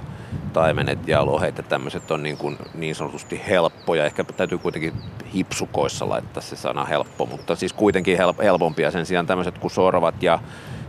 [0.53, 4.05] taimenet ja lohet ja tämmöiset on niin, kuin niin sanotusti helppoja.
[4.05, 4.93] Ehkä täytyy kuitenkin
[5.35, 10.23] hipsukoissa laittaa se sana helppo, mutta siis kuitenkin help, helpompia sen sijaan tämmöiset kuin sorvat
[10.23, 10.39] ja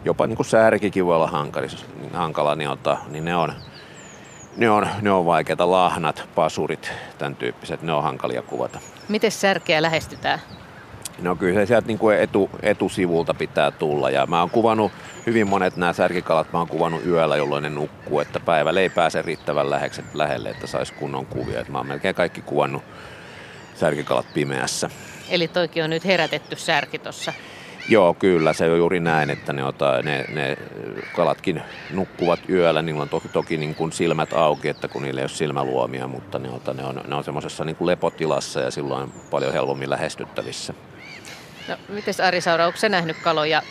[0.05, 3.53] jopa niin kuin särkikin voi olla hankalis, hankala, niin, ota, niin ne on,
[4.57, 5.71] ne on, ne on vaikeita.
[5.71, 8.79] Lahnat, pasurit, tämän tyyppiset, ne on hankalia kuvata.
[9.09, 10.39] Miten särkeä lähestytään?
[11.21, 14.91] No kyllä se sieltä niin kuin etu, etusivulta pitää tulla ja mä oon kuvannut
[15.25, 19.21] hyvin monet nämä särkikalat, mä oon kuvannut yöllä, jolloin ne nukkuu, että päivällä ei pääse
[19.21, 21.59] riittävän läheksi, lähelle, että saisi kunnon kuvia.
[21.59, 22.83] Et mä oon melkein kaikki kuvannut
[23.75, 24.89] särkikalat pimeässä.
[25.29, 27.33] Eli toikin on nyt herätetty särki tuossa.
[27.89, 30.57] Joo, kyllä, se on juuri näin, että ne, ota, ne, ne
[31.15, 31.61] kalatkin
[31.91, 35.29] nukkuvat yöllä, niillä on toki, toki niin kuin silmät auki, että kun niillä ei ole
[35.29, 39.53] silmäluomia, mutta ne, ota, ne on, ne on semmoisessa niin kuin lepotilassa ja silloin paljon
[39.53, 40.73] helpommin lähestyttävissä.
[41.67, 43.61] No, mites Ari Saura, onko sä nähnyt kaloja?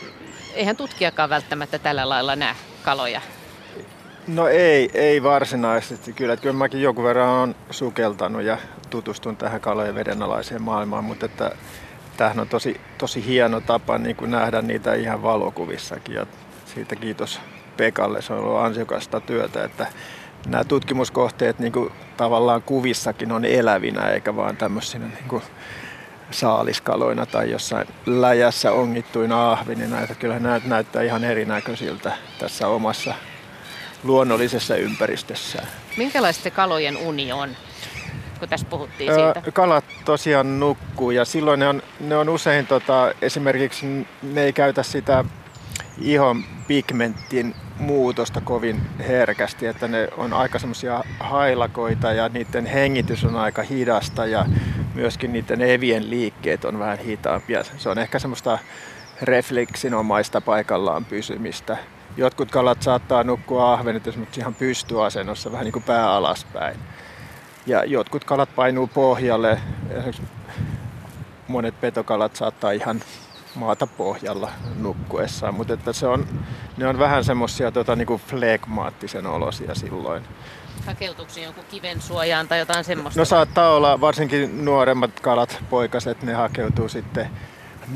[0.55, 3.21] Eihän tutkijakaan välttämättä tällä lailla näe kaloja.
[4.27, 6.33] No ei, ei varsinaisesti kyllä.
[6.33, 8.59] Että kyllä mäkin jonkun verran on sukeltanut ja
[8.91, 11.51] tutustun tähän kalojen vedenalaiseen maailmaan, mutta että
[12.17, 16.27] tämähän on tosi, tosi hieno tapa niin kuin nähdä niitä ihan valokuvissakin ja
[16.75, 17.41] siitä kiitos
[17.77, 18.23] Pekalle.
[18.23, 19.87] Se on ollut ansiokasta työtä, että
[20.47, 25.43] nämä tutkimuskohteet niin kuin tavallaan kuvissakin on elävinä eikä vaan tämmöisinä niin kuin
[26.31, 30.01] saaliskaloina tai jossain läjässä ongittuina ahvinina.
[30.01, 33.15] Että kyllä nämä näyttää ihan erinäköisiltä tässä omassa
[34.05, 35.69] luonnollisessa ympäristössään.
[35.97, 37.57] Minkälaista kalojen uni on?
[38.39, 39.43] Kun tässä puhuttiin siitä?
[39.53, 44.83] Kalat tosiaan nukkuu ja silloin ne on, ne on usein tota, esimerkiksi ne ei käytä
[44.83, 45.25] sitä
[45.99, 53.37] ihon pigmentin muutosta kovin herkästi, että ne on aika semmoisia hailakoita ja niiden hengitys on
[53.37, 54.47] aika hidasta ja
[54.95, 57.65] myöskin niiden evien liikkeet on vähän hitaampia.
[57.65, 58.59] Se on ehkä semmoista
[59.23, 61.77] refleksinomaista paikallaan pysymistä.
[62.17, 66.77] Jotkut kalat saattaa nukkua ahvenet esimerkiksi ihan pystyasennossa, vähän niin kuin pää alaspäin.
[67.67, 69.61] Ja jotkut kalat painuu pohjalle.
[71.49, 73.03] Monet petokalat saattaa ihan
[73.55, 76.27] maata pohjalla nukkuessaan, mutta että se on,
[76.77, 80.23] ne on vähän semmoisia tota, niinku flegmaattisen olosia silloin.
[80.87, 83.21] Hakeutuuko jonkun kiven suojaan tai jotain semmoista?
[83.21, 87.31] No saattaa olla, varsinkin nuoremmat kalat, poikaset, ne hakeutuu sitten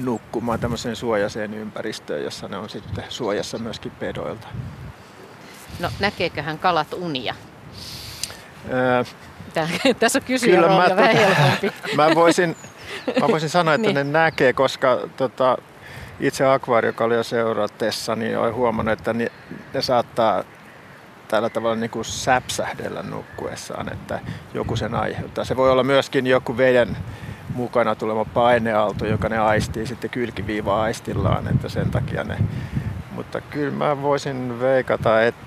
[0.03, 4.49] nukkumaan tämmöiseen suojaseen ympäristöön, jossa ne on sitten suojassa myöskin pedoilta.
[5.81, 7.35] No näkeeköhän kalat unia?
[8.73, 9.05] Öö,
[10.01, 11.73] tässä on kysyjä Kyllä, mä, vähän helpompi.
[11.97, 12.57] mä, voisin,
[13.21, 13.95] mä voisin sanoa, että niin.
[13.95, 15.59] ne näkee, koska tota,
[16.21, 19.33] itse akvaariokalia seuratessa niin olen huomannut, että ne,
[19.75, 20.45] ne saattaa
[21.29, 24.21] tällä tavalla niin kuin säpsähdellä nukkuessaan, että
[24.55, 25.45] joku sen aiheuttaa.
[25.45, 26.97] Se voi olla myöskin joku veden
[27.55, 32.39] mukana tulema paineaalto, joka ne aistii sitten kylkiviiva aistillaan, että sen takia ne...
[33.11, 35.41] Mutta kyllä mä voisin veikata, että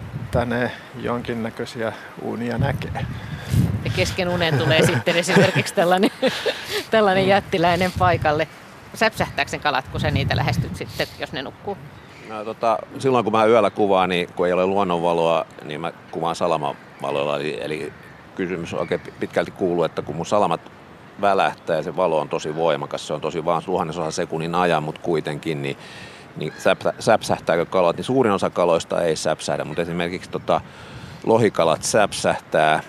[0.45, 3.05] ne jonkinnäköisiä unia näkee.
[3.85, 6.11] Ja kesken unen tulee sitten esimerkiksi tällainen,
[6.91, 8.47] tällainen jättiläinen paikalle.
[8.93, 11.77] Säpsähtääkö sen kalat, kun sä niitä lähestyt sitten, jos ne nukkuu?
[12.30, 16.35] No, tota, silloin kun mä yöllä kuvaan, niin kun ei ole luonnonvaloa, niin mä kuvaan
[16.35, 17.35] salamavaloilla.
[17.35, 17.93] Eli, eli
[18.35, 20.72] kysymys oikein pitkälti kuuluu, että kun mun salamat
[21.22, 25.01] välähtää ja se valo on tosi voimakas, se on tosi vaan tuhannesosa sekunnin ajan, mutta
[25.01, 25.77] kuitenkin, niin,
[26.35, 26.53] niin
[26.99, 30.61] säpsähtääkö kalat, niin suurin osa kaloista ei säpsähdä, mutta esimerkiksi tota,
[31.23, 32.84] lohikalat säpsähtää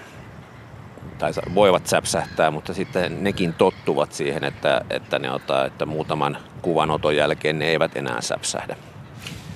[1.19, 7.17] tai voivat säpsähtää, mutta sitten nekin tottuvat siihen, että, että, ne ottaa, että muutaman kuvanoton
[7.17, 8.77] jälkeen ne eivät enää säpsähdä.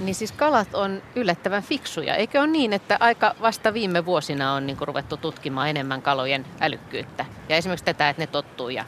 [0.00, 2.14] Niin siis kalat on yllättävän fiksuja.
[2.14, 7.24] Eikö ole niin, että aika vasta viime vuosina on niin ruvettu tutkimaan enemmän kalojen älykkyyttä?
[7.48, 8.84] Ja esimerkiksi tätä, että ne tottuu ja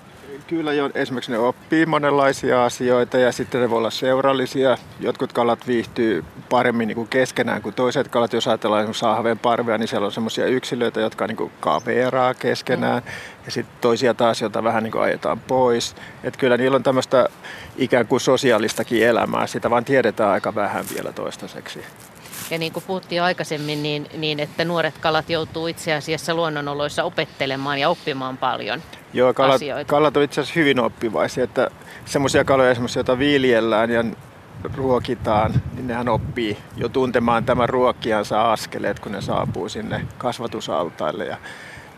[0.46, 4.78] Kyllä jo, esimerkiksi ne oppii monenlaisia asioita ja sitten ne voi olla seurallisia.
[5.00, 8.32] Jotkut kalat viihtyy paremmin niin kuin keskenään kuin toiset kalat.
[8.32, 13.02] Jos ajatellaan esimerkiksi ahveen parvea, niin siellä on sellaisia yksilöitä, jotka niin kuin kaveraa keskenään.
[13.02, 13.10] Mm.
[13.44, 15.96] Ja sitten toisia taas, joita vähän niin kuin ajetaan pois.
[16.24, 17.28] Et kyllä niillä on tämmöistä
[17.76, 19.46] ikään kuin sosiaalistakin elämää.
[19.46, 21.80] Sitä vaan tiedetään aika vähän vielä toistaiseksi.
[22.50, 27.78] Ja niin kuin puhuttiin aikaisemmin, niin, niin että nuoret kalat joutuu itse asiassa luonnonoloissa opettelemaan
[27.78, 28.82] ja oppimaan paljon
[29.12, 29.90] Joo, kalat, asioita.
[29.90, 31.70] kalat on itse asiassa hyvin oppivaisia, että
[32.04, 34.04] semmoisia kaloja esimerkiksi, joita viljellään ja
[34.76, 41.36] ruokitaan, niin nehän oppii jo tuntemaan tämän ruokkiansa askeleet, kun ne saapuu sinne kasvatusaltaille ja,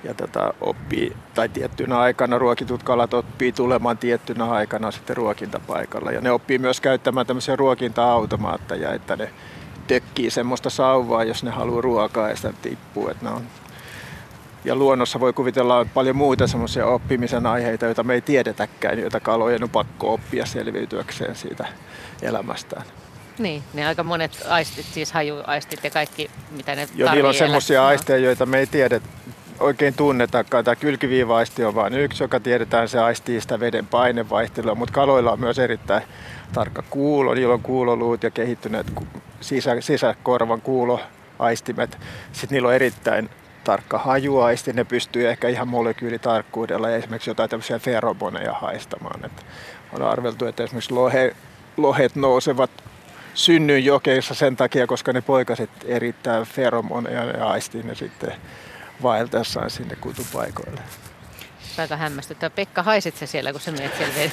[0.05, 6.13] ja tota, oppii, tai tiettynä aikana ruokitut kalat oppii tulemaan tiettynä aikana sitten ruokintapaikalla.
[6.13, 9.31] Ja ne oppii myös käyttämään tämmöisiä ruokinta-automaatteja, että ne
[9.87, 13.09] tökkii semmoista sauvaa, jos ne haluaa ruokaa ja sitä tippuu.
[13.09, 13.43] Että ne on
[14.65, 19.63] ja luonnossa voi kuvitella paljon muita semmoisia oppimisen aiheita, joita me ei tiedetäkään, joita kalojen
[19.63, 21.67] on pakko oppia selviytyäkseen siitä
[22.23, 22.87] elämästään.
[23.39, 27.87] Niin, ne aika monet aistit, siis hajuaistit ja kaikki, mitä ne Joo, niillä on semmoisia
[27.87, 29.01] aisteja, joita me ei tiedä
[29.61, 30.65] oikein tunnetakaan.
[30.65, 35.41] Tämä kylkiviiva-aisti on vain yksi, joka tiedetään, se aistii sitä veden painevaihtelua, mutta kaloilla on
[35.41, 36.03] myös erittäin
[36.53, 37.35] tarkka kuulo.
[37.35, 38.87] Niillä on kuuloluut ja kehittyneet
[39.41, 41.99] sisä, sisäkorvan kuuloaistimet.
[42.33, 43.31] Sitten niillä on erittäin
[43.65, 49.25] tarkka hajuaisti, ne pystyy ehkä ihan molekyylitarkkuudella ja esimerkiksi jotain tämmöisiä feromoneja haistamaan.
[49.25, 49.43] Että
[49.93, 51.37] on arveltu, että esimerkiksi lohe,
[51.77, 52.71] lohet nousevat
[53.35, 58.33] synnyin jokeissa sen takia, koska ne poikaset erittää feromoneja ja aistii ne sitten
[59.03, 60.81] vaeltaessaan sinne kutupaikoille.
[61.79, 62.51] Aika hämmästyttävä.
[62.51, 64.31] Pekka, haisit se siellä, kun sä menet siellä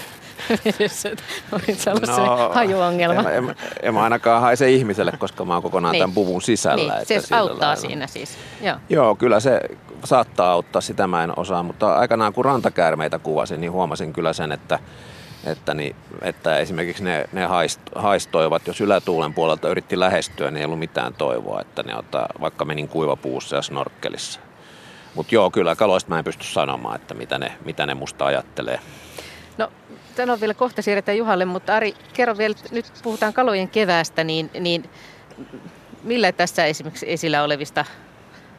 [0.65, 1.09] vedessä?
[1.51, 3.31] Olit no, hajuongelma?
[3.31, 6.01] En, en, en mä ainakaan haise ihmiselle, koska mä oon kokonaan niin.
[6.01, 6.95] tämän puvun sisällä.
[7.09, 7.75] Niin, se auttaa lailla.
[7.75, 8.37] siinä siis.
[8.61, 8.77] Joo.
[8.89, 9.61] Joo, kyllä se
[10.03, 14.51] saattaa auttaa, sitä mä en osaa, mutta aikanaan kun rantakäärmeitä kuvasin, niin huomasin kyllä sen,
[14.51, 14.79] että
[15.43, 20.65] että, niin, että esimerkiksi ne, ne haist, haistoivat, jos ylätuulen puolelta yritti lähestyä, niin ei
[20.65, 24.39] ollut mitään toivoa, että ne ottaa, vaikka menin kuivapuussa ja snorkkelissa.
[25.19, 28.79] Mutta joo, kyllä kaloista mä en pysty sanomaan, että mitä ne, mitä ne musta ajattelee.
[29.57, 29.71] No,
[30.31, 34.89] on vielä kohta siirretään Juhalle, mutta Ari, kerro vielä, nyt puhutaan kalojen keväästä, niin, niin
[36.03, 37.85] millä tässä esimerkiksi esillä olevista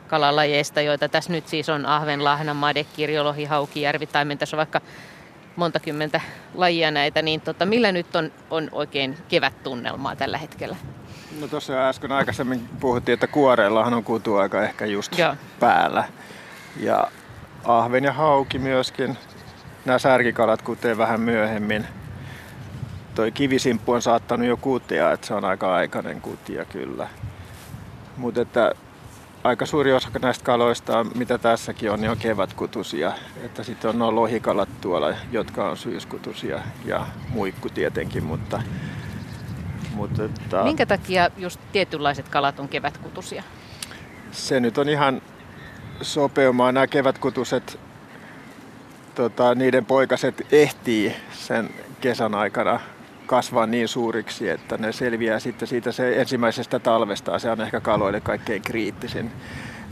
[0.08, 4.58] kalalajeista, joita tässä nyt siis on ahven, lahna, made, kirjolohi, hauki, järvi, taimen, tässä on
[4.58, 4.80] vaikka
[5.56, 6.20] monta kymmentä
[6.54, 10.76] lajia näitä, niin tota, millä nyt on, on oikein kevättunnelmaa tällä hetkellä?
[11.40, 15.36] No tuossa äsken aikaisemmin puhuttiin, että kuoreellahan on kutuaika ehkä just Joo.
[15.60, 16.04] päällä.
[16.76, 17.10] Ja
[17.64, 19.18] ahven ja hauki myöskin.
[19.84, 21.86] Nämä särkikalat kutee vähän myöhemmin.
[23.14, 27.08] Toi kivisimppu on saattanut jo kutia, että se on aika aikainen kutia kyllä.
[28.16, 28.74] Mutta että
[29.44, 33.12] aika suuri osa näistä kaloista, mitä tässäkin on, niin on kevätkutusia.
[33.44, 38.62] Että sitten on nuo lohikalat tuolla, jotka on syyskutusia ja muikku tietenkin, mutta,
[39.94, 43.42] mutta että, Minkä takia just tietynlaiset kalat on kevätkutusia?
[44.32, 45.22] Se nyt on ihan
[46.02, 46.74] sopeumaan.
[46.74, 47.78] Nämä kevätkutuset,
[49.14, 51.70] tota, niiden poikaset ehtii sen
[52.00, 52.80] kesän aikana
[53.26, 57.38] kasvaa niin suuriksi, että ne selviää sitten siitä se ensimmäisestä talvesta.
[57.38, 59.30] Se on ehkä kaloille kaikkein kriittisin.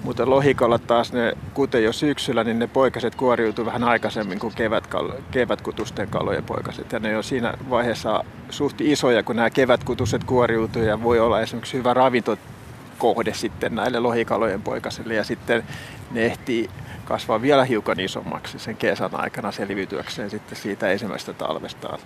[0.02, 5.22] Mutta lohikalat taas, ne kuten jo syksyllä, niin ne poikaset kuoriutuu vähän aikaisemmin kuin kevätkal-
[5.30, 6.92] kevätkutusten kalojen poikaset.
[6.92, 11.76] Ja ne on siinä vaiheessa suht isoja, kun nämä kevätkutuset kuoriutuu ja voi olla esimerkiksi
[11.76, 11.94] hyvä
[12.98, 15.14] ravintokohde sitten näille lohikalojen poikasille.
[15.14, 15.62] Ja sitten
[16.10, 16.70] ne ehtii
[17.04, 21.98] kasvaa vielä hiukan isommaksi sen kesän aikana selviytyäkseen sitten siitä ensimmäisestä talvestaan.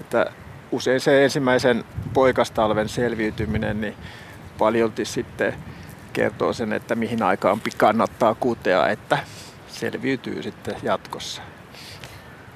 [0.00, 0.26] Että
[0.72, 3.96] usein se ensimmäisen poikastalven selviytyminen niin
[4.58, 5.54] paljolti sitten
[6.12, 9.18] kertoo sen, että mihin aikaan kannattaa kutea, että
[9.68, 11.42] selviytyy sitten jatkossa.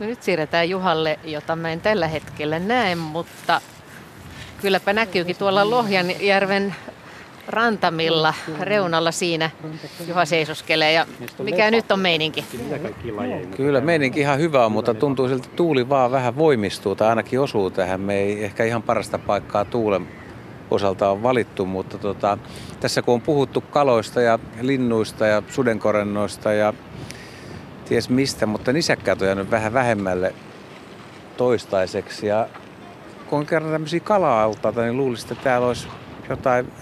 [0.01, 3.61] No nyt siirretään Juhalle, jota mä en tällä hetkellä näe, mutta
[4.61, 6.75] kylläpä näkyykin tuolla Lohjanjärven
[7.49, 9.51] rantamilla reunalla siinä
[10.09, 10.93] Juha seisoskelee.
[10.93, 11.07] Ja
[11.43, 12.45] mikä nyt on meininki?
[13.57, 17.41] Kyllä meininki ihan hyvä on, mutta tuntuu siltä, että tuuli vaan vähän voimistuu tai ainakin
[17.41, 18.01] osuu tähän.
[18.01, 20.09] Me ei ehkä ihan parasta paikkaa tuulen
[20.71, 22.39] osalta on valittu, mutta tota,
[22.81, 26.75] tässä kun on puhuttu kaloista ja linnuista ja sudenkorennoista ja
[27.89, 30.35] ties mistä, mutta nisäkkäät on jäänyt vähän vähemmälle
[31.37, 32.27] toistaiseksi.
[32.27, 32.49] Ja
[33.27, 35.89] kun on kerran tämmöisiä kala-altaita, niin luulisin, että täällä olisi
[36.29, 36.73] jotain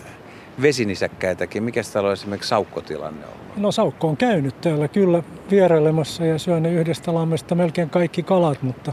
[0.63, 1.63] vesinisäkkäitäkin.
[1.63, 3.57] Mikä täällä on esimerkiksi saukkotilanne ollut?
[3.57, 8.93] No saukko on käynyt täällä kyllä vierailemassa ja syönyt yhdestä lammesta melkein kaikki kalat, mutta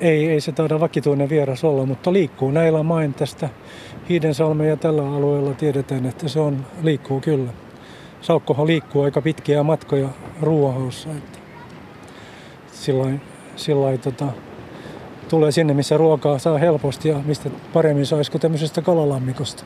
[0.00, 3.48] ei, ei se taida vakituinen vieras olla, mutta liikkuu näillä main tästä
[4.08, 7.50] Hiidensalmen ja tällä alueella tiedetään, että se on, liikkuu kyllä.
[8.20, 10.08] Saukkohan liikkuu aika pitkiä matkoja
[10.40, 11.08] ruohoussa.
[11.08, 11.38] Että
[12.72, 13.20] sillain,
[13.56, 14.26] sillain, tota,
[15.28, 19.64] tulee sinne, missä ruokaa saa helposti ja mistä paremmin saisi kuin tämmöisestä kalalammikosta.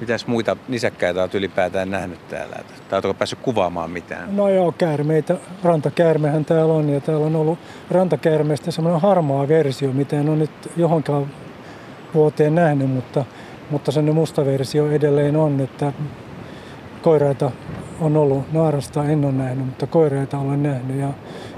[0.00, 2.56] Mitäs muita nisäkkäitä olet ylipäätään nähnyt täällä?
[2.88, 4.36] Tai oletko päässyt kuvaamaan mitään?
[4.36, 5.36] No joo, käärmeitä.
[5.64, 7.58] Rantakäärmehän täällä on ja täällä on ollut
[7.90, 11.26] rantakäärmeestä semmoinen harmaa versio, mitä en ole nyt johonkaan
[12.14, 13.24] vuoteen nähnyt, mutta,
[13.70, 15.92] mutta sen musta versio edelleen on, että
[17.02, 17.50] koiraita
[18.00, 21.08] on ollut, naarasta en ole nähnyt, mutta koiraita olen nähnyt ja,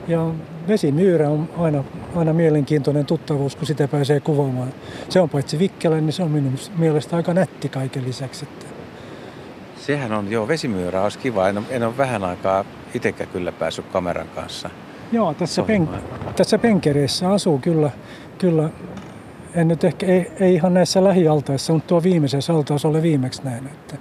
[0.08, 0.30] ja
[0.68, 1.84] vesimyyrä on aina,
[2.16, 4.72] aina mielenkiintoinen tuttavuus, kun sitä pääsee kuvaamaan.
[5.08, 8.44] Se on paitsi vikkelä, niin se on minun mielestä aika nätti kaiken lisäksi.
[8.44, 8.66] Että.
[9.76, 11.48] Sehän on, joo, vesimyyrä olisi kiva.
[11.48, 12.64] En, en ole vähän aikaa
[12.94, 14.70] itsekään kyllä päässyt kameran kanssa.
[15.12, 15.88] Joo, tässä, pen,
[16.36, 17.90] tässä penkereissä asuu kyllä,
[18.38, 18.70] kyllä
[19.54, 23.72] en nyt ehkä, ei, ei ihan näissä lähialtaissa, mutta tuo viimeisessä altaassa olen viimeksi nähnyt,
[23.72, 23.96] että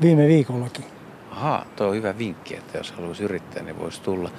[0.00, 0.84] viime viikollakin.
[1.30, 4.30] Aha, tuo on hyvä vinkki, että jos haluaisi yrittää, niin voisi tulla.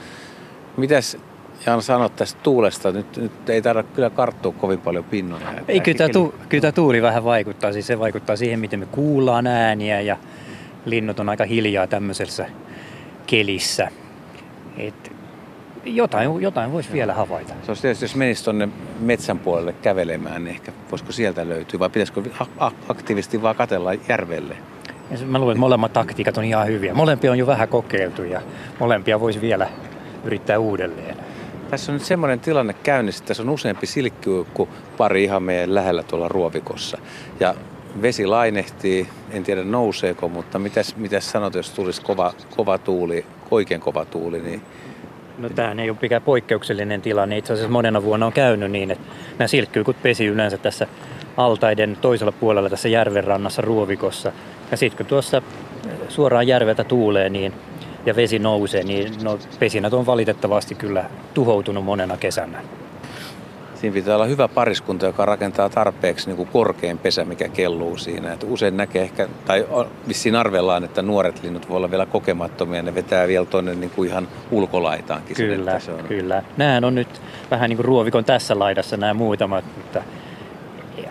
[0.78, 1.18] Mitäs
[1.66, 2.92] Jan sanot tästä tuulesta?
[2.92, 5.48] Nyt, nyt ei tarvitse kyllä karttua kovin paljon pinnoja.
[5.68, 7.74] Ei, kyllä tämä, tu, kyllä tämä tuuli vähän vaikuttaa.
[7.74, 10.18] Siis se vaikuttaa siihen, miten me kuullaan ääniä ja
[10.86, 12.46] linnut on aika hiljaa tämmöisessä
[13.28, 13.88] kelissä.
[14.78, 15.12] Et
[15.86, 17.54] jotain, jotain voisi vielä havaita.
[17.64, 18.70] Se olisi tietysti, jos menisi tuonne
[19.00, 22.22] metsän puolelle kävelemään, niin ehkä voisiko sieltä löytyä vai pitäisikö
[22.90, 24.58] aktiivisesti vaan katella järvelle?
[25.12, 26.94] Ja mä luulen, että molemmat taktiikat on ihan hyviä.
[26.94, 28.42] Molempia on jo vähän kokeiltu ja
[28.80, 29.68] molempia voisi vielä
[30.26, 31.18] yrittää uudelleen.
[31.70, 36.04] Tässä on nyt semmoinen tilanne käynnissä, että tässä on useampi silkkiuikku pari ihan meidän lähellä
[36.04, 36.98] tuolla ruovikossa.
[37.40, 37.56] Ja
[38.02, 43.82] vesi lainehtii, en tiedä nouseeko, mutta mitäs, mitäs sanot, jos tulisi kova, kova tuuli, oikein
[43.82, 44.62] kova tuuli, niin
[45.38, 47.38] No tämä ei ole mikään poikkeuksellinen tilanne.
[47.38, 49.08] Itse asiassa monena vuonna on käynyt niin, että
[49.40, 50.88] nämä silkkyykut pesi yleensä tässä
[51.38, 54.32] altaiden toisella puolella tässä järven rannassa ruovikossa.
[54.72, 55.42] Ja sitten kun tuossa
[56.10, 57.54] suoraan järveltä tuulee niin,
[58.06, 62.61] ja vesi nousee, niin no, pesinät on valitettavasti kyllä tuhoutunut monena kesänä.
[63.76, 68.34] Siinä pitää olla hyvä pariskunta, joka rakentaa tarpeeksi niin kuin korkein pesä, mikä kelluu siinä.
[68.34, 69.68] Et usein näkee ehkä, tai
[70.07, 74.10] vissiin arvellaan, että nuoret linnut voi olla vielä kokemattomia, ne vetää vielä tuonne niin kuin
[74.10, 75.36] ihan ulkolaitaankin.
[75.36, 76.03] Kyllä, se on.
[76.03, 76.44] kyllä.
[76.57, 77.22] Nämähän on nyt
[77.52, 80.02] vähän niin kuin ruovikon tässä laidassa nämä muutamat, mutta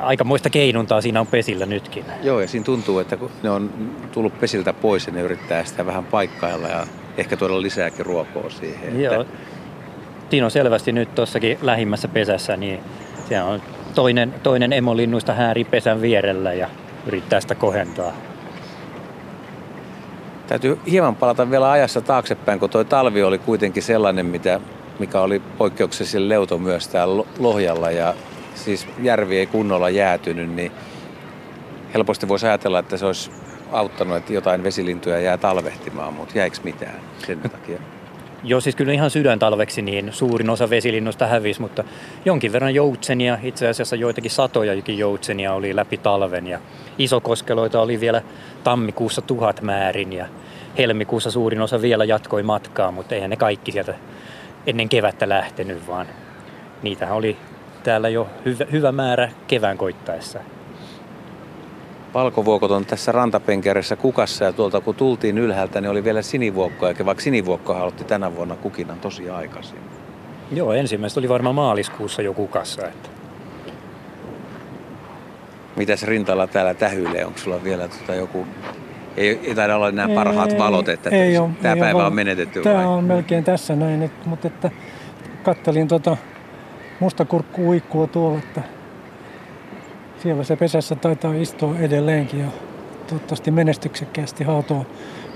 [0.01, 2.05] aikamoista keinuntaa siinä on pesillä nytkin.
[2.23, 3.71] Joo, ja siinä tuntuu, että kun ne on
[4.13, 6.87] tullut pesiltä pois ja ne yrittää sitä vähän paikkailla ja
[7.19, 9.01] ehkä tuoda lisääkin ruokoa siihen.
[9.01, 9.21] Joo.
[9.21, 9.35] Että...
[10.45, 12.81] On selvästi nyt tuossakin lähimmässä pesässä, niin
[13.29, 13.63] siellä on
[13.95, 16.69] toinen, toinen emolinnuista hääri pesän vierellä ja
[17.07, 18.13] yrittää sitä kohentaa.
[20.47, 24.61] Täytyy hieman palata vielä ajassa taaksepäin, kun tuo talvi oli kuitenkin sellainen, mitä,
[24.99, 28.15] mikä oli poikkeuksellisen leuto myös täällä Lohjalla ja
[28.55, 30.73] siis järvi ei kunnolla jäätynyt, niin
[31.95, 33.31] helposti voisi ajatella, että se olisi
[33.73, 37.79] auttanut, että jotain vesilintuja jää talvehtimaan, mutta jäikö mitään sen takia?
[38.47, 41.85] Joo, siis kyllä ihan sydäntalveksi niin suurin osa vesilinnusta hävisi, mutta
[42.25, 46.59] jonkin verran joutsenia, itse asiassa joitakin satojakin joutsenia oli läpi talven ja
[46.99, 48.23] isokoskeloita oli vielä
[48.65, 50.27] tammikuussa tuhat määrin ja
[50.79, 53.95] helmikuussa suurin osa vielä jatkoi matkaa, mutta eihän ne kaikki sieltä
[54.67, 56.07] ennen kevättä lähtenyt, vaan
[56.83, 57.37] niitä oli
[57.85, 60.39] täällä jo hyvä, hyvä määrä kevään koittaessa.
[62.15, 67.07] Valkovuokot on tässä rantapenkeressä kukassa ja tuolta kun tultiin ylhäältä, niin oli vielä sinivuokkoa, eikä
[67.07, 69.79] vaikka sinivuokko aloitti tänä vuonna kukinan tosi aikaisin.
[70.53, 72.87] Joo, ensimmäistä oli varmaan maaliskuussa jo kukassa.
[72.87, 73.09] Että.
[75.77, 77.27] Mitäs rintalla täällä tähyilee?
[77.27, 78.47] Onko sulla vielä tota joku...
[79.17, 82.07] Ei, ei taida olla nämä parhaat ei, valot, että ei ole, tämä ei päivä ole,
[82.07, 82.85] on menetetty Tämä vai?
[82.85, 84.71] on melkein tässä näin, että, mutta että
[85.43, 86.17] kattelin tota
[87.01, 88.63] mustakurkku uikkuu tuolla, että
[90.23, 92.47] siellä se pesässä taitaa istua edelleenkin ja
[93.07, 94.87] toivottavasti menestyksekkäästi hautoo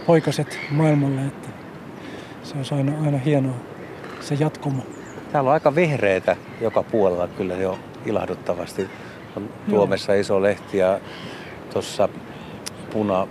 [0.07, 1.49] poikaset maailmalle, että
[2.43, 3.55] se on aina, aina hienoa
[4.21, 4.83] se jatkumo.
[5.33, 8.89] Täällä on aika vihreitä joka puolella kyllä jo ilahduttavasti.
[9.37, 11.01] On Tuomessa iso lehti ja
[11.73, 12.09] tuossa
[12.93, 13.27] puna,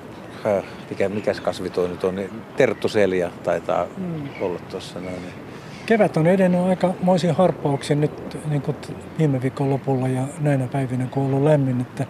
[0.45, 4.29] äh, mikä, mikäs kasvi toi nyt on, niin terttuselia taitaa mm.
[4.41, 5.47] olla tuossa noin.
[5.88, 8.77] Kevät on edennyt aika moisin harppauksin nyt niin kuin
[9.19, 11.81] viime viikon lopulla ja näinä päivinä, kun on ollut lämmin.
[11.81, 12.05] Että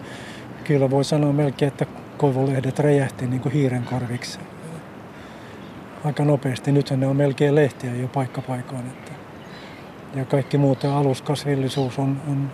[0.64, 1.86] kyllä voi sanoa melkein, että
[2.16, 4.38] koivulehdet räjähti niin kuin hiiren korviksi
[6.04, 6.72] aika nopeasti.
[6.72, 8.86] Nythän ne on melkein lehtiä jo paikkapaikoin.
[8.86, 9.12] Että
[10.14, 12.50] ja kaikki muut aluskasvillisuus on, on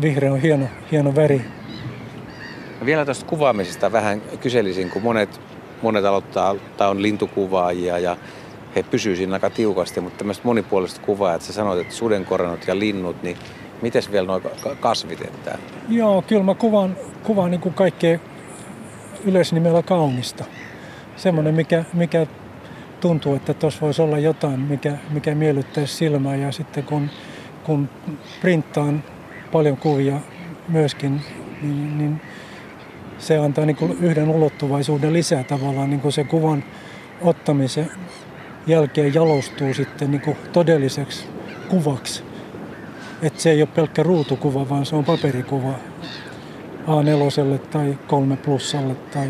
[0.00, 1.44] vihreä on hieno, hieno väri.
[2.84, 5.40] Vielä tuosta kuvaamisesta vähän kyselisin, kun monet,
[5.82, 8.16] monet aloittaa tai on lintukuvaajia ja
[8.76, 12.78] he pysyvät siinä aika tiukasti, mutta tämmöistä monipuolista kuvaa, että sä sanoit, että sudenkorannut ja
[12.78, 13.36] linnut, niin
[13.82, 14.40] miten vielä nuo
[14.80, 15.20] kasvit?
[15.20, 15.58] Että...
[15.88, 18.18] Joo, kyllä mä kuvaan, kuvaan niin kuin kaikkea
[19.24, 20.44] yleisnimellä kaunista.
[21.16, 22.26] Semmoinen, mikä, mikä
[23.00, 26.36] tuntuu, että tuossa voisi olla jotain, mikä, mikä miellyttäisi silmää.
[26.36, 27.10] Ja sitten kun,
[27.64, 27.88] kun
[28.40, 29.04] printtaan
[29.52, 30.16] paljon kuvia
[30.68, 31.20] myöskin,
[31.62, 32.20] niin, niin
[33.18, 36.64] se antaa niin kuin yhden ulottuvaisuuden lisää tavallaan niin kuin se kuvan
[37.22, 37.90] ottamisen
[38.66, 41.28] jälkeen jalostuu sitten niin kuin todelliseksi
[41.68, 42.22] kuvaksi.
[43.22, 45.74] Että se ei ole pelkkä ruutukuva, vaan se on paperikuva
[46.86, 49.28] A4 tai 3 plussalle tai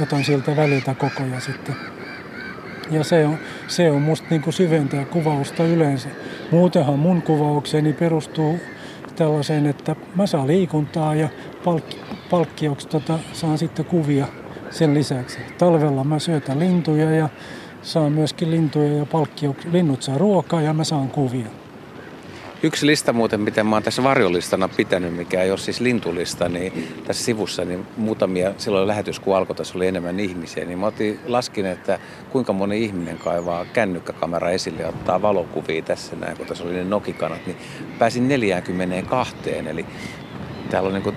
[0.00, 1.76] jotain siltä väliltä kokoja sitten.
[2.90, 6.08] Ja se on, se on musta niin kuin syventää kuvausta yleensä.
[6.50, 8.58] Muutenhan mun kuvaukseni perustuu
[9.16, 11.28] tällaiseen, että mä saan liikuntaa ja
[11.64, 12.00] palkki,
[12.30, 14.26] palkkioksi tota, saan sitten kuvia
[14.70, 15.38] sen lisäksi.
[15.58, 17.28] Talvella mä syötän lintuja ja
[17.86, 19.56] saan myöskin lintuja ja palkkio.
[19.72, 21.46] Linnut saa ruokaa ja mä saan kuvia.
[22.62, 26.88] Yksi lista muuten, miten mä oon tässä varjolistana pitänyt, mikä ei ole siis lintulista, niin
[27.06, 31.20] tässä sivussa niin muutamia, silloin lähetys kun alkoi, tässä oli enemmän ihmisiä, niin mä otin,
[31.26, 31.98] laskin, että
[32.30, 36.84] kuinka moni ihminen kaivaa kännykkäkamera esille ja ottaa valokuvia tässä näin, kun tässä oli ne
[36.84, 37.56] nokikanat, niin
[37.98, 39.36] pääsin 42,
[39.66, 39.86] eli
[40.70, 41.16] täällä on niin kuin,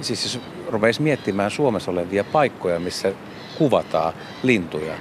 [0.00, 3.12] siis jos rupeisi miettimään Suomessa olevia paikkoja, missä
[3.58, 4.12] kuvataan
[4.42, 4.94] lintuja,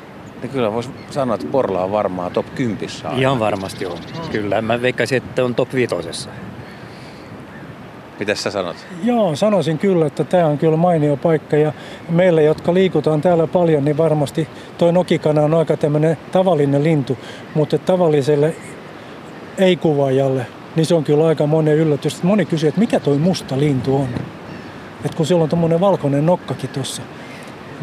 [0.44, 2.90] niin kyllä voisi sanoa, että Porla on varmaan top 10.
[3.04, 3.20] Aina.
[3.20, 3.98] Ihan varmasti on.
[4.32, 5.96] Kyllä, mä veikkaisin, että on top 5.
[8.20, 8.76] Mitäs sä sanot?
[9.04, 11.74] Joo, sanoisin kyllä, että tämä on kyllä mainio paikka ja
[12.10, 14.48] meille, jotka liikutaan täällä paljon, niin varmasti
[14.78, 17.18] toi nokikana on aika tämmöinen tavallinen lintu,
[17.56, 18.56] mutta tavalliselle
[19.58, 20.46] ei-kuvaajalle,
[20.76, 22.24] niin se on kyllä aika monen yllätys.
[22.24, 24.08] Moni kysyy, että mikä toi musta lintu on?
[25.06, 27.02] Et kun sillä on tuommoinen valkoinen nokkakin tuossa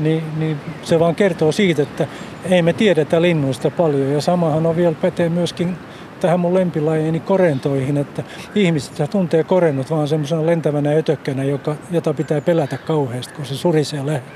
[0.01, 2.07] niin, niin se vaan kertoo siitä, että
[2.45, 4.12] ei me tiedetä linnuista paljon.
[4.12, 5.77] Ja samahan on vielä pätee myöskin
[6.21, 8.23] tähän mun lempilajiini korentoihin, että
[8.55, 14.07] ihmiset tuntee korennot vaan semmoisena lentävänä ötökkänä, joka, jota pitää pelätä kauheasti, kun se surisee
[14.07, 14.29] lähellä.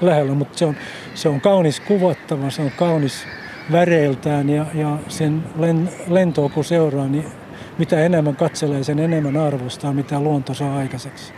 [0.00, 0.34] lähellä.
[0.34, 0.76] Mutta se on,
[1.14, 3.26] se on kaunis kuvattava, se on kaunis
[3.72, 7.26] väreiltään ja, ja sen len, lentoa kun seuraa, niin
[7.78, 11.32] mitä enemmän katselee, sen enemmän arvostaa, mitä luonto saa aikaiseksi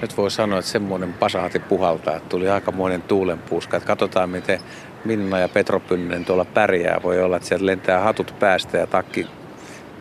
[0.00, 3.76] nyt voi sanoa, että semmoinen pasaati puhaltaa, että tuli aikamoinen tuulenpuuska.
[3.76, 4.60] Että katsotaan, miten
[5.06, 7.00] Minna ja Petro Pynninen tuolla pärjää.
[7.02, 9.26] Voi olla, että sieltä lentää hatut päästä ja takki,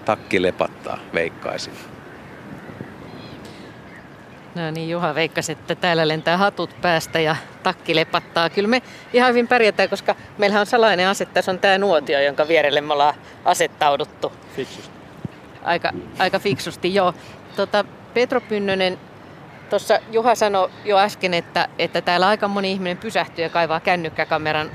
[0.06, 1.74] takki lepattaa, veikkaisin.
[4.56, 8.50] No niin, Juha veikkasi, että täällä lentää hatut päästä ja takki lepattaa.
[8.50, 8.82] Kyllä me
[9.14, 11.26] ihan hyvin pärjätään, koska meillähän on salainen ase.
[11.26, 13.14] Tässä on tämä nuotio, jonka vierelle me ollaan
[13.46, 14.32] asettauduttu.
[14.56, 14.90] Fiksusti.
[15.64, 17.14] Aika, aika fiksusti, joo.
[17.56, 18.98] Tota, Petro Pynnönen,
[19.70, 24.72] tuossa Juha sanoi jo äsken, että, että täällä aika moni ihminen pysähtyy ja kaivaa kännykkäkameran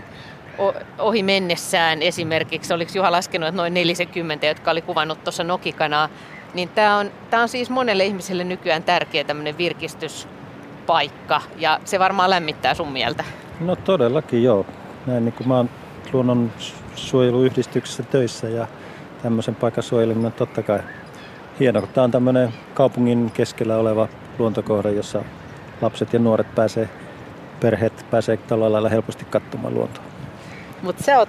[0.98, 2.74] ohi mennessään esimerkiksi.
[2.74, 6.08] Oliko Juha laskenut, että noin 40, jotka oli kuvannut tuossa Nokikanaa
[6.54, 12.30] niin tämä on, tämä on siis monelle ihmiselle nykyään tärkeä tämmöinen virkistyspaikka ja se varmaan
[12.30, 13.24] lämmittää sun mieltä.
[13.60, 14.66] No todellakin joo.
[15.06, 15.70] Näin niin kuin mä oon
[16.12, 18.66] luonnonsuojeluyhdistyksessä töissä ja
[19.22, 20.80] tämmöisen paikan suojeleminen on totta kai
[21.60, 21.82] hieno.
[21.82, 24.08] Tämä on tämmöinen kaupungin keskellä oleva
[24.38, 25.24] luontokohde, jossa
[25.80, 26.88] lapset ja nuoret pääsee,
[27.60, 30.09] perheet pääsee tällä lailla helposti katsomaan luontoa.
[30.82, 31.26] Mutta sä,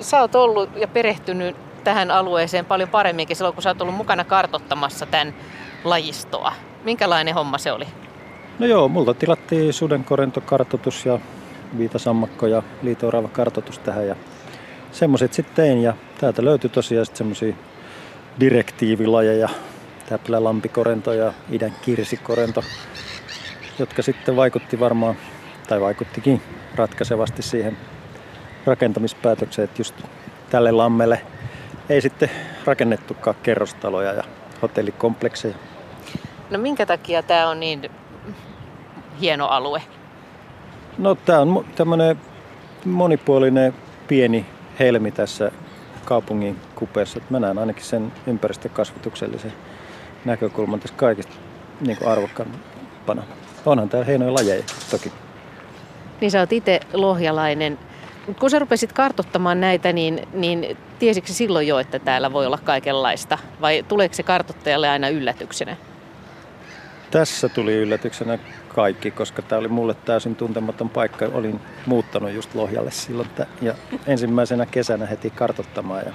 [0.00, 4.24] sä oot ollut ja perehtynyt tähän alueeseen paljon paremminkin silloin, kun sä oot ollut mukana
[4.24, 5.34] kartottamassa tämän
[5.84, 6.52] lajistoa.
[6.84, 7.86] Minkälainen homma se oli?
[8.58, 11.18] No joo, multa tilattiin sudenkorentokartoitus ja
[11.78, 14.16] viitasammakko ja liitoorava kartoitus tähän ja
[14.92, 17.54] semmoiset sitten tein ja täältä löytyi tosiaan sitten semmoisia
[18.40, 19.48] direktiivilajeja,
[20.08, 22.64] täplä lampikorento ja idän kirsikorento,
[23.78, 25.16] jotka sitten vaikutti varmaan,
[25.68, 26.42] tai vaikuttikin
[26.74, 27.76] ratkaisevasti siihen
[28.68, 29.94] rakentamispäätökseen, että just
[30.50, 31.20] tälle lammelle
[31.88, 32.30] ei sitten
[32.64, 34.22] rakennettukaan kerrostaloja ja
[34.62, 35.54] hotellikomplekseja.
[36.50, 37.90] No minkä takia tämä on niin
[39.20, 39.82] hieno alue?
[40.98, 42.16] No tämä on tämmöinen
[42.84, 43.74] monipuolinen
[44.08, 44.46] pieni
[44.78, 45.52] helmi tässä
[46.04, 47.20] kaupungin kupeessa.
[47.30, 49.52] Mä näen ainakin sen ympäristökasvatuksellisen
[50.24, 51.34] näkökulman tässä kaikista
[51.80, 53.22] niin arvokkaampana.
[53.66, 55.12] Onhan täällä hienoja lajeja toki.
[56.20, 57.78] Niin sä oot itse lohjalainen.
[58.40, 63.38] Kun sä rupesit kartottamaan näitä, niin, niin tiesikö silloin jo, että täällä voi olla kaikenlaista?
[63.60, 65.76] Vai tuleeko se kartottajalle aina yllätyksenä?
[67.10, 68.38] Tässä tuli yllätyksenä
[68.68, 71.26] kaikki, koska tämä oli mulle täysin tuntematon paikka.
[71.32, 73.28] Olin muuttanut just Lohjalle silloin
[73.62, 73.74] ja
[74.06, 76.02] ensimmäisenä kesänä heti kartottamaan.
[76.06, 76.12] Ja...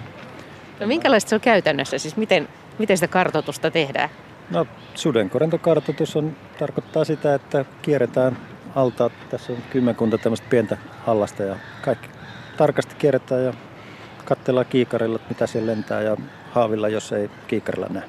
[0.80, 1.98] No minkälaista se on käytännössä?
[1.98, 2.48] Siis miten,
[2.80, 4.10] miten sitä kartotusta tehdään?
[4.50, 8.38] No sudenkorentokartoitus on, tarkoittaa sitä, että kierretään
[8.76, 9.12] altaat.
[9.30, 10.78] Tässä on kymmenkunta tämmöistä pientä
[11.08, 12.10] allasta ja kaikki
[12.58, 13.54] tarkasti kierretään ja
[14.26, 16.18] katsellaan kiikarilla, mitä siellä lentää ja
[16.52, 18.04] haavilla, jos ei kiikarilla näe.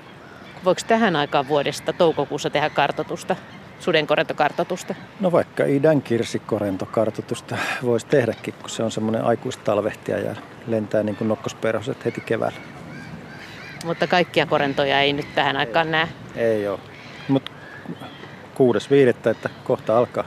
[0.64, 3.36] Voiko tähän aikaan vuodesta toukokuussa tehdä kartotusta,
[3.80, 4.94] sudenkorentokartotusta?
[5.20, 10.34] No vaikka idän kirsikkorentokartotusta voisi tehdäkin, kun se on semmoinen aikuistalvehtia ja
[10.66, 12.58] lentää niin kuin nokkosperhoset heti keväällä.
[13.84, 16.08] Mutta kaikkia korentoja ei nyt tähän aikaan näe?
[16.36, 16.78] Ei ole,
[17.28, 17.50] mutta
[18.54, 20.24] kuudes viidettä, että kohta alkaa.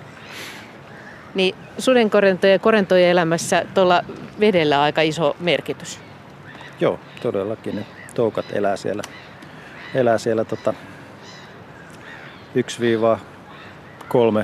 [1.37, 4.03] Niin sudenkorentojen ja korentojen elämässä tuolla
[4.39, 5.99] vedellä aika iso merkitys.
[6.79, 7.75] Joo, todellakin.
[7.75, 7.85] Ne
[8.15, 9.03] toukat elää siellä,
[9.95, 10.73] elää siellä tota,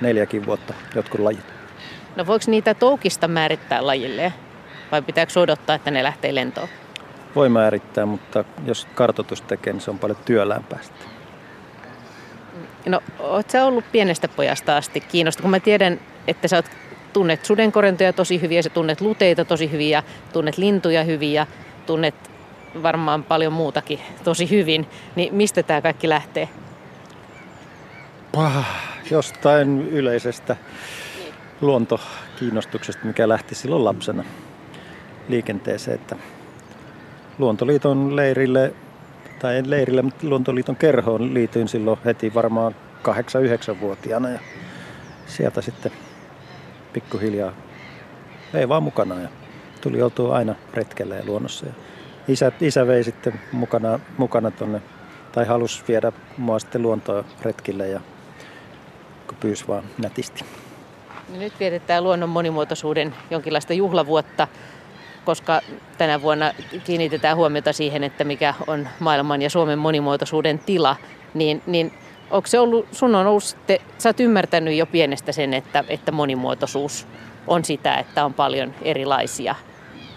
[0.00, 1.54] neljäkin vuotta jotkut lajit.
[2.16, 4.32] No voiko niitä toukista määrittää lajille
[4.92, 6.68] vai pitääkö odottaa, että ne lähtee lentoon?
[7.36, 10.78] Voi määrittää, mutta jos kartoitus tekee, niin se on paljon työlämpää
[12.86, 15.42] No, oot sä ollut pienestä pojasta asti kiinnostunut?
[15.42, 16.62] Kun mä tiedän, että sä
[17.12, 20.02] tunnet sudenkorentoja tosi hyviä, sä tunnet luteita tosi hyviä,
[20.32, 21.46] tunnet lintuja hyviä,
[21.86, 22.14] tunnet
[22.82, 24.86] varmaan paljon muutakin tosi hyvin,
[25.16, 26.48] niin mistä tämä kaikki lähtee?
[28.32, 28.66] Pah,
[29.10, 30.56] jostain yleisestä
[31.60, 34.24] luontokiinnostuksesta, mikä lähti silloin lapsena
[35.28, 35.94] liikenteeseen.
[35.94, 36.16] Että
[37.38, 38.74] Luontoliiton leirille,
[39.38, 44.38] tai en leirille, mutta Luontoliiton kerhoon liityin silloin heti varmaan 8-9-vuotiaana ja
[45.26, 45.92] sieltä sitten
[46.94, 47.52] pikkuhiljaa
[48.52, 49.28] vei vaan mukana ja
[49.80, 51.66] tuli oltua aina retkellä ja luonnossa.
[51.66, 51.72] Ja
[52.28, 54.82] isä, isä vei sitten mukana, mukana tonne,
[55.32, 58.00] tai halusi viedä mua sitten luontoa retkille ja
[59.26, 60.44] kun pyysi vaan nätisti.
[61.28, 64.48] No nyt vietetään luonnon monimuotoisuuden jonkinlaista juhlavuotta,
[65.24, 65.60] koska
[65.98, 66.52] tänä vuonna
[66.84, 70.96] kiinnitetään huomiota siihen, että mikä on maailman ja Suomen monimuotoisuuden tila,
[71.34, 71.92] niin, niin
[72.30, 76.12] onko se ollut, sun on ollut sitten, sä oot ymmärtänyt jo pienestä sen, että, että
[76.12, 77.06] monimuotoisuus
[77.46, 79.54] on sitä, että on paljon erilaisia.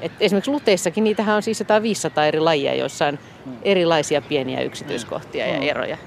[0.01, 3.19] Et esimerkiksi luteissakin niitähän on siis 500 eri lajia, joissa on
[3.61, 5.97] erilaisia pieniä yksityiskohtia ja eroja.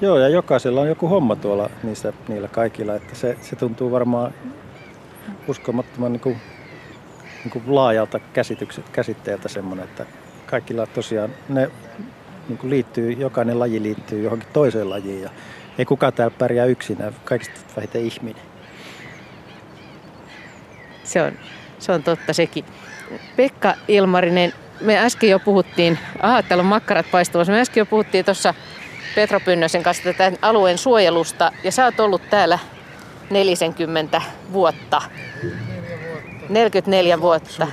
[0.00, 4.34] Joo, ja jokaisella on joku homma tuolla niissä, niillä kaikilla, että se, se tuntuu varmaan
[5.48, 6.36] uskomattoman niin kuin,
[7.44, 10.06] niin kuin laajalta käsitykset, käsitteeltä semmoinen, että
[10.46, 11.70] kaikilla tosiaan ne
[12.48, 15.30] niin kuin liittyy, jokainen laji liittyy johonkin toiseen lajiin ja
[15.78, 18.42] ei kukaan täällä pärjää yksinään, kaikista vähiten ihminen.
[21.04, 21.32] Se on,
[21.78, 22.64] se on totta sekin.
[23.36, 28.24] Pekka Ilmarinen, me äsken jo puhuttiin, aha, täällä on makkarat paistumassa, me äsken jo puhuttiin
[28.24, 28.54] tuossa
[29.14, 32.58] Petro Pynnösen kanssa tätä alueen suojelusta ja sä oot ollut täällä
[33.30, 34.22] 40
[34.52, 35.02] vuotta.
[36.48, 37.66] 44 vuotta.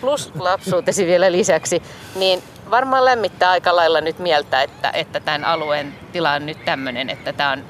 [0.00, 1.82] Plus lapsuutesi vielä lisäksi.
[2.16, 7.10] Niin varmaan lämmittää aika lailla nyt mieltä, että, että tämän alueen tila on nyt tämmöinen,
[7.10, 7.64] että tämä on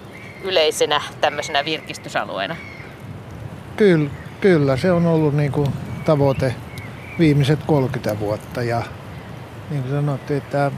[0.44, 2.56] yleisenä tämmöisenä virkistysalueena.
[3.76, 4.10] Kyllä,
[4.40, 5.68] kyllä se on ollut niin kuin
[6.04, 6.54] tavoite
[7.18, 8.82] viimeiset 30 vuotta ja
[9.70, 10.70] niin kuin sanottiin, että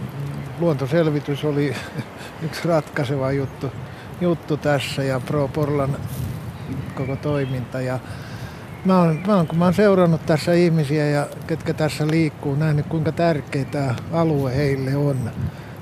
[0.60, 1.76] luontoselvitys oli
[2.44, 3.72] yksi ratkaiseva juttu,
[4.20, 5.96] juttu tässä ja Pro Porlan
[6.94, 7.80] koko toiminta.
[7.80, 7.98] Ja
[8.84, 12.86] mä oon, mä oon, kun mä oon seurannut tässä ihmisiä ja ketkä tässä liikkuu, nähnyt
[12.86, 15.30] kuinka tärkeä tämä alue heille on.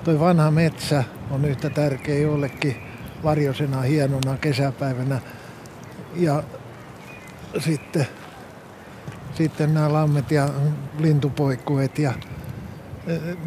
[0.04, 2.76] Toi vanha metsä on yhtä tärkeä jollekin
[3.24, 5.20] varjosena hienona kesäpäivänä.
[6.16, 6.42] Ja
[7.58, 8.06] sitten,
[9.34, 10.48] sitten nämä lammet ja
[10.98, 11.98] lintupoikkuet.
[11.98, 12.12] Ja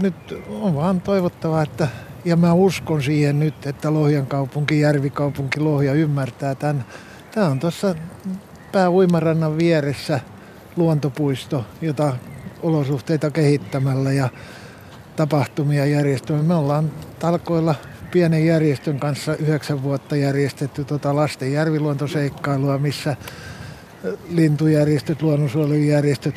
[0.02, 0.16] nyt
[0.62, 1.88] on vaan toivottavaa, että
[2.26, 6.86] ja mä uskon siihen nyt, että Lohjan kaupunki, Järvikaupunki, Lohja ymmärtää tämän.
[7.32, 7.96] Tämä on tuossa
[8.72, 10.20] pääuimarannan vieressä
[10.76, 12.14] luontopuisto, jota
[12.64, 14.30] olosuhteita kehittämällä ja
[15.16, 16.48] tapahtumia järjestämällä.
[16.48, 17.76] Me ollaan talkoilla
[18.12, 23.16] pienen järjestön kanssa yhdeksän vuotta järjestetty tota lasten järviluontoseikkailua, missä
[24.30, 26.36] lintujärjestöt, luonnonsuojelujärjestöt,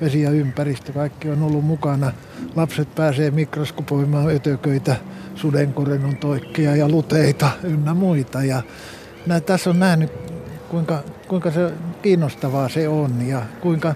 [0.00, 2.12] vesi ja ympäristö, kaikki on ollut mukana.
[2.56, 4.96] Lapset pääsee mikroskopoimaan ötököitä,
[5.34, 8.44] sudenkorennon toikkia ja luteita ynnä muita.
[8.44, 8.62] Ja
[9.46, 10.12] tässä on nähnyt,
[10.68, 11.02] kuinka,
[11.34, 13.94] kuinka se kiinnostavaa se on ja kuinka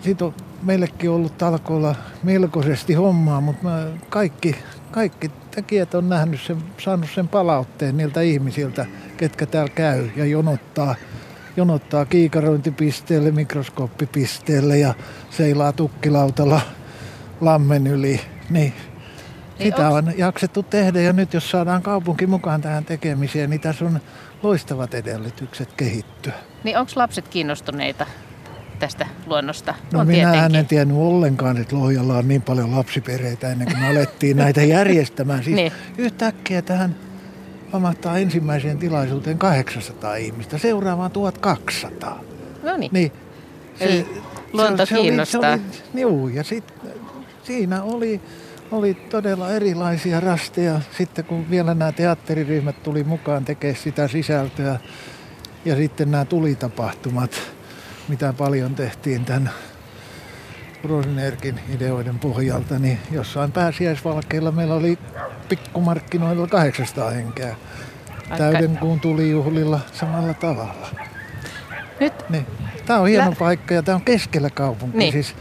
[0.00, 4.56] siitä on meillekin ollut talkoilla melkoisesti hommaa, mutta mä kaikki,
[4.90, 8.86] kaikki tekijät on nähnyt sen, saanut sen palautteen niiltä ihmisiltä,
[9.16, 10.94] ketkä täällä käy ja jonottaa–
[11.56, 14.94] jonottaa kiikarointipisteelle, mikroskooppipisteelle ja
[15.30, 16.60] seilaa tukkilautalla
[17.40, 18.20] lammen yli.
[18.50, 18.74] Niin, niin
[19.58, 24.00] sitä on jaksettu tehdä ja nyt jos saadaan kaupunki mukaan tähän tekemiseen, niin tässä on
[24.42, 26.32] loistavat edellytykset kehittyä.
[26.64, 28.06] Niin onko lapset kiinnostuneita
[28.78, 29.74] tästä luonnosta?
[29.92, 33.88] No on minä en tiennyt ollenkaan, että Lohjalla on niin paljon lapsiperheitä ennen kuin me
[33.88, 35.44] alettiin näitä järjestämään.
[35.44, 35.72] Siis niin.
[35.98, 36.96] yhtäkkiä tähän
[37.70, 42.20] pamahtaa ensimmäiseen tilaisuuteen 800 ihmistä, seuraavaan 1200.
[42.62, 42.92] No niin.
[42.92, 43.12] niin
[43.78, 44.06] se, Eli
[44.52, 45.40] luonto se, kiinnostaa.
[45.40, 46.64] Se oli, se oli, juu, ja sit,
[47.42, 48.20] siinä oli,
[48.72, 50.80] oli todella erilaisia rasteja.
[50.98, 54.78] Sitten kun vielä nämä teatteriryhmät tuli mukaan tekemään sitä sisältöä
[55.64, 57.30] ja sitten nämä tulitapahtumat,
[58.08, 59.50] mitä paljon tehtiin tämän
[60.84, 64.98] Rosenbergin ideoiden pohjalta, niin jossain pääsiäisvalkeilla meillä oli
[65.48, 67.56] pikkumarkkinoilla 800 henkeä.
[68.38, 70.88] Täyden kuun juhlilla samalla tavalla.
[72.00, 72.30] Nyt.
[72.30, 72.46] Niin.
[72.86, 73.36] Tämä on hieno Lä...
[73.38, 74.98] paikka ja tämä on keskellä kaupunkia.
[74.98, 75.12] Niin.
[75.12, 75.34] Siis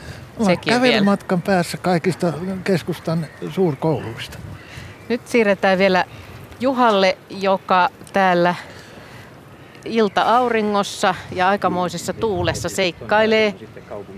[0.66, 2.34] kävelymatkan päässä kaikista
[2.64, 4.38] keskustan suurkouluista.
[5.10, 6.06] Nyt siirretään vielä
[6.60, 8.56] Juhalle, joka täällä
[9.86, 13.56] ilta-auringossa ja aikamoisessa tuulessa seikkailee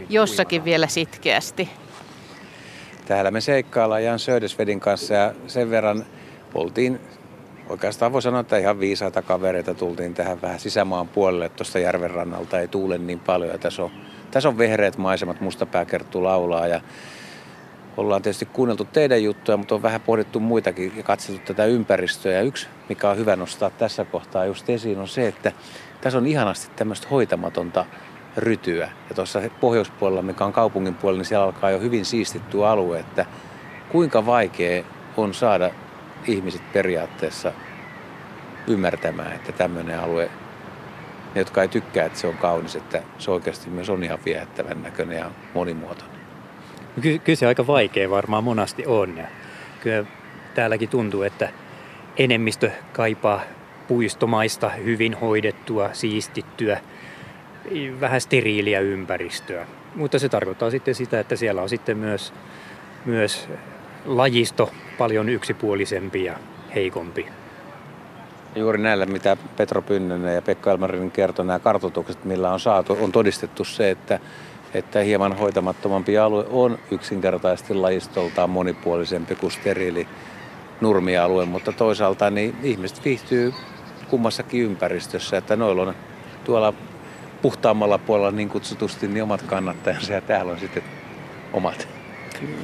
[0.10, 1.70] jossakin vielä sitkeästi.
[3.06, 6.06] Täällä me seikkaillaan Jan Södesvedin kanssa ja sen verran
[6.54, 7.00] oltiin,
[7.70, 12.60] oikeastaan voi sanoa, että ihan viisaita kavereita tultiin tähän vähän sisämaan puolelle, tuosta järven rannalta
[12.60, 13.52] ei tuule niin paljon.
[13.52, 13.92] Ja tässä on,
[14.32, 16.82] tässä on vehreät maisemat, mustapääkerttu laulaa ja
[17.98, 22.32] ollaan tietysti kuunneltu teidän juttuja, mutta on vähän pohdittu muitakin ja katsottu tätä ympäristöä.
[22.32, 25.52] Ja yksi, mikä on hyvä nostaa tässä kohtaa just esiin, on se, että
[26.02, 27.86] tässä on ihanasti tämmöistä hoitamatonta
[28.38, 28.90] rytyä.
[29.10, 33.26] Ja tuossa pohjoispuolella, mikä on kaupungin puolella, niin siellä alkaa jo hyvin siistittyä alue, että
[33.92, 34.84] kuinka vaikea
[35.18, 35.70] on saada
[36.28, 37.52] ihmiset periaatteessa
[38.68, 40.30] ymmärtämään, että tämmöinen alue,
[41.36, 44.84] ne jotka ei tykkää, että se on kaunis, että se oikeasti myös on ihan viehättävän
[44.84, 46.22] näköinen ja monimuotoinen.
[47.02, 49.18] Ky- kyllä se aika vaikea varmaan monasti on.
[49.18, 49.28] Ja
[49.80, 50.06] kyllä
[50.56, 51.50] täälläkin tuntuu, että
[52.18, 53.42] enemmistö kaipaa
[53.88, 56.82] puistomaista, hyvin hoidettua, siistittyä,
[58.00, 59.66] vähän steriiliä ympäristöä.
[59.96, 62.34] Mutta se tarkoittaa sitten sitä, että siellä on sitten myös,
[63.06, 63.50] myös
[64.06, 66.36] lajisto paljon yksipuolisempi ja
[66.76, 67.28] heikompi.
[68.56, 73.12] Juuri näillä, mitä Petro Pynnönen ja Pekka Elmarin kertoi, nämä kartoitukset, millä on saatu, on
[73.12, 74.20] todistettu se, että
[74.74, 80.08] että hieman hoitamattomampi alue on yksinkertaisesti lajistoltaan monipuolisempi kuin steriili
[80.82, 83.54] nurmialue, mutta toisaalta niin ihmiset viihtyy
[84.10, 85.96] kummassakin ympäristössä, että noilla on
[86.44, 86.74] tuolla
[87.42, 90.84] puhtaammalla puolella niin kutsutusti niin omat kannattajansa ja täällä on sitten
[91.54, 91.88] omat.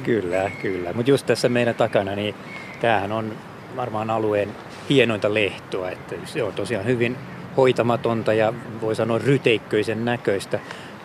[0.02, 0.92] Kyllä, kyllä.
[0.92, 2.34] Mutta just tässä meidän takana, niin
[2.80, 3.32] tämähän on
[3.76, 4.48] varmaan alueen
[4.88, 7.16] hienointa lehtoa, että se on tosiaan hyvin
[7.56, 10.58] hoitamatonta ja voi sanoa ryteikköisen näköistä.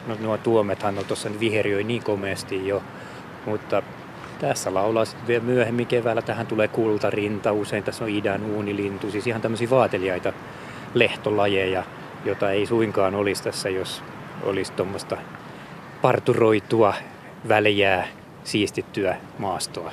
[0.07, 2.83] No, nuo tuomethan on tuossa viheriöi niin komeasti jo,
[3.45, 3.83] mutta
[4.43, 6.21] Tässä laulaa sitten vielä myöhemmin keväällä.
[6.21, 10.33] Tähän tulee kultarinta, usein tässä on idän uunilintu, siis ihan tämmöisiä vaateliaita
[10.93, 11.83] lehtolajeja,
[12.25, 14.03] jota ei suinkaan olisi tässä, jos
[14.43, 15.17] olisi tuommoista
[16.01, 16.93] parturoitua,
[17.47, 18.07] väljää,
[18.43, 19.91] siistittyä maastoa.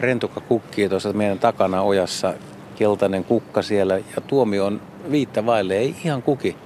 [0.00, 2.34] Rentukka kukkii tuossa meidän takana ojassa,
[2.78, 4.80] keltainen kukka siellä ja tuomi on
[5.10, 6.56] viittä vaille, ei ihan kuki.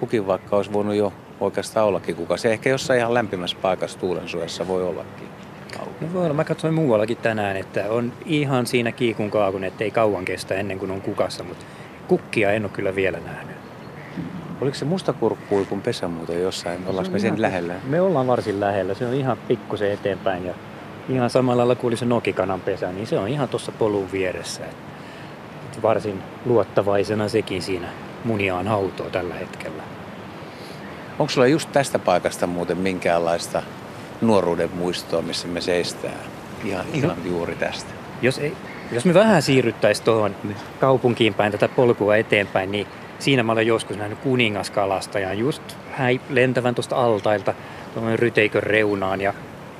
[0.00, 2.36] Kukin vaikka olisi voinut jo oikeastaan ollakin kuka.
[2.36, 5.28] Se ehkä jossain ihan lämpimässä paikassa tuulensuojassa voi ollakin.
[6.00, 6.34] No voi olla.
[6.34, 10.78] Mä katsoin muuallakin tänään, että on ihan siinä kiikun kaakun, että ei kauan kestä ennen
[10.78, 11.64] kuin on kukassa, mutta
[12.08, 13.56] kukkia en ole kyllä vielä nähnyt.
[14.60, 16.86] Oliko se mustakurkkui kun pesä muuten jossain?
[16.86, 17.74] Ollaanko me sen ihan, lähellä?
[17.84, 18.94] Me ollaan varsin lähellä.
[18.94, 20.54] Se on ihan pikkusen eteenpäin ja
[21.08, 24.64] ihan samalla lailla kuin oli se nokikanan pesä, niin se on ihan tuossa polun vieressä.
[24.64, 24.87] Et
[25.82, 27.88] varsin luottavaisena sekin siinä
[28.24, 29.82] muniaan hautoo tällä hetkellä.
[31.18, 33.62] Onko sulla just tästä paikasta muuten minkäänlaista
[34.20, 36.16] nuoruuden muistoa, missä me seistää?
[36.64, 37.90] Ihan, ihan juuri tästä.
[38.22, 38.52] Jos, ei,
[38.92, 40.36] jos me vähän siirryttäisiin tuohon
[40.80, 42.86] kaupunkiin päin tätä polkua eteenpäin, niin
[43.18, 47.54] siinä mä olen joskus nähnyt kuningaskalastajan just häi, lentävän tuosta altailta
[47.94, 49.34] tuohon ryteikön reunaan ja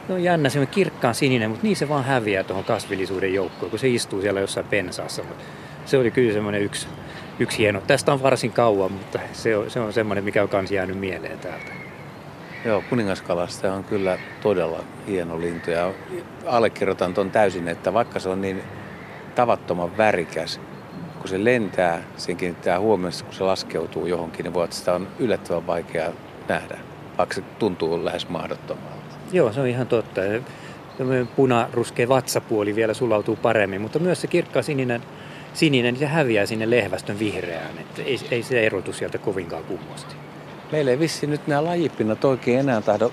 [0.08, 3.78] No jännä, se on kirkkaan sininen, mutta niin se vaan häviää tuohon kasvillisuuden joukkoon, kun
[3.78, 5.22] se istuu siellä jossain pensaassa.
[5.22, 5.44] Mutta
[5.88, 6.88] se oli kyllä semmoinen yksi,
[7.38, 7.80] yksi hieno.
[7.86, 11.38] Tästä on varsin kauan, mutta se on, se on semmoinen, mikä on kans jäänyt mieleen
[11.38, 11.72] täältä.
[12.64, 15.92] Joo, kuningaskalasta on kyllä todella hieno lintu ja
[16.46, 18.62] allekirjoitan ton täysin, että vaikka se on niin
[19.34, 20.60] tavattoman värikäs,
[21.18, 25.08] kun se lentää, sen kiinnittää huomioon, kun se laskeutuu johonkin, niin voi, että sitä on
[25.18, 26.12] yllättävän vaikea
[26.48, 26.78] nähdä,
[27.18, 29.16] vaikka se tuntuu lähes mahdottomalta.
[29.32, 30.20] Joo, se on ihan totta.
[31.36, 35.02] Punaruskea vatsapuoli vielä sulautuu paremmin, mutta myös se kirkkaa sininen,
[35.58, 37.78] sininen niin se häviää sinne lehvästön vihreään.
[37.78, 40.14] Että ei, ei se erotu sieltä kovinkaan kummasti.
[40.72, 43.12] Meillä ei vissi nyt nämä lajipinnat oikein enää tahdo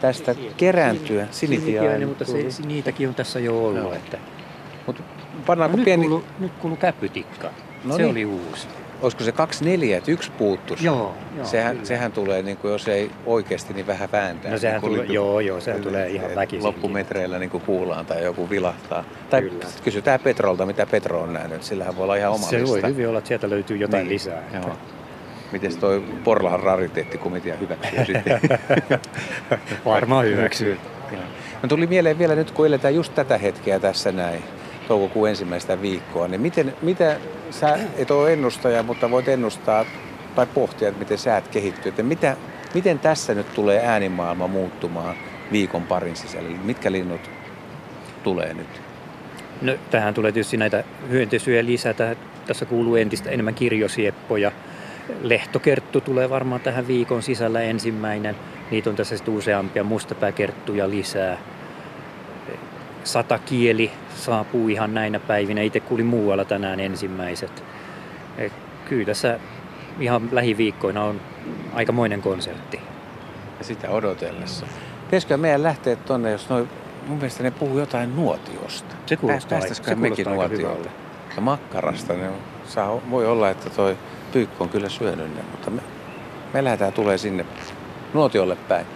[0.00, 1.26] tästä kerääntyä.
[1.30, 3.82] Sinitiainen, mutta se, niitäkin on tässä jo ollut.
[3.82, 3.92] No.
[3.92, 4.18] Että...
[4.86, 5.02] Mut
[5.46, 6.02] pannaanko no, nyt pieni...
[6.02, 7.50] Kuulu, nyt kuuluu käpytikka.
[7.84, 8.10] No se niin.
[8.10, 8.68] oli uusi.
[9.02, 10.86] Olisiko se kaksi neljä, että yksi puuttuisi?
[10.86, 14.50] Joo, joo sehän, sehän tulee, niin kuin, jos ei oikeasti, niin vähän vääntää.
[14.50, 16.64] No sehän niin tulee, joo, joo, sehän tulee ihan väkisin.
[16.64, 19.04] Loppumetreillä niin kuin kuullaan tai joku vilahtaa.
[19.30, 19.64] Tai Kyllä.
[19.84, 21.62] kysytään Petrolta, mitä Petro on nähnyt.
[21.62, 22.82] Sillähän voi olla ihan oma Se lista.
[22.82, 24.14] voi hyvin olla, että sieltä löytyy jotain niin.
[24.14, 24.42] lisää.
[24.52, 24.76] Joo.
[25.52, 28.40] Miten toi Porlahan rariteettikomitea hyväksyy sitten?
[29.84, 30.78] Varmaan hyväksyy.
[31.62, 34.42] No tuli mieleen vielä nyt, kun eletään just tätä hetkeä tässä näin,
[34.88, 37.16] toukokuun ensimmäistä viikkoa, niin miten, mitä,
[37.50, 39.84] sä et ole ennustaja, mutta voit ennustaa
[40.34, 42.36] tai pohtia, että miten säät kehittyy, että mitä,
[42.74, 45.14] miten tässä nyt tulee äänimaailma muuttumaan
[45.52, 47.30] viikon parin sisällä, mitkä linnut
[48.22, 48.80] tulee nyt?
[49.62, 52.16] No, tähän tulee tietysti näitä hyönteisyjä lisätä.
[52.46, 54.52] Tässä kuuluu entistä enemmän kirjosieppoja.
[55.22, 58.36] Lehtokerttu tulee varmaan tähän viikon sisällä ensimmäinen.
[58.70, 61.38] Niitä on tässä sitten useampia mustapääkerttuja lisää.
[63.04, 65.60] Satakieli saapuu ihan näinä päivinä.
[65.60, 67.64] Itse kuulin muualla tänään ensimmäiset.
[68.38, 68.52] Et
[68.88, 69.38] kyllä tässä
[70.00, 71.20] ihan lähiviikkoina on
[71.72, 72.80] aikamoinen konsertti.
[73.58, 74.66] Ja sitä odotellessa.
[75.04, 76.68] Pitäisikö meidän lähteä tuonne, jos noin,
[77.06, 78.94] mun mielestä ne puhuu jotain nuotiosta.
[79.06, 80.90] Se kuulostaa, Päästäisikö se mekin kuulostaa aika nuotiolle?
[81.36, 82.36] Ja makkarasta, ne on,
[82.66, 83.96] saa, voi olla, että toi
[84.32, 85.82] pyykkä on kyllä syönyt ne, mutta me,
[86.54, 87.46] me lähdetään tulee sinne
[88.14, 88.86] nuotiolle päin.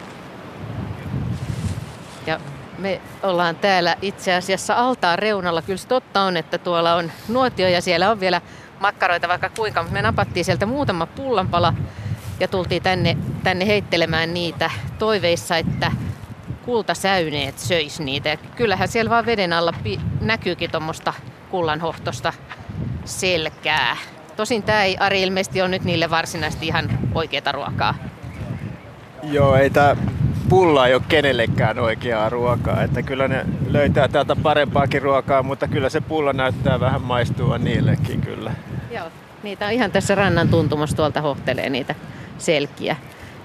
[2.26, 2.40] Ja
[2.78, 5.62] me ollaan täällä itse asiassa altaan reunalla.
[5.62, 8.40] Kyllä se totta on, että tuolla on nuotio ja siellä on vielä
[8.80, 11.74] makkaroita vaikka kuinka, mutta me napattiin sieltä muutama pullanpala
[12.40, 15.92] ja tultiin tänne, tänne heittelemään niitä toiveissa, että
[16.64, 18.28] kultasäyneet söis niitä.
[18.28, 21.12] Ja kyllähän siellä vaan veden alla pi- näkyykin tuommoista
[21.50, 22.32] kullanhohtosta
[23.04, 23.96] selkää.
[24.36, 27.94] Tosin tämä ei Ari ilmeisesti ole nyt niille varsinaisesti ihan oikeaa ruokaa.
[29.22, 29.96] Joo, ei tämä
[30.48, 32.82] pulla ei ole kenellekään oikeaa ruokaa.
[32.82, 38.20] Että kyllä ne löytää täältä parempaakin ruokaa, mutta kyllä se pulla näyttää vähän maistua niillekin
[38.20, 38.52] kyllä.
[38.90, 39.06] Joo,
[39.42, 41.94] niitä on ihan tässä rannan tuntumassa tuolta hohtelee niitä
[42.38, 42.96] selkiä.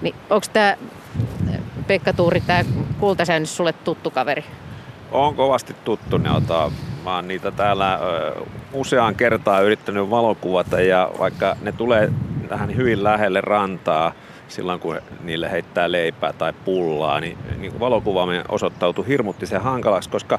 [0.02, 0.76] Niin onko tämä
[1.86, 2.64] Pekka Tuuri, tämä
[3.00, 4.44] kultasäynnys sulle tuttu kaveri?
[5.12, 6.70] On kovasti tuttu, ne otaa.
[7.04, 8.34] Mä oon niitä täällä ö,
[8.72, 12.12] useaan kertaan yrittänyt valokuvata ja vaikka ne tulee
[12.48, 14.12] tähän hyvin lähelle rantaa,
[14.48, 20.38] silloin kun niille heittää leipää tai pullaa, niin, niin valokuvaaminen osoittautui hirmuttisen hankalaksi, koska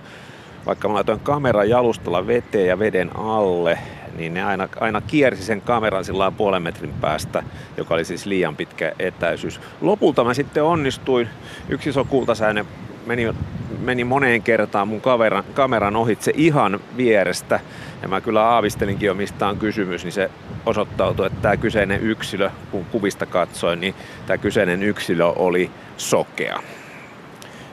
[0.65, 3.79] vaikka mä laitoin kameran jalustalla veteen ja veden alle,
[4.17, 7.43] niin ne aina, aina kiersi sen kameran sillä puolen metrin päästä,
[7.77, 9.61] joka oli siis liian pitkä etäisyys.
[9.81, 11.29] Lopulta mä sitten onnistuin,
[11.69, 12.65] yksi iso kultasäinen
[13.05, 13.33] meni,
[13.79, 17.59] meni moneen kertaan mun kameran, kameran ohitse ihan vierestä.
[18.01, 20.31] Ja mä kyllä aavistelinkin jo mistä on kysymys, niin se
[20.65, 26.59] osoittautui, että tämä kyseinen yksilö, kun kuvista katsoin, niin tämä kyseinen yksilö oli sokea.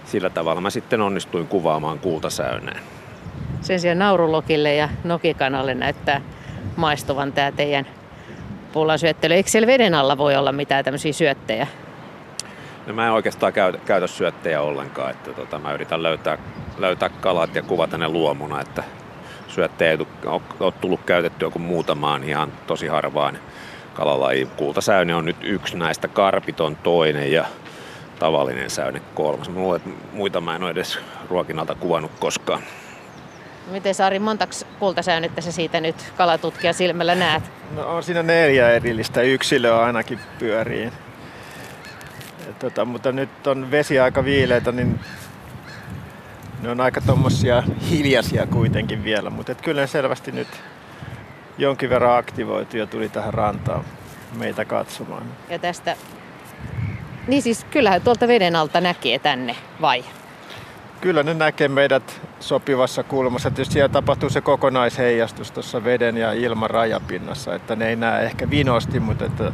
[0.05, 2.81] sillä tavalla mä sitten onnistuin kuvaamaan kultasäyneen.
[3.60, 6.20] Sen sijaan naurulokille ja nokikanalle näyttää
[6.77, 7.86] maistuvan tämä teidän
[8.73, 9.35] pullasyöttely.
[9.35, 11.66] Eikö siellä veden alla voi olla mitään tämmöisiä syöttejä?
[12.86, 16.39] No mä en oikeastaan käytä, käytä syöttejä ollenkaan, että tota, mä yritän löytää,
[16.78, 18.85] löytää kalat ja kuvata ne luomuna, että
[19.55, 19.99] syöttejä ei
[20.61, 23.39] ole tullut käytettyä kuin muutamaan ihan tosi harvaan
[23.95, 24.49] kalalaji.
[24.57, 27.45] Kultasäyne on nyt yksi näistä, karpiton toinen ja
[28.19, 29.49] tavallinen säyne kolmas.
[29.49, 30.99] Mä luulen, että muita mä en ole edes
[31.31, 32.62] ruokinnalta kuvannut koskaan.
[33.70, 37.43] Miten Saari, montaks kultasäynettä sä siitä nyt kalatutkija silmällä näet?
[37.77, 40.93] No on siinä neljä erillistä yksilöä ainakin pyörii.
[42.59, 45.01] Tota, mutta nyt on vesi aika viileitä, niin
[46.62, 49.30] ne on aika tommosia hiljaisia kuitenkin vielä.
[49.30, 50.48] Mutta kyllä ne selvästi nyt
[51.59, 53.84] jonkin verran aktivoitu ja tuli tähän rantaan
[54.39, 55.22] meitä katsomaan.
[55.48, 55.97] Ja tästä,
[57.26, 60.05] niin siis kyllähän tuolta veden alta näkee tänne, vai?
[61.01, 63.51] Kyllä ne näkee meidät sopivassa kulmassa.
[63.51, 68.51] Tietysti siellä tapahtuu se kokonaisheijastus tuossa veden ja ilman rajapinnassa, että ne ei näe ehkä
[68.51, 69.52] vinosti, mutta että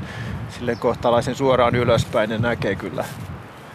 [0.50, 3.04] sille kohtalaisen suoraan ylöspäin ne näkee kyllä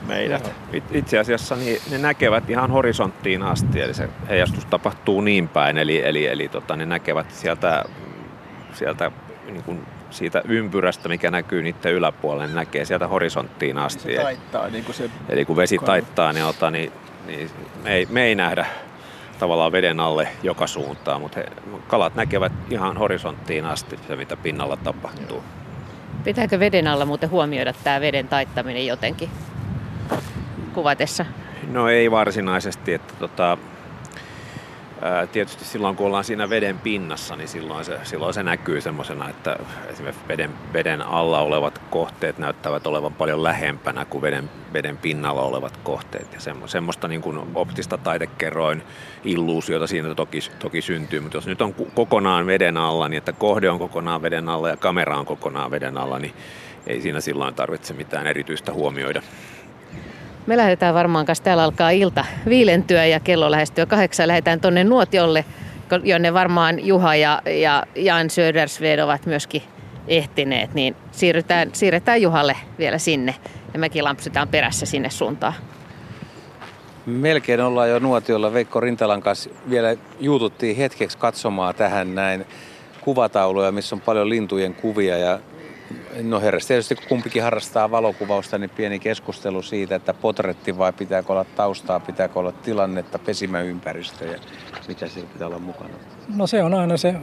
[0.07, 0.51] meidät.
[0.91, 6.01] Itse asiassa niin ne näkevät ihan horisonttiin asti, eli se heijastus tapahtuu niin päin, eli,
[6.05, 7.84] eli, eli tota, ne näkevät sieltä,
[8.73, 9.11] sieltä
[9.45, 14.15] niin kuin siitä ympyrästä, mikä näkyy niiden yläpuolelle, ne näkee sieltä horisonttiin asti.
[14.15, 16.91] Se taittaa, niin kuin se eli kun vesi taittaa, niin, ota, niin,
[17.27, 17.49] niin
[17.84, 18.65] me, ei, me ei nähdä
[19.39, 21.45] tavallaan veden alle joka suuntaan, mutta he,
[21.88, 25.43] kalat näkevät ihan horisonttiin asti se, mitä pinnalla tapahtuu.
[26.23, 29.30] Pitääkö veden alla muuten huomioida tämä veden taittaminen jotenkin
[30.73, 31.26] kuvatessa?
[31.72, 33.57] No ei varsinaisesti, että tota,
[35.31, 39.57] tietysti silloin kun ollaan siinä veden pinnassa, niin silloin se, silloin se näkyy semmoisena, että
[39.90, 45.77] esimerkiksi veden, veden alla olevat kohteet näyttävät olevan paljon lähempänä kuin veden, veden pinnalla olevat
[45.77, 46.34] kohteet.
[46.34, 48.84] Ja semmo, semmoista niin kuin optista taitekerroin
[49.23, 53.69] illuusiota siinä toki, toki syntyy, mutta jos nyt on kokonaan veden alla, niin että kohde
[53.69, 56.34] on kokonaan veden alla ja kamera on kokonaan veden alla, niin
[56.88, 59.22] ei siinä silloin tarvitse mitään erityistä huomioida.
[60.48, 64.28] Me lähdetään varmaan kanssa, täällä alkaa ilta viilentyä ja kello lähestyy kahdeksan.
[64.28, 65.45] Lähdetään tuonne Nuotiolle,
[66.03, 69.64] jonne varmaan Juha ja, ja Jan Södersved ovat myöskin
[70.07, 73.36] ehtineet, niin siirrytään, siirretään Juhalle vielä sinne
[73.74, 75.53] ja mekin lampsutaan perässä sinne suuntaan.
[77.06, 78.53] Melkein ollaan jo nuotiolla.
[78.53, 82.45] Veikko Rintalan kanssa vielä juututtiin hetkeksi katsomaan tähän näin
[83.02, 85.40] kuvatauluja, missä on paljon lintujen kuvia ja
[86.22, 91.31] No herrasta tietysti kun kumpikin harrastaa valokuvausta, niin pieni keskustelu siitä, että potretti vai pitääkö
[91.31, 94.40] olla taustaa, pitääkö olla tilannetta, pesimäympäristö ja
[94.88, 95.94] mitä siellä pitää olla mukana?
[96.35, 97.15] No se on aina se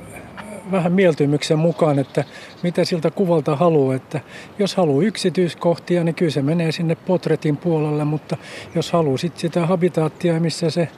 [0.72, 2.24] vähän mieltymyksen mukaan, että
[2.62, 3.94] mitä siltä kuvalta haluaa.
[3.94, 4.20] Että
[4.58, 8.36] jos haluaa yksityiskohtia, niin kyllä se menee sinne potretin puolelle, mutta
[8.74, 10.88] jos haluaa sit sitä habitaattia, missä se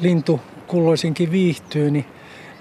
[0.00, 2.04] lintu kulloisinkin viihtyy, niin,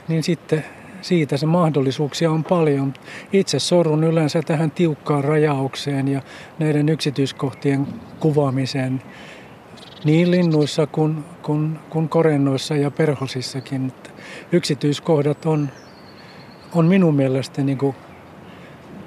[0.08, 0.66] niin sitten
[1.04, 2.94] siitä se mahdollisuuksia on paljon.
[3.34, 6.22] Itse sorun yleensä tähän tiukkaan rajaukseen ja
[6.60, 7.88] näiden yksityiskohtien
[8.20, 9.02] kuvaamiseen
[10.06, 13.92] niin linnuissa kuin, kuin, kuin korennoissa ja perhosissakin.
[14.52, 15.70] Yksityiskohdat on,
[16.74, 17.96] on minun mielestäni niin kuin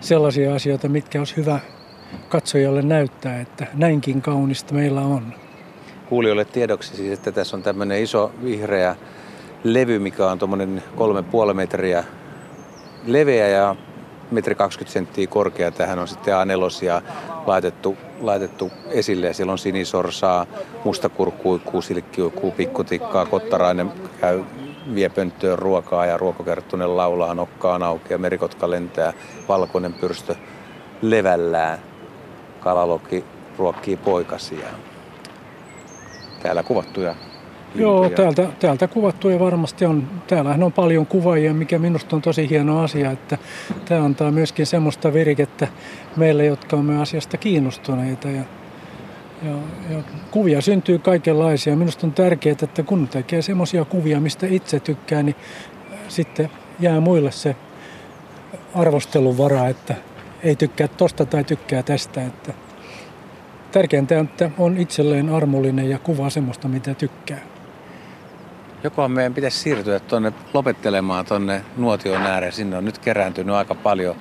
[0.00, 1.60] sellaisia asioita, mitkä olisi hyvä
[2.28, 5.34] katsojalle näyttää, että näinkin kaunista meillä on.
[6.08, 8.96] Kuulijoille tiedoksi siis, että tässä on tämmöinen iso vihreä
[9.64, 10.82] levy, mikä on tuommoinen
[11.48, 12.04] 3,5 metriä
[13.06, 13.76] leveä ja
[14.30, 15.70] metri 20 senttiä korkea.
[15.70, 17.02] Tähän on sitten A4
[17.46, 19.32] laitettu, laitettu esille.
[19.32, 20.46] Siellä on sinisorsaa,
[20.84, 24.44] mustakurkkuikkuu, silkkiukkuu, pikkutikkaa, kottarainen käy
[24.94, 29.12] vie pönttöön ruokaa ja ruokokerttunen laulaa, nokkaan auki ja merikotka lentää,
[29.48, 30.34] valkoinen pyrstö
[31.02, 31.78] levällään.
[32.60, 33.24] Kalalokki
[33.58, 34.66] ruokkii poikasia.
[36.42, 37.14] Täällä kuvattuja
[37.78, 40.08] Joo, täältä, täältä kuvattuja varmasti on.
[40.26, 43.38] Täällähän on paljon kuvaajia, mikä minusta on tosi hieno asia, että
[43.84, 45.68] tämä antaa myöskin semmoista virkettä
[46.16, 48.28] meille, jotka on asiasta kiinnostuneita.
[48.28, 48.42] Ja,
[49.42, 49.52] ja,
[49.90, 51.76] ja kuvia syntyy kaikenlaisia.
[51.76, 55.36] Minusta on tärkeää, että kun tekee semmoisia kuvia, mistä itse tykkää, niin
[56.08, 56.50] sitten
[56.80, 57.56] jää muille se
[58.74, 59.94] arvostelun vara, että
[60.42, 62.24] ei tykkää tosta tai tykkää tästä.
[62.24, 62.52] Että
[63.72, 67.55] tärkeintä on, että on itselleen armollinen ja kuvaa semmoista, mitä tykkää.
[68.84, 72.52] Joko meidän pitäisi siirtyä tuonne lopettelemaan tuonne nuotion ääreen.
[72.52, 74.16] Sinne on nyt kerääntynyt aika paljon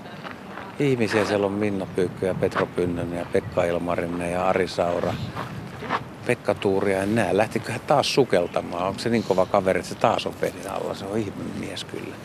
[0.80, 1.26] ihmisiä.
[1.26, 5.14] Siellä on Minna Pyykkö ja Petro Pynnönen ja Pekka Ilmarinen ja Ari Saura.
[6.26, 8.88] Pekka Tuuria ja nää lähtiköhän taas sukeltamaan.
[8.88, 10.94] Onko se niin kova kaveri, että se taas on veden alla?
[10.94, 12.15] Se on ihme mies kyllä.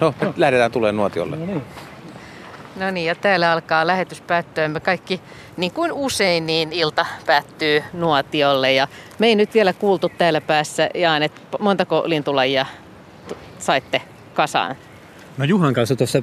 [0.00, 1.36] No, nyt lähdetään tulemaan nuotiolle.
[1.36, 1.62] No niin.
[2.76, 4.68] No niin, ja täällä alkaa lähetys päättyä.
[4.68, 5.20] Me kaikki,
[5.56, 8.72] niin kuin usein, niin ilta päättyy nuotiolle.
[8.72, 8.88] Ja
[9.18, 12.66] me ei nyt vielä kuultu täällä päässä, Jaan, että montako lintulajia
[13.58, 14.02] saitte
[14.34, 14.76] kasaan?
[15.38, 16.22] No Juhan kanssa tuossa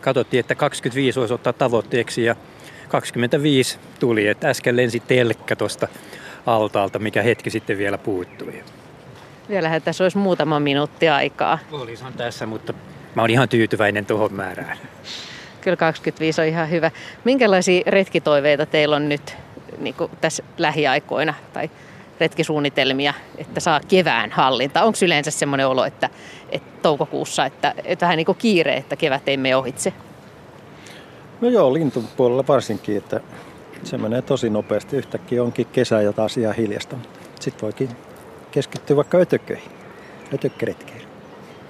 [0.00, 2.36] katsottiin, että 25 olisi ottaa tavoitteeksi ja
[2.88, 4.28] 25 tuli.
[4.28, 5.88] Että äsken lensi telkkä tuosta
[6.46, 8.64] altaalta, mikä hetki sitten vielä puuttui.
[9.48, 11.58] Vielähän tässä olisi muutama minuutti aikaa.
[11.72, 12.72] Olisahan tässä, mutta
[13.14, 14.78] mä oon ihan tyytyväinen tuohon määrään.
[15.62, 16.90] Kyllä 25 on ihan hyvä.
[17.24, 19.36] Minkälaisia retkitoiveita teillä on nyt
[19.78, 21.70] niin tässä lähiaikoina tai
[22.20, 24.82] retkisuunnitelmia, että saa kevään hallinta?
[24.82, 26.10] Onko yleensä semmoinen olo, että,
[26.50, 29.92] että toukokuussa, että, että vähän niin kuin kiire, että kevät ei mene ohitse?
[31.40, 33.20] No joo, lintupuolella varsinkin, että
[33.84, 34.96] se menee tosi nopeasti.
[34.96, 36.96] Yhtäkkiä onkin kesä ja taas ihan hiljasta.
[37.40, 37.88] Sitten voikin
[38.50, 39.72] keskittyä vaikka ötököihin,
[40.34, 40.91] ötökkäretkeihin.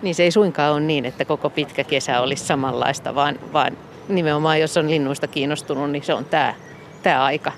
[0.02, 3.76] Niin se ei suinkaan ole niin, että koko pitkä kesä olisi samanlaista, vaan, vaan
[4.08, 6.54] nimenomaan jos on linnuista kiinnostunut, niin se on tämä,
[7.02, 7.52] tämä aika.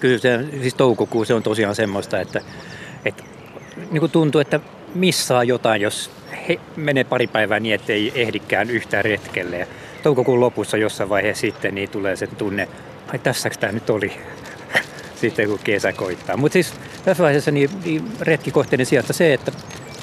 [0.00, 2.40] Kyllä se, siis toukokuu se on tosiaan semmoista, että,
[3.04, 3.24] että
[3.90, 4.60] niin kuin tuntuu, että
[4.94, 6.10] missaa jotain, jos
[6.48, 9.58] he, menee pari päivää niin, että ei ehdikään yhtään retkelle.
[9.58, 9.66] Ja
[10.02, 12.68] toukokuun lopussa jossain vaiheessa sitten niin tulee se tunne,
[13.12, 14.12] ai tässäks tämä nyt oli
[15.20, 16.36] sitten kun kesä koittaa.
[16.36, 16.74] Mutta siis
[17.04, 19.52] tässä vaiheessa niin, niin retkikohteiden sieltä se, että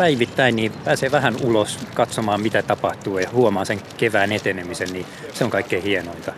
[0.02, 5.44] päivittäin niin pääsee vähän ulos katsomaan mitä tapahtuu ja huomaa sen kevään etenemisen, niin se
[5.44, 6.34] on kaikkein hienointa.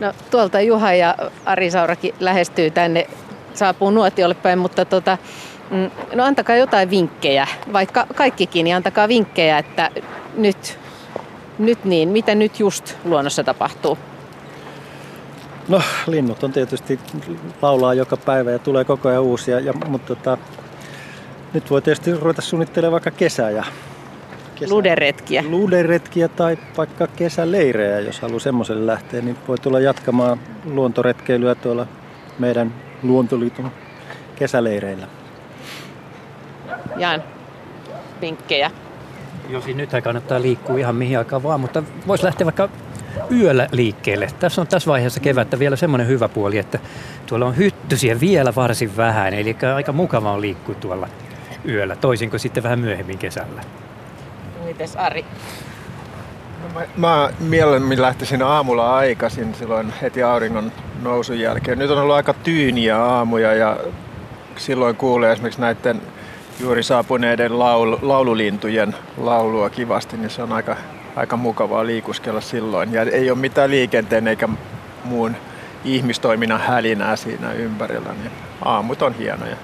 [0.00, 1.14] No tuolta Juha ja
[1.44, 3.06] Ari Saurakin lähestyy tänne,
[3.54, 5.18] saapuu nuotiolle päin, mutta tota,
[5.70, 9.90] mm, no antakaa jotain vinkkejä, vaikka kaikkikin, niin antakaa vinkkejä, että
[10.36, 10.78] nyt,
[11.58, 13.98] nyt niin, mitä nyt just luonnossa tapahtuu?
[15.68, 17.00] No linnut on tietysti
[17.62, 20.38] laulaa joka päivä ja tulee koko ajan uusia, ja, mutta tota,
[21.56, 23.64] nyt voi tietysti ruveta suunnittelemaan vaikka kesää ja
[24.54, 25.44] kesä, luderetkiä.
[25.48, 31.86] Luderetkiä tai vaikka kesäleirejä, jos haluaa semmoiselle lähteä, niin voi tulla jatkamaan luontoretkeilyä tuolla
[32.38, 33.70] meidän Luontoliiton
[34.36, 35.06] kesäleireillä.
[36.96, 37.22] Jaan
[38.20, 38.70] vinkkejä.
[39.48, 42.68] Joo, siis nythän kannattaa liikkua ihan mihin aikaan vaan, mutta voisi lähteä vaikka
[43.30, 44.28] yöllä liikkeelle.
[44.40, 46.78] Tässä on tässä vaiheessa kevättä vielä semmoinen hyvä puoli, että
[47.26, 51.08] tuolla on hyttysiä vielä varsin vähän, eli aika mukava on liikkua tuolla
[51.68, 53.62] yöllä, toisin kuin sitten vähän myöhemmin kesällä.
[54.64, 55.24] Mites Ari?
[56.62, 60.72] No mä, mä mieluummin lähtisin aamulla aikaisin silloin heti auringon
[61.02, 61.78] nousun jälkeen.
[61.78, 63.76] Nyt on ollut aika tyyniä aamuja ja
[64.56, 66.02] silloin kuulee esimerkiksi näiden
[66.60, 70.76] juuri saapuneiden laul, laululintujen laulua kivasti, niin se on aika,
[71.16, 72.92] aika mukavaa liikuskella silloin.
[72.92, 74.48] Ja ei ole mitään liikenteen eikä
[75.04, 75.36] muun
[75.84, 78.32] ihmistoiminnan hälinää siinä ympärillä, niin
[78.64, 79.56] aamut on hienoja.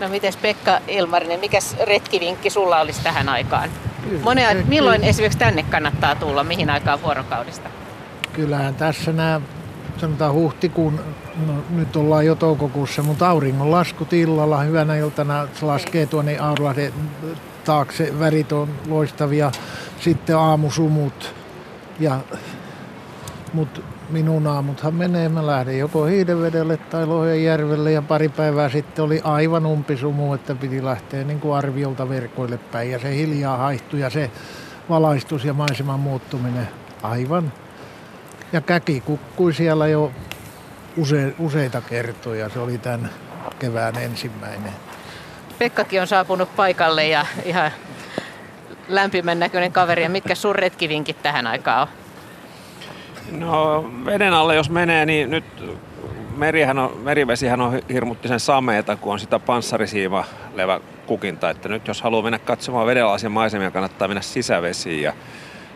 [0.00, 3.70] No mites Pekka Ilmarinen, mikä retkivinkki sulla olisi tähän aikaan?
[4.22, 7.68] Monea, milloin esimerkiksi tänne kannattaa tulla, mihin aikaan vuorokaudesta?
[8.32, 9.40] Kyllähän tässä nämä,
[9.96, 11.00] sanotaan huhtikuun,
[11.46, 16.92] no nyt ollaan jo toukokuussa, mutta auringon laskut illalla hyvänä iltana se laskee tuonne Aurlahden
[17.64, 19.50] taakse, värit on loistavia,
[20.00, 21.34] sitten aamusumut
[22.00, 22.20] ja
[23.52, 23.80] mutta
[24.12, 25.28] minun aamuthan menee.
[25.28, 30.84] Mä lähden joko Hiidenvedelle tai Lohjanjärvelle ja pari päivää sitten oli aivan umpisumu, että piti
[30.84, 34.30] lähteä niin kuin arviolta verkoille päin ja se hiljaa haihtui ja se
[34.88, 36.68] valaistus ja maiseman muuttuminen
[37.02, 37.52] aivan.
[38.52, 40.12] Ja käki kukkui siellä jo
[40.96, 42.48] use, useita kertoja.
[42.48, 43.10] Se oli tämän
[43.58, 44.72] kevään ensimmäinen.
[45.58, 47.70] Pekkakin on saapunut paikalle ja ihan
[48.88, 50.02] lämpimän näköinen kaveri.
[50.02, 51.99] Ja mitkä sun retkivinkit tähän aikaan on?
[53.30, 55.44] No veden alle jos menee, niin nyt
[56.36, 60.24] merihän on, merivesihän on hirmuttisen sameeta, kun on sitä panssarisiiva
[60.54, 61.50] levä kukinta.
[61.50, 65.12] Että nyt jos haluaa mennä katsomaan vedenalaisia maisemia, kannattaa mennä sisävesiin ja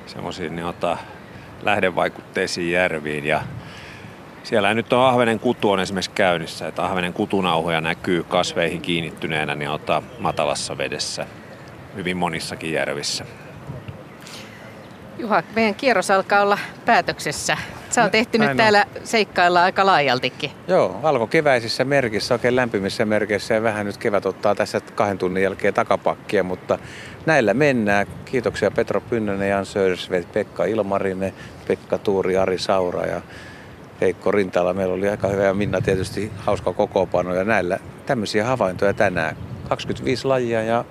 [0.06, 0.96] semmoisiin niin ota,
[1.62, 3.24] lähdevaikutteisiin järviin.
[3.24, 3.42] Ja
[4.42, 9.70] siellä nyt on ahvenen kutu on esimerkiksi käynnissä, että ahvenen kutunauhoja näkyy kasveihin kiinnittyneenä niin
[9.70, 11.26] ottaa matalassa vedessä
[11.96, 13.24] hyvin monissakin järvissä.
[15.18, 17.56] Juha, meidän kierros alkaa olla päätöksessä.
[17.90, 19.00] Sä oot ehtinyt Näin täällä on.
[19.06, 20.50] seikkailla aika laajaltikin.
[20.68, 25.42] Joo, alkoi keväisissä merkissä, oikein lämpimissä merkeissä ja vähän nyt kevät ottaa tässä kahden tunnin
[25.42, 26.78] jälkeen takapakkia, mutta
[27.26, 28.06] näillä mennään.
[28.24, 31.32] Kiitoksia Petro Pynnönen, Jan Södersveit, Pekka Ilmarinen,
[31.68, 33.20] Pekka Tuuri, Ari Saura ja
[34.00, 34.74] Heikko Rintala.
[34.74, 39.36] Meillä oli aika hyvä ja Minna tietysti hauska kokoopano ja näillä tämmöisiä havaintoja tänään.
[39.68, 40.84] 25 lajia ja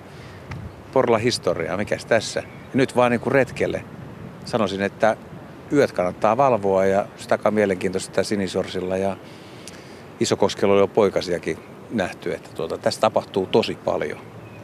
[0.92, 2.40] porla historiaa, mikäs tässä?
[2.40, 3.84] Ja nyt vaan niin kuin retkelle
[4.44, 5.16] sanoisin, että
[5.72, 9.16] yöt kannattaa valvoa ja sitä on mielenkiintoista Sinisorsilla ja
[10.20, 11.58] Isokoskella oli jo poikasiakin
[11.90, 14.18] nähty, että tuota, tässä tapahtuu tosi paljon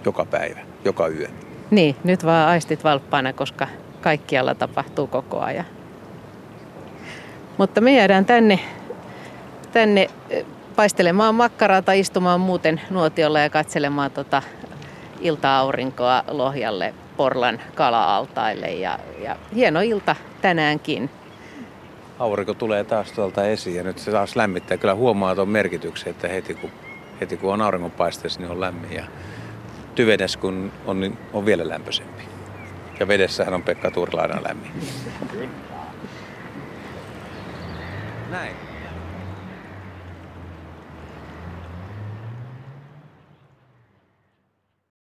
[0.05, 1.29] joka päivä, joka yö.
[1.71, 3.69] Niin, nyt vaan aistit valppaana, koska
[4.01, 5.65] kaikkialla tapahtuu koko ajan.
[7.59, 8.61] Mutta me jäädään tänne,
[9.73, 10.11] tänne
[10.77, 14.43] paistelemaan makkaraa tai istumaan muuten nuotiolla ja katselemaan tota
[15.21, 18.71] ilta-aurinkoa Lohjalle Porlan kala-altaille.
[18.71, 21.11] Ja, ja hieno ilta tänäänkin.
[22.19, 24.77] Aurinko tulee taas tuolta esiin ja nyt se taas lämmittää.
[24.77, 26.71] Kyllä huomaa tuon merkityksen, että heti kun,
[27.21, 28.93] heti kun on auringonpaisteessa, niin on lämmin.
[28.93, 29.05] Ja
[29.95, 32.23] tyvenes kun on, niin on vielä lämpöisempi.
[33.01, 34.73] Ja vedessähän on Pekka Turlainen lämmin.
[38.31, 38.70] Näin.